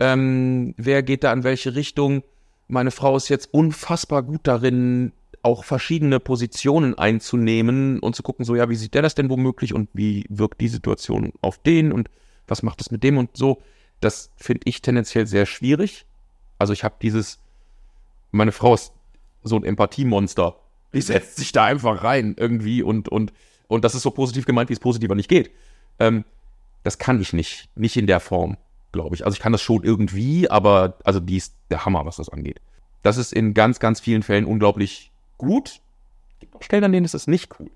ähm, 0.00 0.74
wer 0.76 1.02
geht 1.04 1.22
da 1.22 1.32
in 1.32 1.44
welche 1.44 1.76
Richtung. 1.76 2.22
Meine 2.66 2.90
Frau 2.90 3.16
ist 3.16 3.28
jetzt 3.28 3.52
unfassbar 3.52 4.22
gut 4.22 4.40
darin, 4.44 5.12
auch 5.42 5.64
verschiedene 5.64 6.20
Positionen 6.20 6.96
einzunehmen 6.98 7.98
und 8.00 8.14
zu 8.14 8.22
gucken, 8.22 8.44
so 8.44 8.54
ja, 8.54 8.68
wie 8.68 8.76
sieht 8.76 8.94
der 8.94 9.02
das 9.02 9.14
denn 9.14 9.30
womöglich 9.30 9.74
und 9.74 9.88
wie 9.92 10.24
wirkt 10.28 10.60
die 10.60 10.68
Situation 10.68 11.32
auf 11.40 11.58
den 11.58 11.92
und 11.92 12.10
was 12.46 12.62
macht 12.62 12.80
das 12.80 12.90
mit 12.90 13.02
dem 13.02 13.16
und 13.18 13.36
so. 13.36 13.62
Das 14.00 14.30
finde 14.36 14.62
ich 14.64 14.82
tendenziell 14.82 15.26
sehr 15.26 15.46
schwierig. 15.46 16.06
Also 16.58 16.72
ich 16.72 16.84
habe 16.84 16.96
dieses, 17.00 17.38
meine 18.32 18.52
Frau 18.52 18.74
ist 18.74 18.92
so 19.42 19.56
ein 19.56 19.64
Empathiemonster. 19.64 20.56
Die 20.92 21.00
setzt 21.00 21.36
sich 21.36 21.52
da 21.52 21.64
einfach 21.64 22.02
rein 22.02 22.34
irgendwie 22.36 22.82
und, 22.82 23.08
und, 23.08 23.32
und 23.68 23.84
das 23.84 23.94
ist 23.94 24.02
so 24.02 24.10
positiv 24.10 24.44
gemeint, 24.44 24.68
wie 24.68 24.74
es 24.74 24.80
positiver 24.80 25.14
nicht 25.14 25.28
geht. 25.28 25.50
Ähm, 25.98 26.24
das 26.82 26.98
kann 26.98 27.20
ich 27.20 27.32
nicht. 27.32 27.68
Nicht 27.76 27.96
in 27.96 28.06
der 28.06 28.20
Form, 28.20 28.56
glaube 28.92 29.14
ich. 29.14 29.24
Also 29.24 29.36
ich 29.36 29.40
kann 29.40 29.52
das 29.52 29.62
schon 29.62 29.84
irgendwie, 29.84 30.50
aber 30.50 30.98
also 31.04 31.20
die 31.20 31.36
ist 31.36 31.54
der 31.70 31.84
Hammer, 31.84 32.04
was 32.04 32.16
das 32.16 32.28
angeht. 32.28 32.60
Das 33.02 33.16
ist 33.16 33.32
in 33.32 33.54
ganz, 33.54 33.80
ganz 33.80 34.00
vielen 34.00 34.22
Fällen 34.22 34.44
unglaublich 34.44 35.09
gut. 35.40 35.80
Es 36.34 36.40
gibt 36.40 36.54
auch 36.54 36.62
Stellen, 36.62 36.84
an 36.84 36.92
denen 36.92 37.04
ist 37.04 37.14
es 37.14 37.26
nicht 37.26 37.58
cool. 37.58 37.70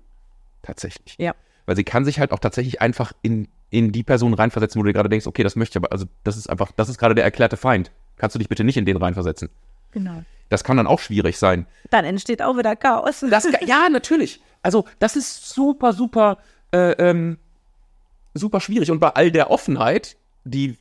Tatsächlich. 0.61 1.15
Ja. 1.17 1.33
Weil 1.65 1.75
sie 1.75 1.83
kann 1.83 2.05
sich 2.05 2.19
halt 2.19 2.31
auch 2.31 2.39
tatsächlich 2.39 2.81
einfach 2.81 3.11
in, 3.21 3.47
in 3.71 3.91
die 3.91 4.03
Person 4.03 4.33
reinversetzen, 4.33 4.79
wo 4.79 4.83
du 4.83 4.89
dir 4.89 4.93
gerade 4.93 5.09
denkst, 5.09 5.27
okay, 5.27 5.43
das 5.43 5.55
möchte 5.55 5.77
ich 5.77 5.83
aber, 5.83 5.91
also 5.91 6.05
das 6.23 6.37
ist 6.37 6.49
einfach, 6.49 6.71
das 6.71 6.89
ist 6.89 6.97
gerade 6.97 7.15
der 7.15 7.23
erklärte 7.23 7.57
Feind. 7.57 7.91
Kannst 8.17 8.35
du 8.35 8.39
dich 8.39 8.49
bitte 8.49 8.63
nicht 8.63 8.77
in 8.77 8.85
den 8.85 8.97
reinversetzen. 8.97 9.49
Genau. 9.91 10.23
Das 10.49 10.63
kann 10.63 10.77
dann 10.77 10.87
auch 10.87 10.99
schwierig 10.99 11.37
sein. 11.37 11.65
Dann 11.89 12.05
entsteht 12.05 12.41
auch 12.41 12.57
wieder 12.57 12.75
Chaos. 12.75 13.25
Das, 13.27 13.47
ja, 13.65 13.89
natürlich. 13.89 14.41
Also, 14.61 14.85
das 14.99 15.15
ist 15.15 15.49
super, 15.49 15.93
super, 15.93 16.37
äh, 16.71 16.91
ähm, 16.91 17.37
super 18.35 18.59
schwierig. 18.59 18.91
Und 18.91 18.99
bei 18.99 19.09
all 19.09 19.31
der 19.31 19.49
Offenheit, 19.49 20.17
die, 20.43 20.77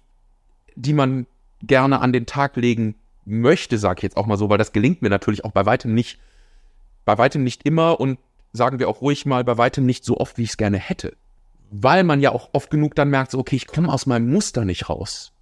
die 0.74 0.93
man 0.93 1.26
gerne 1.62 2.01
an 2.01 2.12
den 2.12 2.26
Tag 2.26 2.57
legen 2.57 2.95
möchte, 3.24 3.78
sag 3.78 3.99
ich 3.99 4.03
jetzt 4.03 4.16
auch 4.18 4.26
mal 4.26 4.37
so, 4.37 4.51
weil 4.51 4.59
das 4.59 4.72
gelingt 4.72 5.01
mir 5.01 5.09
natürlich 5.09 5.45
auch 5.45 5.53
bei 5.53 5.64
weitem 5.64 5.95
nicht, 5.95 6.18
bei 7.05 7.19
weitem 7.19 7.43
nicht 7.45 7.65
immer 7.65 8.01
und 8.01 8.19
sagen 8.53 8.79
wir 8.79 8.89
auch 8.89 9.01
ruhig 9.01 9.27
mal, 9.27 9.45
bei 9.45 9.59
weitem 9.59 9.85
nicht 9.87 10.05
so 10.05 10.19
oft, 10.19 10.39
wie 10.39 10.43
ich 10.43 10.51
es 10.51 10.57
gerne 10.57 10.79
hätte. 10.79 11.17
Weil 11.71 12.05
man 12.05 12.21
ja 12.21 12.31
auch 12.31 12.51
oft 12.53 12.71
genug 12.71 12.95
dann 12.95 13.11
merkt, 13.11 13.33
so, 13.33 13.39
okay, 13.39 13.57
ich 13.57 13.67
komme 13.67 13.93
aus 13.93 14.07
meinem 14.07 14.31
Muster 14.33 14.65
nicht 14.65 14.89
raus. 14.89 15.33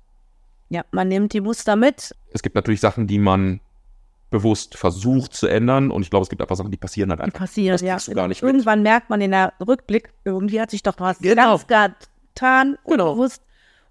Ja, 0.71 0.85
man 0.91 1.09
nimmt 1.09 1.35
die 1.35 1.41
Muster 1.43 1.77
mit. 1.77 2.15
Es 2.33 2.43
gibt 2.43 2.55
natürlich 2.55 2.81
Sachen, 2.81 3.07
die 3.07 3.19
man 3.19 3.61
bewusst 4.31 4.79
versucht 4.79 5.35
zu 5.35 5.47
ändern 5.47 5.91
und 5.91 6.01
ich 6.03 6.09
glaube, 6.09 6.23
es 6.23 6.31
gibt 6.31 6.41
einfach 6.41 6.57
Sachen, 6.57 6.71
die 6.71 6.79
passieren 6.79 7.11
halt 7.11 7.21
Die 7.21 7.25
einfach. 7.25 7.41
passieren, 7.41 7.73
Das 7.73 7.83
ja. 7.83 7.99
du 7.99 8.15
gar 8.15 8.29
nicht 8.29 8.43
mit. 8.43 8.51
Irgendwann 8.51 8.83
merkt 8.83 9.11
man 9.11 9.21
in 9.21 9.31
der 9.33 9.53
Rückblick, 9.67 10.11
irgendwie 10.25 10.59
hat 10.59 10.71
sich 10.71 10.83
doch 10.83 10.95
was 10.99 11.19
Genau. 11.19 11.61
ganz 11.69 11.95
getan, 12.35 12.79
Genau. 12.87 13.11
unbewusst 13.11 13.43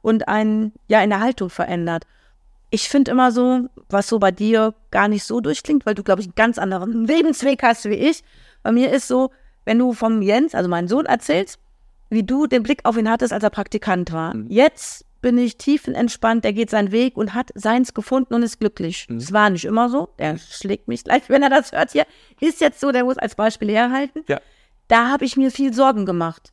und 0.02 0.28
einen, 0.28 0.74
ja, 0.88 1.04
in 1.04 1.12
der 1.12 1.20
Haltung 1.20 1.52
verändert. 1.52 2.08
Ich 2.72 2.90
finde 2.90 3.12
immer 3.12 3.32
so, 3.32 3.68
was 3.90 4.08
so 4.08 4.18
bei 4.18 4.32
dir 4.32 4.74
gar 4.90 5.08
nicht 5.08 5.26
so 5.26 5.42
durchklingt, 5.42 5.86
weil 5.86 5.94
du, 5.94 6.04
glaube 6.04 6.22
ich, 6.22 6.28
einen 6.28 6.36
ganz 6.36 6.58
anderen 6.58 7.06
Lebensweg 7.08 7.62
hast 7.62 7.86
wie 7.86 7.96
ich. 7.96 8.24
Bei 8.64 8.72
mir 8.72 8.92
ist 8.92 9.08
so, 9.08 9.30
wenn 9.66 9.78
du 9.78 9.94
vom 9.94 10.22
Jens, 10.22 10.56
also 10.56 10.70
meinen 10.70 10.88
Sohn, 10.88 11.06
erzählst, 11.06 11.60
wie 12.10 12.24
du 12.24 12.48
den 12.48 12.64
Blick 12.64 12.82
auf 12.84 12.98
ihn 12.98 13.10
hattest, 13.10 13.34
als 13.34 13.44
er 13.44 13.50
Praktikant 13.50 14.12
war. 14.12 14.36
Mhm. 14.36 14.48
Jetzt 14.50 15.06
bin 15.22 15.38
ich 15.38 15.58
tiefenentspannt, 15.58 16.44
der 16.44 16.54
geht 16.54 16.70
seinen 16.70 16.92
Weg 16.92 17.16
und 17.16 17.34
hat 17.34 17.52
seins 17.54 17.94
gefunden 17.94 18.34
und 18.34 18.44
ist 18.44 18.60
glücklich. 18.60 19.08
Mhm. 19.10 19.18
Es 19.18 19.32
war 19.32 19.50
nicht 19.50 19.66
immer 19.66 19.90
so, 19.90 20.10
der 20.18 20.38
schlägt 20.38 20.88
mich 20.88 21.04
gleich, 21.04 21.24
wenn 21.28 21.44
er 21.44 21.50
das 21.50 21.72
hört 21.72 21.92
hier. 21.92 22.06
Ist 22.40 22.62
jetzt 22.62 22.80
so, 22.80 22.92
der 22.92 23.04
muss 23.04 23.18
als 23.18 23.36
Beispiel 23.36 23.70
herhalten. 23.70 24.24
Ja. 24.28 24.40
Da 24.88 25.10
habe 25.10 25.26
ich 25.26 25.38
mir 25.38 25.52
viel 25.52 25.74
Sorgen 25.74 26.06
gemacht. 26.06 26.52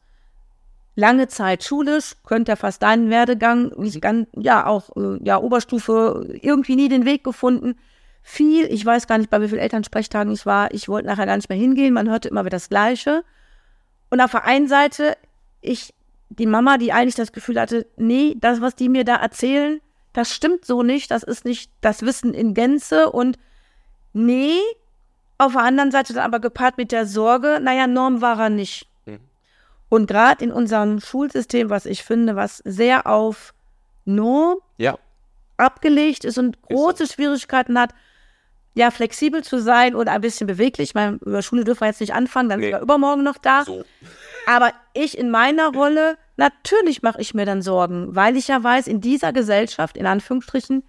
Lange 0.98 1.28
Zeit 1.28 1.62
schulisch, 1.62 2.16
könnte 2.26 2.50
ja 2.50 2.56
fast 2.56 2.82
deinen 2.82 3.08
Werdegang, 3.08 3.70
nicht 3.76 4.00
ganz, 4.00 4.26
ja, 4.36 4.66
auch, 4.66 4.90
äh, 4.96 5.22
ja, 5.22 5.38
Oberstufe, 5.38 6.36
irgendwie 6.42 6.74
nie 6.74 6.88
den 6.88 7.04
Weg 7.04 7.22
gefunden. 7.22 7.76
Viel, 8.20 8.64
ich 8.64 8.84
weiß 8.84 9.06
gar 9.06 9.16
nicht, 9.16 9.30
bei 9.30 9.40
wie 9.40 9.46
vielen 9.46 9.60
Elternsprechtagen 9.60 10.32
ich 10.32 10.44
war, 10.44 10.74
ich 10.74 10.88
wollte 10.88 11.06
nachher 11.06 11.26
gar 11.26 11.36
nicht 11.36 11.48
mehr 11.48 11.56
hingehen, 11.56 11.94
man 11.94 12.10
hörte 12.10 12.28
immer 12.28 12.40
wieder 12.40 12.56
das 12.56 12.68
Gleiche. 12.68 13.22
Und 14.10 14.20
auf 14.20 14.32
der 14.32 14.44
einen 14.44 14.66
Seite, 14.66 15.16
ich, 15.60 15.94
die 16.30 16.46
Mama, 16.46 16.78
die 16.78 16.92
eigentlich 16.92 17.14
das 17.14 17.30
Gefühl 17.30 17.60
hatte, 17.60 17.86
nee, 17.96 18.34
das, 18.40 18.60
was 18.60 18.74
die 18.74 18.88
mir 18.88 19.04
da 19.04 19.14
erzählen, 19.14 19.80
das 20.14 20.34
stimmt 20.34 20.64
so 20.64 20.82
nicht, 20.82 21.12
das 21.12 21.22
ist 21.22 21.44
nicht 21.44 21.70
das 21.80 22.02
Wissen 22.02 22.34
in 22.34 22.54
Gänze 22.54 23.12
und 23.12 23.38
nee, 24.14 24.58
auf 25.38 25.52
der 25.52 25.62
anderen 25.62 25.92
Seite 25.92 26.12
dann 26.12 26.24
aber 26.24 26.40
gepaart 26.40 26.76
mit 26.76 26.90
der 26.90 27.06
Sorge, 27.06 27.60
naja, 27.62 27.86
Norm 27.86 28.20
war 28.20 28.40
er 28.40 28.50
nicht. 28.50 28.87
Mhm. 29.90 29.94
Und 29.96 30.06
gerade 30.06 30.44
in 30.44 30.52
unserem 30.52 31.00
Schulsystem, 31.00 31.70
was 31.70 31.86
ich 31.86 32.02
finde, 32.04 32.36
was 32.36 32.58
sehr 32.64 33.06
auf 33.06 33.54
Norm 34.04 34.58
Ja. 34.76 34.98
abgelegt 35.56 36.24
ist 36.24 36.38
und 36.38 36.60
große 36.62 37.06
Schwierigkeiten 37.06 37.78
hat, 37.78 37.94
ja, 38.74 38.90
flexibel 38.92 39.42
zu 39.42 39.58
sein 39.58 39.96
und 39.96 40.08
ein 40.08 40.20
bisschen 40.20 40.46
beweglich. 40.46 40.90
Ich 40.90 40.94
meine, 40.94 41.16
über 41.24 41.42
Schule 41.42 41.64
dürfen 41.64 41.80
wir 41.80 41.88
jetzt 41.88 42.00
nicht 42.00 42.14
anfangen, 42.14 42.48
dann 42.48 42.60
Nee. 42.60 42.66
sind 42.66 42.74
wir 42.76 42.80
übermorgen 42.82 43.24
noch 43.24 43.38
da. 43.38 43.64
So. 43.64 43.84
Aber 44.46 44.72
ich 44.94 45.18
in 45.18 45.30
meiner 45.30 45.72
Rolle, 45.72 46.16
natürlich 46.36 47.02
mache 47.02 47.20
ich 47.20 47.34
mir 47.34 47.44
dann 47.44 47.60
Sorgen, 47.60 48.14
weil 48.14 48.36
ich 48.36 48.46
ja 48.48 48.62
weiß, 48.62 48.86
in 48.86 49.00
dieser 49.00 49.32
Gesellschaft, 49.32 49.96
in 49.96 50.06
Anführungsstrichen, 50.06 50.84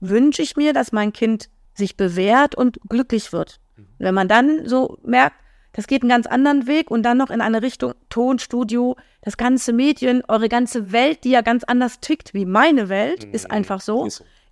wünsche 0.00 0.42
ich 0.42 0.56
mir, 0.56 0.72
dass 0.72 0.90
mein 0.92 1.12
Kind 1.12 1.48
sich 1.74 1.96
bewährt 1.96 2.56
und 2.56 2.78
glücklich 2.88 3.32
wird. 3.32 3.60
Und 3.76 3.86
wenn 3.98 4.14
man 4.14 4.26
dann 4.28 4.66
so 4.68 4.98
merkt, 5.04 5.36
das 5.74 5.88
geht 5.88 6.02
einen 6.02 6.08
ganz 6.08 6.26
anderen 6.26 6.66
Weg 6.66 6.90
und 6.90 7.02
dann 7.02 7.18
noch 7.18 7.30
in 7.30 7.40
eine 7.40 7.60
Richtung 7.60 7.94
Tonstudio, 8.08 8.96
das 9.22 9.36
ganze 9.36 9.72
Medien, 9.72 10.22
eure 10.28 10.48
ganze 10.48 10.92
Welt, 10.92 11.24
die 11.24 11.30
ja 11.30 11.40
ganz 11.42 11.64
anders 11.64 12.00
tickt 12.00 12.32
wie 12.32 12.46
meine 12.46 12.88
Welt, 12.88 13.24
ist 13.24 13.50
einfach 13.50 13.80
so, 13.80 14.04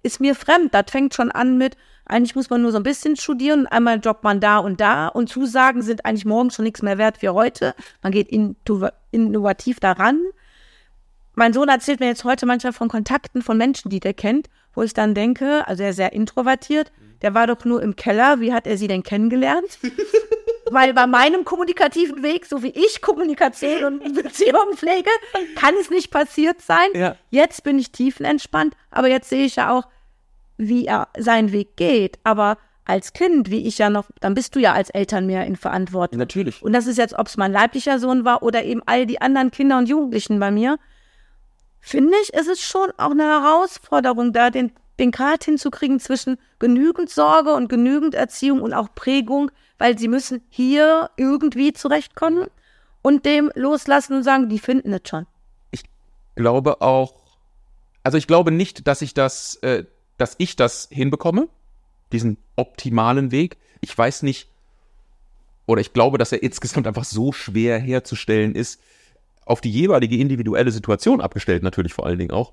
Ist 0.02 0.20
mir 0.20 0.34
fremd. 0.34 0.74
Das 0.74 0.86
fängt 0.90 1.14
schon 1.14 1.30
an 1.30 1.58
mit, 1.58 1.76
eigentlich 2.06 2.34
muss 2.34 2.50
man 2.50 2.60
nur 2.60 2.72
so 2.72 2.78
ein 2.78 2.82
bisschen 2.82 3.14
studieren, 3.16 3.68
einmal 3.68 4.00
jobbt 4.00 4.24
man 4.24 4.40
da 4.40 4.58
und 4.58 4.80
da 4.80 5.06
und 5.06 5.28
Zusagen 5.28 5.82
sind 5.82 6.04
eigentlich 6.04 6.24
morgen 6.24 6.50
schon 6.50 6.64
nichts 6.64 6.82
mehr 6.82 6.98
wert 6.98 7.22
wie 7.22 7.28
heute. 7.28 7.74
Man 8.02 8.10
geht 8.10 8.28
innovativ 9.12 9.78
daran. 9.78 10.20
Mein 11.34 11.52
Sohn 11.52 11.68
erzählt 11.68 12.00
mir 12.00 12.06
jetzt 12.06 12.24
heute 12.24 12.46
manchmal 12.46 12.72
von 12.72 12.88
Kontakten 12.88 13.42
von 13.42 13.56
Menschen, 13.56 13.90
die 13.90 14.00
der 14.00 14.12
kennt, 14.12 14.50
wo 14.74 14.82
ich 14.82 14.92
dann 14.92 15.14
denke, 15.14 15.66
also 15.68 15.84
er 15.84 15.90
ist 15.90 15.96
sehr 15.96 16.12
introvertiert, 16.12 16.90
der 17.22 17.34
war 17.34 17.46
doch 17.46 17.64
nur 17.64 17.82
im 17.82 17.96
Keller, 17.96 18.40
wie 18.40 18.52
hat 18.52 18.66
er 18.66 18.76
sie 18.76 18.88
denn 18.88 19.02
kennengelernt? 19.02 19.78
Weil 20.70 20.94
bei 20.94 21.06
meinem 21.06 21.44
kommunikativen 21.44 22.22
Weg, 22.22 22.46
so 22.46 22.62
wie 22.62 22.70
ich 22.70 23.02
Kommunikation 23.02 24.00
und 24.00 24.14
Beziehung 24.14 24.74
pflege, 24.74 25.10
kann 25.54 25.74
es 25.80 25.90
nicht 25.90 26.10
passiert 26.10 26.62
sein. 26.62 26.88
Ja. 26.94 27.16
Jetzt 27.30 27.62
bin 27.62 27.78
ich 27.78 27.92
tiefenentspannt, 27.92 28.74
aber 28.90 29.08
jetzt 29.08 29.28
sehe 29.28 29.44
ich 29.44 29.56
ja 29.56 29.70
auch, 29.70 29.86
wie 30.56 30.86
er 30.86 31.08
seinen 31.18 31.52
Weg 31.52 31.76
geht. 31.76 32.18
Aber 32.24 32.56
als 32.84 33.12
Kind, 33.12 33.50
wie 33.50 33.66
ich 33.66 33.78
ja 33.78 33.90
noch, 33.90 34.06
dann 34.20 34.34
bist 34.34 34.56
du 34.56 34.60
ja 34.60 34.72
als 34.72 34.90
Eltern 34.90 35.26
mehr 35.26 35.46
in 35.46 35.56
Verantwortung. 35.56 36.18
Natürlich. 36.18 36.62
Und 36.62 36.72
das 36.72 36.86
ist 36.86 36.98
jetzt, 36.98 37.18
ob 37.18 37.26
es 37.26 37.36
mein 37.36 37.52
leiblicher 37.52 37.98
Sohn 37.98 38.24
war 38.24 38.42
oder 38.42 38.64
eben 38.64 38.82
all 38.86 39.06
die 39.06 39.20
anderen 39.20 39.50
Kinder 39.50 39.78
und 39.78 39.88
Jugendlichen 39.88 40.40
bei 40.40 40.50
mir, 40.50 40.78
finde 41.80 42.14
ich, 42.22 42.32
ist 42.32 42.48
es 42.48 42.60
schon 42.60 42.90
auch 42.96 43.10
eine 43.10 43.24
Herausforderung, 43.24 44.32
da 44.32 44.50
den, 44.50 44.72
den 45.02 45.10
Grad 45.10 45.44
hinzukriegen 45.44 46.00
zwischen 46.00 46.38
genügend 46.60 47.10
Sorge 47.10 47.52
und 47.54 47.68
genügend 47.68 48.14
Erziehung 48.14 48.62
und 48.62 48.72
auch 48.72 48.88
Prägung, 48.94 49.50
weil 49.78 49.98
sie 49.98 50.08
müssen 50.08 50.42
hier 50.48 51.10
irgendwie 51.16 51.72
zurechtkommen 51.72 52.46
und 53.02 53.26
dem 53.26 53.50
loslassen 53.54 54.14
und 54.14 54.22
sagen, 54.22 54.48
die 54.48 54.60
finden 54.60 54.92
es 54.92 55.02
schon. 55.04 55.26
glaube 56.36 56.80
auch, 56.80 57.14
also 58.04 58.16
ich 58.16 58.28
glaube 58.28 58.52
nicht, 58.52 58.86
dass 58.86 59.02
ich 59.02 59.12
das, 59.12 59.56
äh, 59.56 59.84
dass 60.18 60.36
ich 60.38 60.54
das 60.56 60.88
hinbekomme, 60.90 61.48
diesen 62.12 62.38
optimalen 62.56 63.32
Weg. 63.32 63.58
Ich 63.80 63.96
weiß 63.96 64.22
nicht, 64.22 64.48
oder 65.66 65.80
ich 65.80 65.92
glaube, 65.92 66.16
dass 66.16 66.30
er 66.30 66.42
insgesamt 66.42 66.86
einfach 66.86 67.04
so 67.04 67.32
schwer 67.32 67.78
herzustellen 67.78 68.54
ist, 68.54 68.80
auf 69.44 69.60
die 69.60 69.70
jeweilige 69.70 70.16
individuelle 70.16 70.70
Situation 70.70 71.20
abgestellt, 71.20 71.64
natürlich 71.64 71.92
vor 71.92 72.06
allen 72.06 72.18
Dingen 72.18 72.30
auch. 72.30 72.52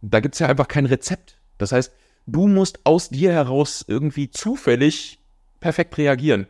Da 0.00 0.20
gibt 0.20 0.34
es 0.34 0.38
ja 0.38 0.48
einfach 0.48 0.66
kein 0.66 0.86
Rezept. 0.86 1.36
Das 1.62 1.72
heißt, 1.72 1.92
du 2.26 2.46
musst 2.48 2.80
aus 2.84 3.08
dir 3.08 3.32
heraus 3.32 3.84
irgendwie 3.86 4.30
zufällig 4.30 5.18
perfekt 5.60 5.96
reagieren. 5.96 6.46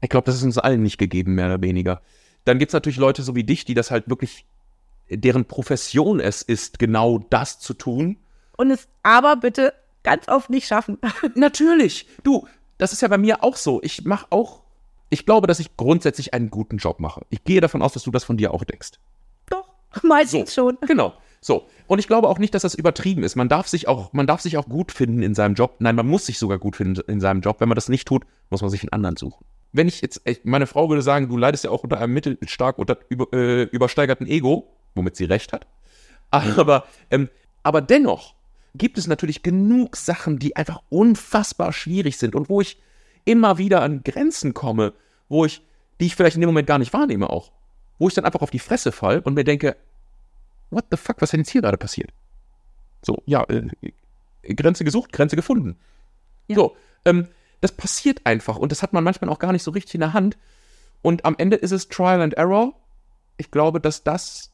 Ich 0.00 0.08
glaube, 0.08 0.26
das 0.26 0.36
ist 0.36 0.42
uns 0.42 0.58
allen 0.58 0.82
nicht 0.82 0.98
gegeben, 0.98 1.34
mehr 1.34 1.46
oder 1.46 1.62
weniger. 1.62 2.02
Dann 2.44 2.58
gibt 2.58 2.70
es 2.70 2.74
natürlich 2.74 2.98
Leute 2.98 3.22
so 3.22 3.34
wie 3.34 3.44
dich, 3.44 3.64
die 3.64 3.74
das 3.74 3.90
halt 3.90 4.08
wirklich 4.08 4.44
deren 5.08 5.44
Profession 5.44 6.20
es 6.20 6.42
ist, 6.42 6.78
genau 6.78 7.18
das 7.30 7.58
zu 7.60 7.74
tun. 7.74 8.16
Und 8.56 8.70
es 8.70 8.88
aber 9.02 9.36
bitte 9.36 9.72
ganz 10.02 10.28
oft 10.28 10.50
nicht 10.50 10.66
schaffen. 10.66 10.98
Natürlich. 11.34 12.06
Du, 12.22 12.46
das 12.78 12.92
ist 12.92 13.02
ja 13.02 13.08
bei 13.08 13.18
mir 13.18 13.44
auch 13.44 13.56
so. 13.56 13.80
Ich 13.82 14.04
mache 14.04 14.26
auch, 14.30 14.62
ich 15.10 15.26
glaube, 15.26 15.46
dass 15.46 15.60
ich 15.60 15.76
grundsätzlich 15.76 16.34
einen 16.34 16.50
guten 16.50 16.78
Job 16.78 17.00
mache. 17.00 17.24
Ich 17.30 17.44
gehe 17.44 17.60
davon 17.60 17.82
aus, 17.82 17.92
dass 17.92 18.04
du 18.04 18.10
das 18.10 18.24
von 18.24 18.36
dir 18.36 18.52
auch 18.52 18.64
denkst. 18.64 18.92
Doch, 19.50 19.68
meistens 20.02 20.54
schon. 20.54 20.78
Genau. 20.86 21.14
So. 21.40 21.66
Und 21.86 21.98
ich 21.98 22.06
glaube 22.06 22.28
auch 22.28 22.38
nicht, 22.38 22.54
dass 22.54 22.62
das 22.62 22.74
übertrieben 22.74 23.22
ist. 23.22 23.36
Man 23.36 23.48
darf 23.48 23.68
sich 23.68 23.88
auch, 23.88 24.12
man 24.12 24.26
darf 24.26 24.40
sich 24.40 24.56
auch 24.56 24.68
gut 24.68 24.92
finden 24.92 25.22
in 25.22 25.34
seinem 25.34 25.54
Job. 25.54 25.76
Nein, 25.78 25.94
man 25.94 26.06
muss 26.06 26.26
sich 26.26 26.38
sogar 26.38 26.58
gut 26.58 26.76
finden 26.76 27.00
in 27.08 27.20
seinem 27.20 27.40
Job. 27.40 27.60
Wenn 27.60 27.68
man 27.68 27.76
das 27.76 27.88
nicht 27.88 28.08
tut, 28.08 28.24
muss 28.50 28.62
man 28.62 28.70
sich 28.70 28.82
einen 28.82 28.92
anderen 28.92 29.16
suchen. 29.16 29.44
wenn 29.72 29.88
ich 29.88 30.00
jetzt, 30.00 30.22
meine 30.44 30.66
Frau 30.66 30.88
würde 30.88 31.02
sagen, 31.02 31.28
du 31.28 31.36
leidest 31.36 31.64
ja 31.64 31.70
auch 31.70 31.84
unter 31.84 32.00
einem 32.00 32.14
mittelstark 32.14 32.78
unter, 32.78 32.98
über, 33.08 33.32
äh, 33.32 33.64
übersteigerten 33.64 34.26
Ego, 34.26 34.72
womit 34.94 35.16
sie 35.16 35.24
recht 35.24 35.52
hat. 35.52 35.66
Aber, 36.30 36.84
ähm, 37.10 37.28
aber 37.62 37.80
dennoch 37.80 38.34
gibt 38.74 38.98
es 38.98 39.06
natürlich 39.06 39.42
genug 39.42 39.96
Sachen, 39.96 40.38
die 40.38 40.56
einfach 40.56 40.82
unfassbar 40.88 41.72
schwierig 41.72 42.18
sind 42.18 42.34
und 42.34 42.48
wo 42.48 42.60
ich 42.60 42.80
immer 43.24 43.58
wieder 43.58 43.82
an 43.82 44.02
Grenzen 44.02 44.54
komme, 44.54 44.92
wo 45.28 45.44
ich, 45.44 45.62
die 46.00 46.06
ich 46.06 46.16
vielleicht 46.16 46.36
in 46.36 46.42
dem 46.42 46.48
Moment 46.48 46.66
gar 46.66 46.78
nicht 46.78 46.92
wahrnehme 46.92 47.30
auch. 47.30 47.52
Wo 47.98 48.08
ich 48.08 48.14
dann 48.14 48.24
einfach 48.24 48.42
auf 48.42 48.50
die 48.50 48.58
Fresse 48.58 48.92
fall 48.92 49.20
und 49.20 49.34
mir 49.34 49.44
denke, 49.44 49.76
what 50.70 50.86
the 50.90 50.96
fuck, 50.96 51.16
was 51.20 51.28
ist 51.28 51.32
denn 51.32 51.40
jetzt 51.40 51.50
hier 51.50 51.62
gerade 51.62 51.78
passiert? 51.78 52.10
So, 53.02 53.22
ja, 53.26 53.44
äh, 53.44 53.70
Grenze 54.54 54.84
gesucht, 54.84 55.12
Grenze 55.12 55.36
gefunden. 55.36 55.76
Ja. 56.48 56.56
So, 56.56 56.76
ähm, 57.04 57.28
das 57.60 57.72
passiert 57.72 58.20
einfach 58.24 58.56
und 58.56 58.72
das 58.72 58.82
hat 58.82 58.92
man 58.92 59.04
manchmal 59.04 59.30
auch 59.30 59.38
gar 59.38 59.52
nicht 59.52 59.62
so 59.62 59.70
richtig 59.70 59.94
in 59.94 60.00
der 60.00 60.12
Hand. 60.12 60.36
Und 61.02 61.24
am 61.24 61.34
Ende 61.38 61.56
ist 61.56 61.72
es 61.72 61.88
Trial 61.88 62.20
and 62.20 62.34
Error. 62.34 62.74
Ich 63.36 63.50
glaube, 63.50 63.80
dass 63.80 64.02
das 64.02 64.52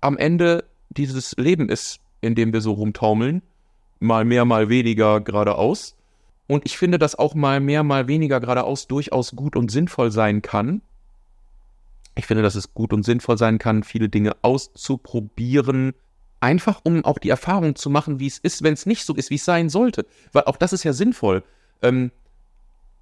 am 0.00 0.16
Ende 0.16 0.64
dieses 0.90 1.36
Leben 1.36 1.68
ist, 1.68 2.00
in 2.20 2.34
dem 2.34 2.52
wir 2.52 2.60
so 2.60 2.72
rumtaumeln. 2.72 3.42
Mal 4.00 4.24
mehr, 4.24 4.44
mal 4.44 4.68
weniger 4.68 5.20
geradeaus. 5.20 5.96
Und 6.48 6.66
ich 6.66 6.76
finde, 6.76 6.98
dass 6.98 7.14
auch 7.14 7.34
mal 7.34 7.60
mehr, 7.60 7.82
mal 7.82 8.08
weniger 8.08 8.40
geradeaus 8.40 8.88
durchaus 8.88 9.36
gut 9.36 9.56
und 9.56 9.70
sinnvoll 9.70 10.10
sein 10.10 10.42
kann. 10.42 10.82
Ich 12.14 12.26
finde, 12.26 12.42
dass 12.42 12.54
es 12.54 12.74
gut 12.74 12.92
und 12.92 13.04
sinnvoll 13.04 13.38
sein 13.38 13.58
kann, 13.58 13.82
viele 13.82 14.08
Dinge 14.08 14.36
auszuprobieren. 14.42 15.94
Einfach, 16.40 16.80
um 16.84 17.04
auch 17.04 17.18
die 17.18 17.30
Erfahrung 17.30 17.76
zu 17.76 17.88
machen, 17.88 18.18
wie 18.18 18.26
es 18.26 18.38
ist, 18.38 18.62
wenn 18.62 18.74
es 18.74 18.84
nicht 18.84 19.04
so 19.04 19.14
ist, 19.14 19.30
wie 19.30 19.36
es 19.36 19.44
sein 19.44 19.68
sollte. 19.68 20.06
Weil 20.32 20.44
auch 20.44 20.56
das 20.56 20.72
ist 20.72 20.84
ja 20.84 20.92
sinnvoll. 20.92 21.44
Ähm, 21.82 22.10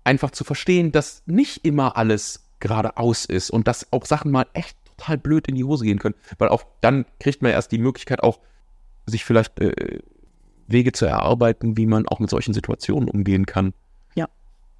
einfach 0.04 0.30
zu 0.30 0.44
verstehen, 0.44 0.92
dass 0.92 1.22
nicht 1.26 1.64
immer 1.64 1.96
alles 1.96 2.44
geradeaus 2.60 3.24
ist 3.24 3.50
und 3.50 3.66
dass 3.66 3.90
auch 3.92 4.04
Sachen 4.04 4.30
mal 4.30 4.46
echt 4.52 4.76
total 4.84 5.16
blöd 5.18 5.48
in 5.48 5.54
die 5.54 5.64
Hose 5.64 5.84
gehen 5.84 5.98
können. 5.98 6.14
Weil 6.38 6.50
auch 6.50 6.64
dann 6.80 7.06
kriegt 7.18 7.42
man 7.42 7.52
erst 7.52 7.72
die 7.72 7.78
Möglichkeit, 7.78 8.22
auch 8.22 8.40
sich 9.06 9.24
vielleicht 9.24 9.58
äh, 9.60 10.00
Wege 10.66 10.92
zu 10.92 11.06
erarbeiten, 11.06 11.76
wie 11.76 11.86
man 11.86 12.06
auch 12.06 12.20
mit 12.20 12.30
solchen 12.30 12.54
Situationen 12.54 13.08
umgehen 13.08 13.46
kann. 13.46 13.72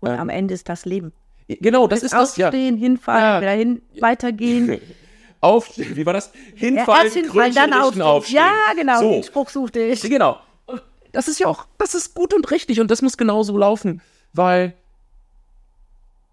Und 0.01 0.11
Ähm, 0.11 0.19
am 0.19 0.29
Ende 0.29 0.55
ist 0.55 0.69
das 0.69 0.85
Leben. 0.85 1.13
Genau, 1.61 1.87
das 1.87 2.03
ist 2.03 2.13
das, 2.13 2.37
ja. 2.37 2.49
Aufstehen, 2.49 2.77
hinfallen, 2.77 3.23
Ja. 3.23 3.41
wieder 3.41 3.53
hin, 3.53 3.83
weitergehen. 4.01 4.81
Aufstehen, 5.41 5.97
wie 5.97 6.05
war 6.05 6.13
das? 6.13 6.33
Ja, 6.35 6.59
Hinfallen, 6.59 7.05
erst 7.07 7.17
hinfallen, 7.17 7.55
dann 7.55 7.73
richten, 7.73 8.03
aufstehen. 8.03 8.37
Ja, 8.37 8.53
genau, 8.77 9.01
So. 9.01 9.11
den 9.13 9.23
Spruch 9.25 9.49
suchte 9.49 9.81
ich. 9.81 10.03
Genau. 10.03 10.39
Das 11.13 11.27
ist 11.27 11.41
ja 11.41 11.49
auch, 11.49 11.67
das 11.77 11.95
ist 11.97 12.15
gut 12.15 12.33
und 12.33 12.49
richtig 12.53 12.79
und 12.79 12.89
das 12.89 13.03
muss 13.03 13.17
genauso 13.17 13.59
laufen, 13.59 14.01
weil 14.33 14.75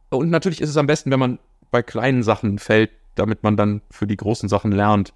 und 0.10 0.30
natürlich 0.30 0.62
ist 0.62 0.70
es 0.70 0.78
am 0.78 0.86
besten, 0.86 1.10
wenn 1.10 1.20
man 1.20 1.40
bei 1.72 1.82
kleinen 1.82 2.22
Sachen 2.22 2.60
fällt, 2.60 2.92
damit 3.16 3.42
man 3.42 3.58
dann 3.58 3.82
für 3.90 4.06
die 4.06 4.16
großen 4.18 4.48
Sachen 4.48 4.72
lernt. 4.72 5.14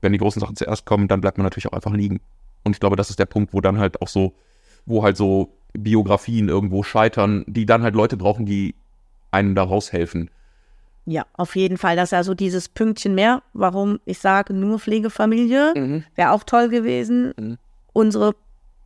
Wenn 0.00 0.12
die 0.12 0.18
großen 0.18 0.38
Sachen 0.40 0.54
zuerst 0.54 0.86
kommen, 0.86 1.08
dann 1.08 1.20
bleibt 1.20 1.36
man 1.36 1.44
natürlich 1.44 1.66
auch 1.66 1.72
einfach 1.72 1.92
liegen. 1.92 2.20
Und 2.62 2.72
ich 2.76 2.80
glaube, 2.80 2.94
das 2.96 3.10
ist 3.10 3.18
der 3.18 3.26
Punkt, 3.26 3.52
wo 3.52 3.60
dann 3.60 3.78
halt 3.78 4.00
auch 4.00 4.08
so, 4.08 4.34
wo 4.86 5.02
halt 5.02 5.16
so 5.16 5.52
Biografien 5.72 6.48
irgendwo 6.48 6.82
scheitern, 6.84 7.44
die 7.48 7.66
dann 7.66 7.82
halt 7.82 7.94
Leute 7.96 8.16
brauchen, 8.16 8.46
die 8.46 8.74
einem 9.30 9.54
da 9.54 9.62
raushelfen. 9.62 10.30
Ja, 11.06 11.24
auf 11.32 11.56
jeden 11.56 11.76
Fall. 11.78 11.96
Das 11.96 12.08
ist 12.08 12.12
ja 12.12 12.22
so 12.22 12.34
dieses 12.34 12.68
Pünktchen 12.68 13.14
mehr, 13.14 13.42
warum 13.52 13.98
ich 14.04 14.18
sage, 14.18 14.52
nur 14.52 14.78
Pflegefamilie 14.78 16.02
wäre 16.14 16.32
auch 16.32 16.44
toll 16.44 16.68
gewesen. 16.68 17.32
Mhm. 17.38 17.58
Unsere 17.92 18.34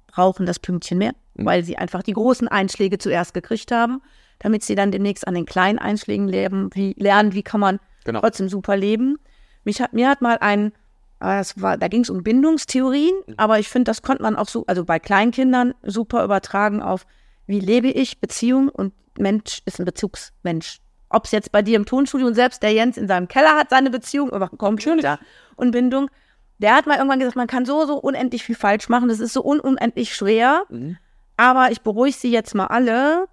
brauchen 0.06 0.46
das 0.46 0.58
Pünktchen 0.58 0.98
mehr, 0.98 1.12
Mhm. 1.34 1.44
weil 1.44 1.64
sie 1.64 1.76
einfach 1.76 2.02
die 2.02 2.12
großen 2.12 2.48
Einschläge 2.48 2.98
zuerst 2.98 3.34
gekriegt 3.34 3.72
haben, 3.72 4.00
damit 4.38 4.62
sie 4.62 4.74
dann 4.74 4.92
demnächst 4.92 5.26
an 5.26 5.34
den 5.34 5.44
kleinen 5.46 5.78
Einschlägen 5.78 6.28
leben, 6.28 6.70
wie, 6.74 6.94
lernen, 6.98 7.32
wie 7.34 7.42
kann 7.42 7.60
man 7.60 7.80
Genau. 8.04 8.20
trotzdem 8.20 8.48
super 8.48 8.76
leben. 8.76 9.18
Mich 9.64 9.80
hat, 9.80 9.92
mir 9.92 10.08
hat 10.08 10.22
mal 10.22 10.38
ein, 10.40 10.72
äh, 11.20 11.40
es 11.40 11.60
war, 11.60 11.76
da 11.78 11.88
ging 11.88 12.02
es 12.02 12.10
um 12.10 12.22
Bindungstheorien, 12.22 13.14
Mhm. 13.26 13.34
aber 13.38 13.58
ich 13.58 13.68
finde, 13.68 13.90
das 13.90 14.02
konnte 14.02 14.22
man 14.22 14.36
auch 14.36 14.48
so, 14.48 14.64
also 14.66 14.84
bei 14.84 14.98
Kleinkindern 14.98 15.74
super 15.82 16.22
übertragen 16.24 16.80
auf, 16.80 17.06
wie 17.46 17.60
lebe 17.60 17.88
ich 17.88 18.20
Beziehung 18.20 18.68
und 18.68 18.92
Mensch 19.18 19.62
ist 19.64 19.78
ein 19.78 19.84
Bezugsmensch. 19.84 20.78
Ob 21.08 21.26
es 21.26 21.30
jetzt 21.30 21.52
bei 21.52 21.62
dir 21.62 21.76
im 21.76 21.86
Tonstudio 21.86 22.26
und 22.26 22.34
selbst 22.34 22.62
der 22.62 22.72
Jens 22.72 22.96
in 22.96 23.06
seinem 23.06 23.28
Keller 23.28 23.56
hat 23.56 23.70
seine 23.70 23.90
Beziehung 23.90 24.30
über 24.30 24.48
Computer 24.48 25.18
und 25.56 25.70
Bindung. 25.70 26.10
Der 26.58 26.74
hat 26.74 26.86
mal 26.86 26.96
irgendwann 26.96 27.18
gesagt, 27.18 27.36
man 27.36 27.46
kann 27.46 27.66
so, 27.66 27.86
so 27.86 27.96
unendlich 27.96 28.42
viel 28.42 28.54
falsch 28.54 28.88
machen. 28.88 29.08
Das 29.08 29.20
ist 29.20 29.32
so 29.32 29.44
un 29.44 29.60
unendlich 29.60 30.14
schwer. 30.14 30.64
Mhm. 30.70 30.96
Aber 31.36 31.70
ich 31.70 31.82
beruhige 31.82 32.16
sie 32.16 32.30
jetzt 32.30 32.54
mal 32.54 32.66
alle. 32.66 33.26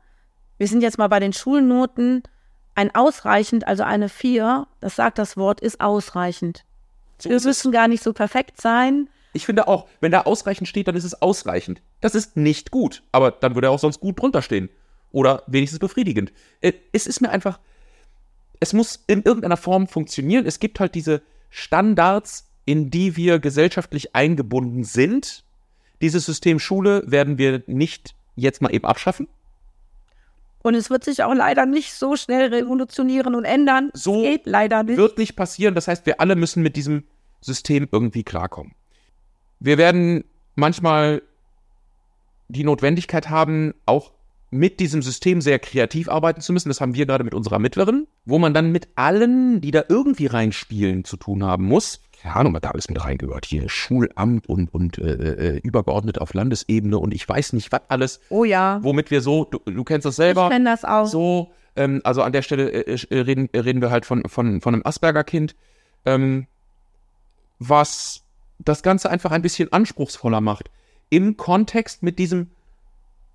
Wir 0.58 0.68
sind 0.68 0.82
jetzt 0.82 0.98
mal 0.98 1.08
bei 1.08 1.20
den 1.20 1.34
Schulnoten. 1.34 2.24
Ein 2.76 2.96
ausreichend, 2.96 3.68
also 3.68 3.84
eine 3.84 4.10
4, 4.10 4.66
das 4.80 4.96
sagt 4.96 5.18
das 5.18 5.36
Wort, 5.36 5.60
ist 5.60 5.82
ausreichend. 5.82 6.64
Wir 7.22 7.40
müssen 7.42 7.72
gar 7.72 7.88
nicht 7.88 8.02
so 8.02 8.14
perfekt 8.14 8.62
sein. 8.62 9.10
Ich 9.34 9.46
finde 9.46 9.68
auch, 9.68 9.88
wenn 10.00 10.12
da 10.12 10.22
ausreichend 10.22 10.68
steht, 10.68 10.88
dann 10.88 10.96
ist 10.96 11.04
es 11.04 11.22
ausreichend. 11.22 11.82
Das 12.00 12.16
ist 12.16 12.38
nicht 12.38 12.72
gut, 12.72 13.04
aber 13.12 13.32
dann 13.32 13.56
würde 13.56 13.68
er 13.68 13.72
auch 13.72 13.80
sonst 13.80 14.00
gut 14.00 14.20
drunter 14.20 14.42
stehen. 14.42 14.70
Oder 15.12 15.44
wenigstens 15.48 15.80
befriedigend. 15.80 16.32
Äh, 16.62 16.74
Es 16.92 17.08
ist 17.08 17.22
mir 17.22 17.30
einfach, 17.30 17.60
es 18.60 18.74
muss 18.74 19.04
in 19.08 19.24
irgendeiner 19.24 19.58
Form 19.58 19.88
funktionieren. 19.88 20.46
Es 20.46 20.60
gibt 20.60 20.80
halt 20.80 20.96
diese 20.96 21.22
Standards, 21.50 22.48
in 22.66 22.90
die 22.90 23.18
wir 23.18 23.40
gesellschaftlich 23.40 24.16
eingebunden 24.16 24.84
sind. 24.84 25.44
Dieses 26.02 26.26
System 26.26 26.60
Schule 26.60 27.04
werden 27.06 27.38
wir 27.38 27.64
nicht 27.68 28.16
jetzt 28.36 28.62
mal 28.62 28.74
eben 28.74 28.86
abschaffen. 28.86 29.28
Und 30.64 30.76
es 30.76 30.90
wird 30.90 31.04
sich 31.04 31.24
auch 31.24 31.34
leider 31.34 31.66
nicht 31.66 31.94
so 31.94 32.16
schnell 32.16 32.54
revolutionieren 32.54 33.36
und 33.36 33.46
ändern. 33.46 33.90
So 33.94 34.22
Geht 34.22 34.46
leider 34.46 34.84
nicht. 34.84 34.98
Wird 34.98 35.18
nicht 35.18 35.36
passieren. 35.36 35.74
Das 35.74 35.88
heißt, 35.88 36.06
wir 36.06 36.22
alle 36.22 36.36
müssen 36.36 36.62
mit 36.62 36.76
diesem 36.76 37.04
System 37.42 37.88
irgendwie 37.92 38.24
klarkommen. 38.24 38.74
Wir 39.60 39.78
werden 39.78 40.24
manchmal 40.56 41.24
die 42.48 42.64
Notwendigkeit 42.64 43.30
haben, 43.30 43.74
auch 43.86 44.12
mit 44.52 44.82
diesem 44.82 45.02
System 45.02 45.42
sehr 45.42 45.60
kreativ 45.60 46.10
arbeiten 46.10 46.42
zu 46.42 46.52
müssen. 46.54 46.70
Das 46.70 46.82
haben 46.82 46.94
wir 46.94 47.06
gerade 47.06 47.24
mit 47.24 47.34
unserer 47.34 47.58
Mittleren, 47.58 48.06
wo 48.26 48.38
man 48.38 48.54
dann 48.54 48.72
mit 48.72 48.90
allen, 48.96 49.62
die 49.62 49.72
da 49.72 49.86
irgendwie 49.88 50.28
reinspielen, 50.28 51.06
zu 51.06 51.18
tun 51.18 51.44
haben 51.44 51.66
muss. 51.66 52.02
Keine 52.22 52.36
Ahnung, 52.36 52.54
was 52.54 52.62
da 52.62 52.70
alles 52.70 52.90
mit 52.90 53.04
reingehört. 53.04 53.46
Hier 53.46 53.68
Schulamt 53.70 54.48
und, 54.48 54.72
und 54.74 55.00
äh, 55.00 55.56
äh, 55.56 55.58
übergeordnet 55.64 56.20
auf 56.20 56.34
Landesebene 56.34 57.00
und 57.00 57.14
ich 57.14 57.28
weiß 57.28 57.54
nicht, 57.54 57.72
was 57.72 57.82
alles, 57.88 58.20
oh 58.30 58.44
ja, 58.44 58.80
womit 58.84 59.10
wir 59.10 59.22
so, 59.22 59.46
du, 59.46 59.60
du 59.60 59.84
kennst 59.84 60.06
das 60.06 60.16
ich 60.16 60.18
selber, 60.18 60.50
kenne 60.50 60.66
das 60.66 60.86
auch. 60.86 61.08
so, 61.08 61.52
ähm, 61.76 62.02
also 62.04 62.22
an 62.22 62.34
der 62.34 62.42
Stelle 62.42 62.70
äh, 62.70 62.98
äh, 63.10 63.20
reden, 63.22 63.50
äh, 63.54 63.60
reden 63.60 63.82
wir 63.82 63.90
halt 63.90 64.06
von, 64.06 64.24
von, 64.28 64.62
von 64.62 64.76
einem 64.76 64.86
Asperger-Kind, 64.86 65.56
ähm, 66.06 66.46
was 67.58 68.24
das 68.60 68.84
Ganze 68.84 69.10
einfach 69.10 69.32
ein 69.32 69.42
bisschen 69.42 69.72
anspruchsvoller 69.72 70.42
macht. 70.42 70.70
Im 71.10 71.38
Kontext 71.38 72.04
mit 72.04 72.20
diesem 72.20 72.52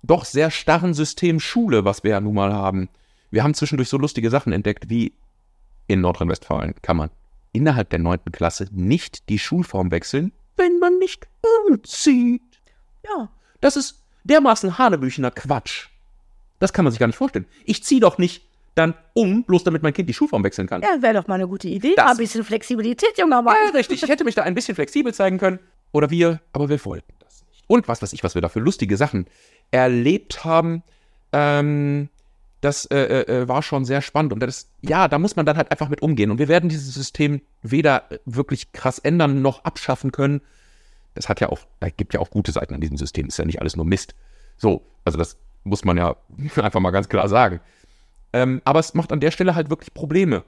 doch 0.07 0.25
sehr 0.25 0.49
starren 0.51 0.93
System 0.93 1.39
Schule, 1.39 1.85
was 1.85 2.03
wir 2.03 2.11
ja 2.11 2.21
nun 2.21 2.35
mal 2.35 2.53
haben. 2.53 2.89
Wir 3.31 3.43
haben 3.43 3.53
zwischendurch 3.53 3.89
so 3.89 3.97
lustige 3.97 4.29
Sachen 4.29 4.53
entdeckt, 4.53 4.89
wie 4.89 5.13
in 5.87 6.01
Nordrhein-Westfalen 6.01 6.75
kann 6.81 6.97
man 6.97 7.09
innerhalb 7.53 7.89
der 7.89 7.99
neunten 7.99 8.31
Klasse 8.31 8.67
nicht 8.71 9.29
die 9.29 9.39
Schulform 9.39 9.91
wechseln, 9.91 10.31
wenn 10.57 10.79
man 10.79 10.97
nicht 10.99 11.27
umzieht. 11.69 12.41
Ja. 13.05 13.29
Das 13.61 13.75
ist 13.77 14.01
dermaßen 14.23 14.77
hanebüchener 14.77 15.31
Quatsch. 15.31 15.87
Das 16.59 16.73
kann 16.73 16.85
man 16.85 16.91
sich 16.91 16.99
gar 16.99 17.07
nicht 17.07 17.15
vorstellen. 17.15 17.45
Ich 17.65 17.83
ziehe 17.83 18.01
doch 18.01 18.17
nicht 18.17 18.43
dann 18.75 18.93
um, 19.13 19.43
bloß 19.43 19.63
damit 19.63 19.81
mein 19.81 19.93
Kind 19.93 20.07
die 20.07 20.13
Schulform 20.13 20.43
wechseln 20.43 20.67
kann. 20.67 20.81
Ja, 20.83 21.01
wäre 21.01 21.15
doch 21.15 21.27
mal 21.27 21.35
eine 21.35 21.47
gute 21.47 21.67
Idee. 21.67 21.93
Das- 21.95 22.05
Mal 22.05 22.11
ein 22.11 22.17
bisschen 22.17 22.43
Flexibilität, 22.43 23.17
junger 23.17 23.41
Mann. 23.41 23.55
Ja, 23.65 23.71
richtig. 23.71 24.03
Ich 24.03 24.09
hätte 24.09 24.23
mich 24.23 24.35
da 24.35 24.43
ein 24.43 24.53
bisschen 24.53 24.75
flexibel 24.75 25.13
zeigen 25.13 25.37
können. 25.39 25.59
Oder 25.93 26.09
wir, 26.11 26.41
aber 26.53 26.69
wir 26.69 26.83
wollten. 26.85 27.11
Und 27.67 27.87
was 27.87 28.01
weiß 28.01 28.13
ich, 28.13 28.23
was 28.23 28.35
wir 28.35 28.41
da 28.41 28.49
für 28.49 28.59
lustige 28.59 28.97
Sachen 28.97 29.27
erlebt 29.71 30.45
haben, 30.45 30.83
ähm, 31.33 32.09
das 32.61 32.85
äh, 32.85 32.97
äh, 32.97 33.41
äh, 33.41 33.47
war 33.47 33.61
schon 33.61 33.85
sehr 33.85 34.01
spannend. 34.01 34.33
Und 34.33 34.39
das, 34.39 34.69
ja, 34.81 35.07
da 35.07 35.19
muss 35.19 35.35
man 35.35 35.45
dann 35.45 35.57
halt 35.57 35.71
einfach 35.71 35.89
mit 35.89 36.01
umgehen. 36.01 36.31
Und 36.31 36.39
wir 36.39 36.47
werden 36.47 36.69
dieses 36.69 36.93
System 36.93 37.41
weder 37.61 38.03
wirklich 38.25 38.71
krass 38.71 38.99
ändern 38.99 39.41
noch 39.41 39.63
abschaffen 39.63 40.11
können. 40.11 40.41
Das 41.13 41.29
hat 41.29 41.39
ja 41.39 41.49
auch, 41.49 41.59
da 41.79 41.89
gibt 41.89 42.13
ja 42.13 42.19
auch 42.19 42.29
gute 42.29 42.51
Seiten 42.51 42.73
an 42.73 42.81
diesem 42.81 42.97
System. 42.97 43.27
Ist 43.27 43.37
ja 43.37 43.45
nicht 43.45 43.61
alles 43.61 43.75
nur 43.75 43.85
Mist. 43.85 44.15
So, 44.57 44.81
also 45.05 45.17
das 45.17 45.37
muss 45.63 45.85
man 45.85 45.97
ja 45.97 46.15
einfach 46.55 46.79
mal 46.79 46.91
ganz 46.91 47.09
klar 47.09 47.29
sagen. 47.29 47.59
Ähm, 48.33 48.61
aber 48.65 48.79
es 48.79 48.93
macht 48.93 49.11
an 49.11 49.19
der 49.19 49.31
Stelle 49.31 49.55
halt 49.55 49.69
wirklich 49.69 49.93
Probleme. 49.93 50.43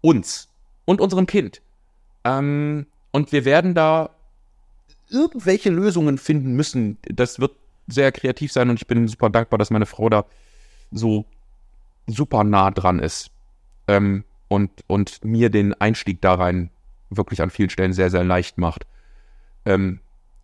Uns 0.00 0.48
und 0.84 1.00
unserem 1.00 1.26
Kind. 1.26 1.62
Ähm, 2.24 2.86
und 3.10 3.32
wir 3.32 3.44
werden 3.44 3.74
da 3.74 4.10
irgendwelche 5.10 5.70
Lösungen 5.70 6.18
finden 6.18 6.54
müssen. 6.54 6.98
Das 7.02 7.40
wird 7.40 7.52
sehr 7.86 8.12
kreativ 8.12 8.52
sein 8.52 8.70
und 8.70 8.76
ich 8.76 8.86
bin 8.86 9.08
super 9.08 9.30
dankbar, 9.30 9.58
dass 9.58 9.70
meine 9.70 9.86
Frau 9.86 10.08
da 10.08 10.24
so 10.92 11.24
super 12.06 12.44
nah 12.44 12.70
dran 12.70 12.98
ist 12.98 13.30
ähm, 13.88 14.24
und, 14.48 14.70
und 14.86 15.24
mir 15.24 15.50
den 15.50 15.74
Einstieg 15.80 16.20
da 16.20 16.34
rein 16.34 16.70
wirklich 17.10 17.42
an 17.42 17.50
vielen 17.50 17.70
Stellen 17.70 17.92
sehr, 17.92 18.10
sehr 18.10 18.24
leicht 18.24 18.58
macht. 18.58 18.86
Ähm, 19.64 20.00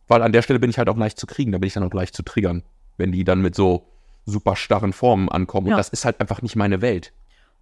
weil 0.08 0.22
an 0.22 0.32
der 0.32 0.42
Stelle 0.42 0.58
bin 0.58 0.70
ich 0.70 0.78
halt 0.78 0.88
auch 0.88 0.96
leicht 0.96 1.18
zu 1.18 1.26
kriegen, 1.26 1.52
da 1.52 1.58
bin 1.58 1.66
ich 1.66 1.74
dann 1.74 1.82
auch 1.82 1.94
leicht 1.94 2.14
zu 2.14 2.22
triggern, 2.22 2.62
wenn 2.96 3.12
die 3.12 3.24
dann 3.24 3.40
mit 3.40 3.54
so 3.54 3.86
super 4.24 4.56
starren 4.56 4.92
Formen 4.92 5.28
ankommen. 5.28 5.68
Ja. 5.68 5.74
Und 5.74 5.78
das 5.78 5.88
ist 5.88 6.04
halt 6.04 6.20
einfach 6.20 6.42
nicht 6.42 6.56
meine 6.56 6.80
Welt. 6.80 7.12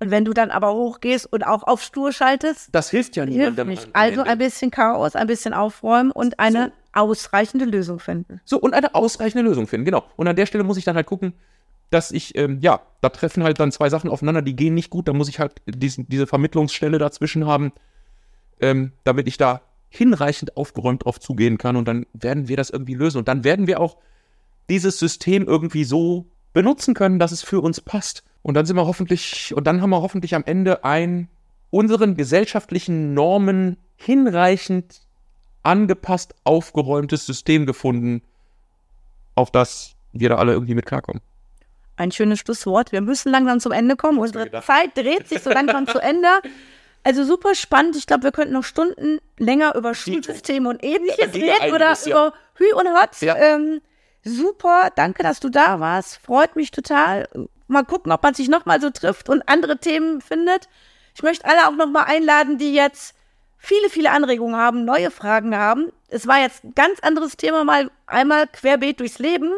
Und 0.00 0.10
wenn 0.10 0.24
du 0.24 0.32
dann 0.32 0.50
aber 0.50 0.72
hochgehst 0.74 1.30
und 1.32 1.46
auch 1.46 1.62
auf 1.62 1.82
Stur 1.82 2.12
schaltest, 2.12 2.68
Das 2.72 2.90
hilft 2.90 3.16
ja 3.16 3.24
hilft 3.24 3.36
niemandem. 3.38 3.68
nicht. 3.68 3.84
am 3.84 3.90
Also 3.94 4.22
ein 4.22 4.38
bisschen 4.38 4.70
Chaos, 4.70 5.14
ein 5.14 5.26
bisschen 5.26 5.54
aufräumen 5.54 6.10
und 6.10 6.40
eine 6.40 6.72
ausreichende 6.94 7.64
Lösung 7.64 7.98
finden. 7.98 8.40
So, 8.44 8.58
und 8.58 8.74
eine 8.74 8.94
ausreichende 8.94 9.48
Lösung 9.48 9.66
finden, 9.66 9.84
genau. 9.84 10.04
Und 10.16 10.28
an 10.28 10.36
der 10.36 10.46
Stelle 10.46 10.64
muss 10.64 10.76
ich 10.76 10.84
dann 10.84 10.96
halt 10.96 11.06
gucken, 11.06 11.34
dass 11.90 12.10
ich, 12.10 12.36
ähm, 12.36 12.58
ja, 12.60 12.80
da 13.00 13.08
treffen 13.08 13.44
halt 13.44 13.60
dann 13.60 13.72
zwei 13.72 13.88
Sachen 13.88 14.10
aufeinander, 14.10 14.42
die 14.42 14.56
gehen 14.56 14.74
nicht 14.74 14.90
gut. 14.90 15.08
Da 15.08 15.12
muss 15.12 15.28
ich 15.28 15.38
halt 15.38 15.54
diesen, 15.66 16.08
diese 16.08 16.26
Vermittlungsstelle 16.26 16.98
dazwischen 16.98 17.46
haben, 17.46 17.72
ähm, 18.60 18.92
damit 19.04 19.28
ich 19.28 19.36
da 19.36 19.60
hinreichend 19.90 20.56
aufgeräumt 20.56 21.04
drauf 21.04 21.20
zugehen 21.20 21.58
kann. 21.58 21.76
Und 21.76 21.86
dann 21.86 22.06
werden 22.12 22.48
wir 22.48 22.56
das 22.56 22.70
irgendwie 22.70 22.94
lösen. 22.94 23.18
Und 23.18 23.28
dann 23.28 23.44
werden 23.44 23.66
wir 23.66 23.80
auch 23.80 23.98
dieses 24.68 24.98
System 24.98 25.46
irgendwie 25.46 25.84
so 25.84 26.26
benutzen 26.52 26.94
können, 26.94 27.18
dass 27.18 27.32
es 27.32 27.42
für 27.42 27.60
uns 27.60 27.80
passt. 27.80 28.24
Und 28.42 28.54
dann 28.54 28.66
sind 28.66 28.76
wir 28.76 28.86
hoffentlich, 28.86 29.54
und 29.54 29.66
dann 29.66 29.80
haben 29.80 29.90
wir 29.90 30.02
hoffentlich 30.02 30.34
am 30.34 30.44
Ende 30.44 30.84
ein 30.84 31.28
unseren 31.70 32.16
gesellschaftlichen 32.16 33.14
Normen 33.14 33.76
hinreichend 33.96 35.00
angepasst, 35.64 36.34
aufgeräumtes 36.44 37.26
System 37.26 37.66
gefunden, 37.66 38.22
auf 39.34 39.50
das 39.50 39.96
wir 40.12 40.28
da 40.28 40.36
alle 40.36 40.52
irgendwie 40.52 40.74
mit 40.74 40.86
klarkommen. 40.86 41.20
Ein 41.96 42.10
schönes 42.10 42.40
Schlusswort. 42.40 42.92
Wir 42.92 43.00
müssen 43.00 43.30
langsam 43.30 43.60
zum 43.60 43.72
Ende 43.72 43.96
kommen. 43.96 44.18
Unsere. 44.18 44.50
Zeit 44.62 44.96
dreht 44.96 45.28
sich 45.28 45.42
so 45.42 45.50
langsam 45.50 45.86
zu 45.86 45.98
Ende. 45.98 46.28
Also 47.04 47.24
super 47.24 47.54
spannend. 47.54 47.96
Ich 47.96 48.06
glaube, 48.06 48.24
wir 48.24 48.32
könnten 48.32 48.54
noch 48.54 48.64
Stunden 48.64 49.18
länger 49.38 49.74
über 49.76 49.94
Schulsysteme 49.94 50.68
und 50.68 50.82
ähnliches 50.82 51.34
reden 51.34 51.72
oder 51.72 51.92
ja. 51.92 52.06
über 52.06 52.32
Hü 52.54 52.64
und 52.74 52.88
Hotz. 52.88 53.20
Ja. 53.20 53.36
Ähm, 53.36 53.80
super. 54.24 54.90
Danke, 54.96 55.22
dass 55.22 55.38
du 55.38 55.50
da 55.50 55.80
warst. 55.80 56.16
Freut 56.16 56.56
mich 56.56 56.70
total. 56.70 57.28
Mal 57.68 57.84
gucken, 57.84 58.10
ob 58.10 58.22
man 58.22 58.34
sich 58.34 58.48
nochmal 58.48 58.80
so 58.80 58.90
trifft 58.90 59.28
und 59.28 59.48
andere 59.48 59.78
Themen 59.78 60.20
findet. 60.20 60.68
Ich 61.14 61.22
möchte 61.22 61.44
alle 61.44 61.68
auch 61.68 61.76
nochmal 61.76 62.04
einladen, 62.06 62.58
die 62.58 62.74
jetzt 62.74 63.14
viele, 63.64 63.88
viele 63.88 64.10
Anregungen 64.10 64.56
haben, 64.56 64.84
neue 64.84 65.10
Fragen 65.10 65.56
haben. 65.56 65.90
Es 66.08 66.26
war 66.26 66.40
jetzt 66.40 66.64
ein 66.64 66.74
ganz 66.74 67.00
anderes 67.00 67.36
Thema, 67.36 67.64
mal 67.64 67.90
einmal 68.06 68.46
querbeet 68.46 69.00
durchs 69.00 69.18
Leben. 69.18 69.50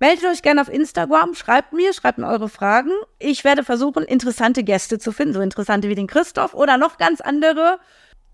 Meldet 0.00 0.24
euch 0.24 0.42
gerne 0.42 0.60
auf 0.60 0.68
Instagram, 0.68 1.34
schreibt 1.34 1.72
mir, 1.72 1.92
schreibt 1.92 2.18
mir 2.18 2.26
eure 2.26 2.48
Fragen. 2.48 2.90
Ich 3.20 3.44
werde 3.44 3.62
versuchen, 3.62 4.02
interessante 4.02 4.64
Gäste 4.64 4.98
zu 4.98 5.12
finden, 5.12 5.34
so 5.34 5.40
interessante 5.40 5.88
wie 5.88 5.94
den 5.94 6.08
Christoph 6.08 6.54
oder 6.54 6.76
noch 6.76 6.98
ganz 6.98 7.20
andere. 7.20 7.78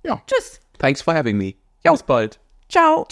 Ja. 0.02 0.22
Tschüss. 0.26 0.60
Thanks 0.78 1.02
for 1.02 1.14
having 1.14 1.36
me. 1.36 1.54
Bis 1.82 2.02
bald. 2.02 2.38
Ciao. 2.68 3.06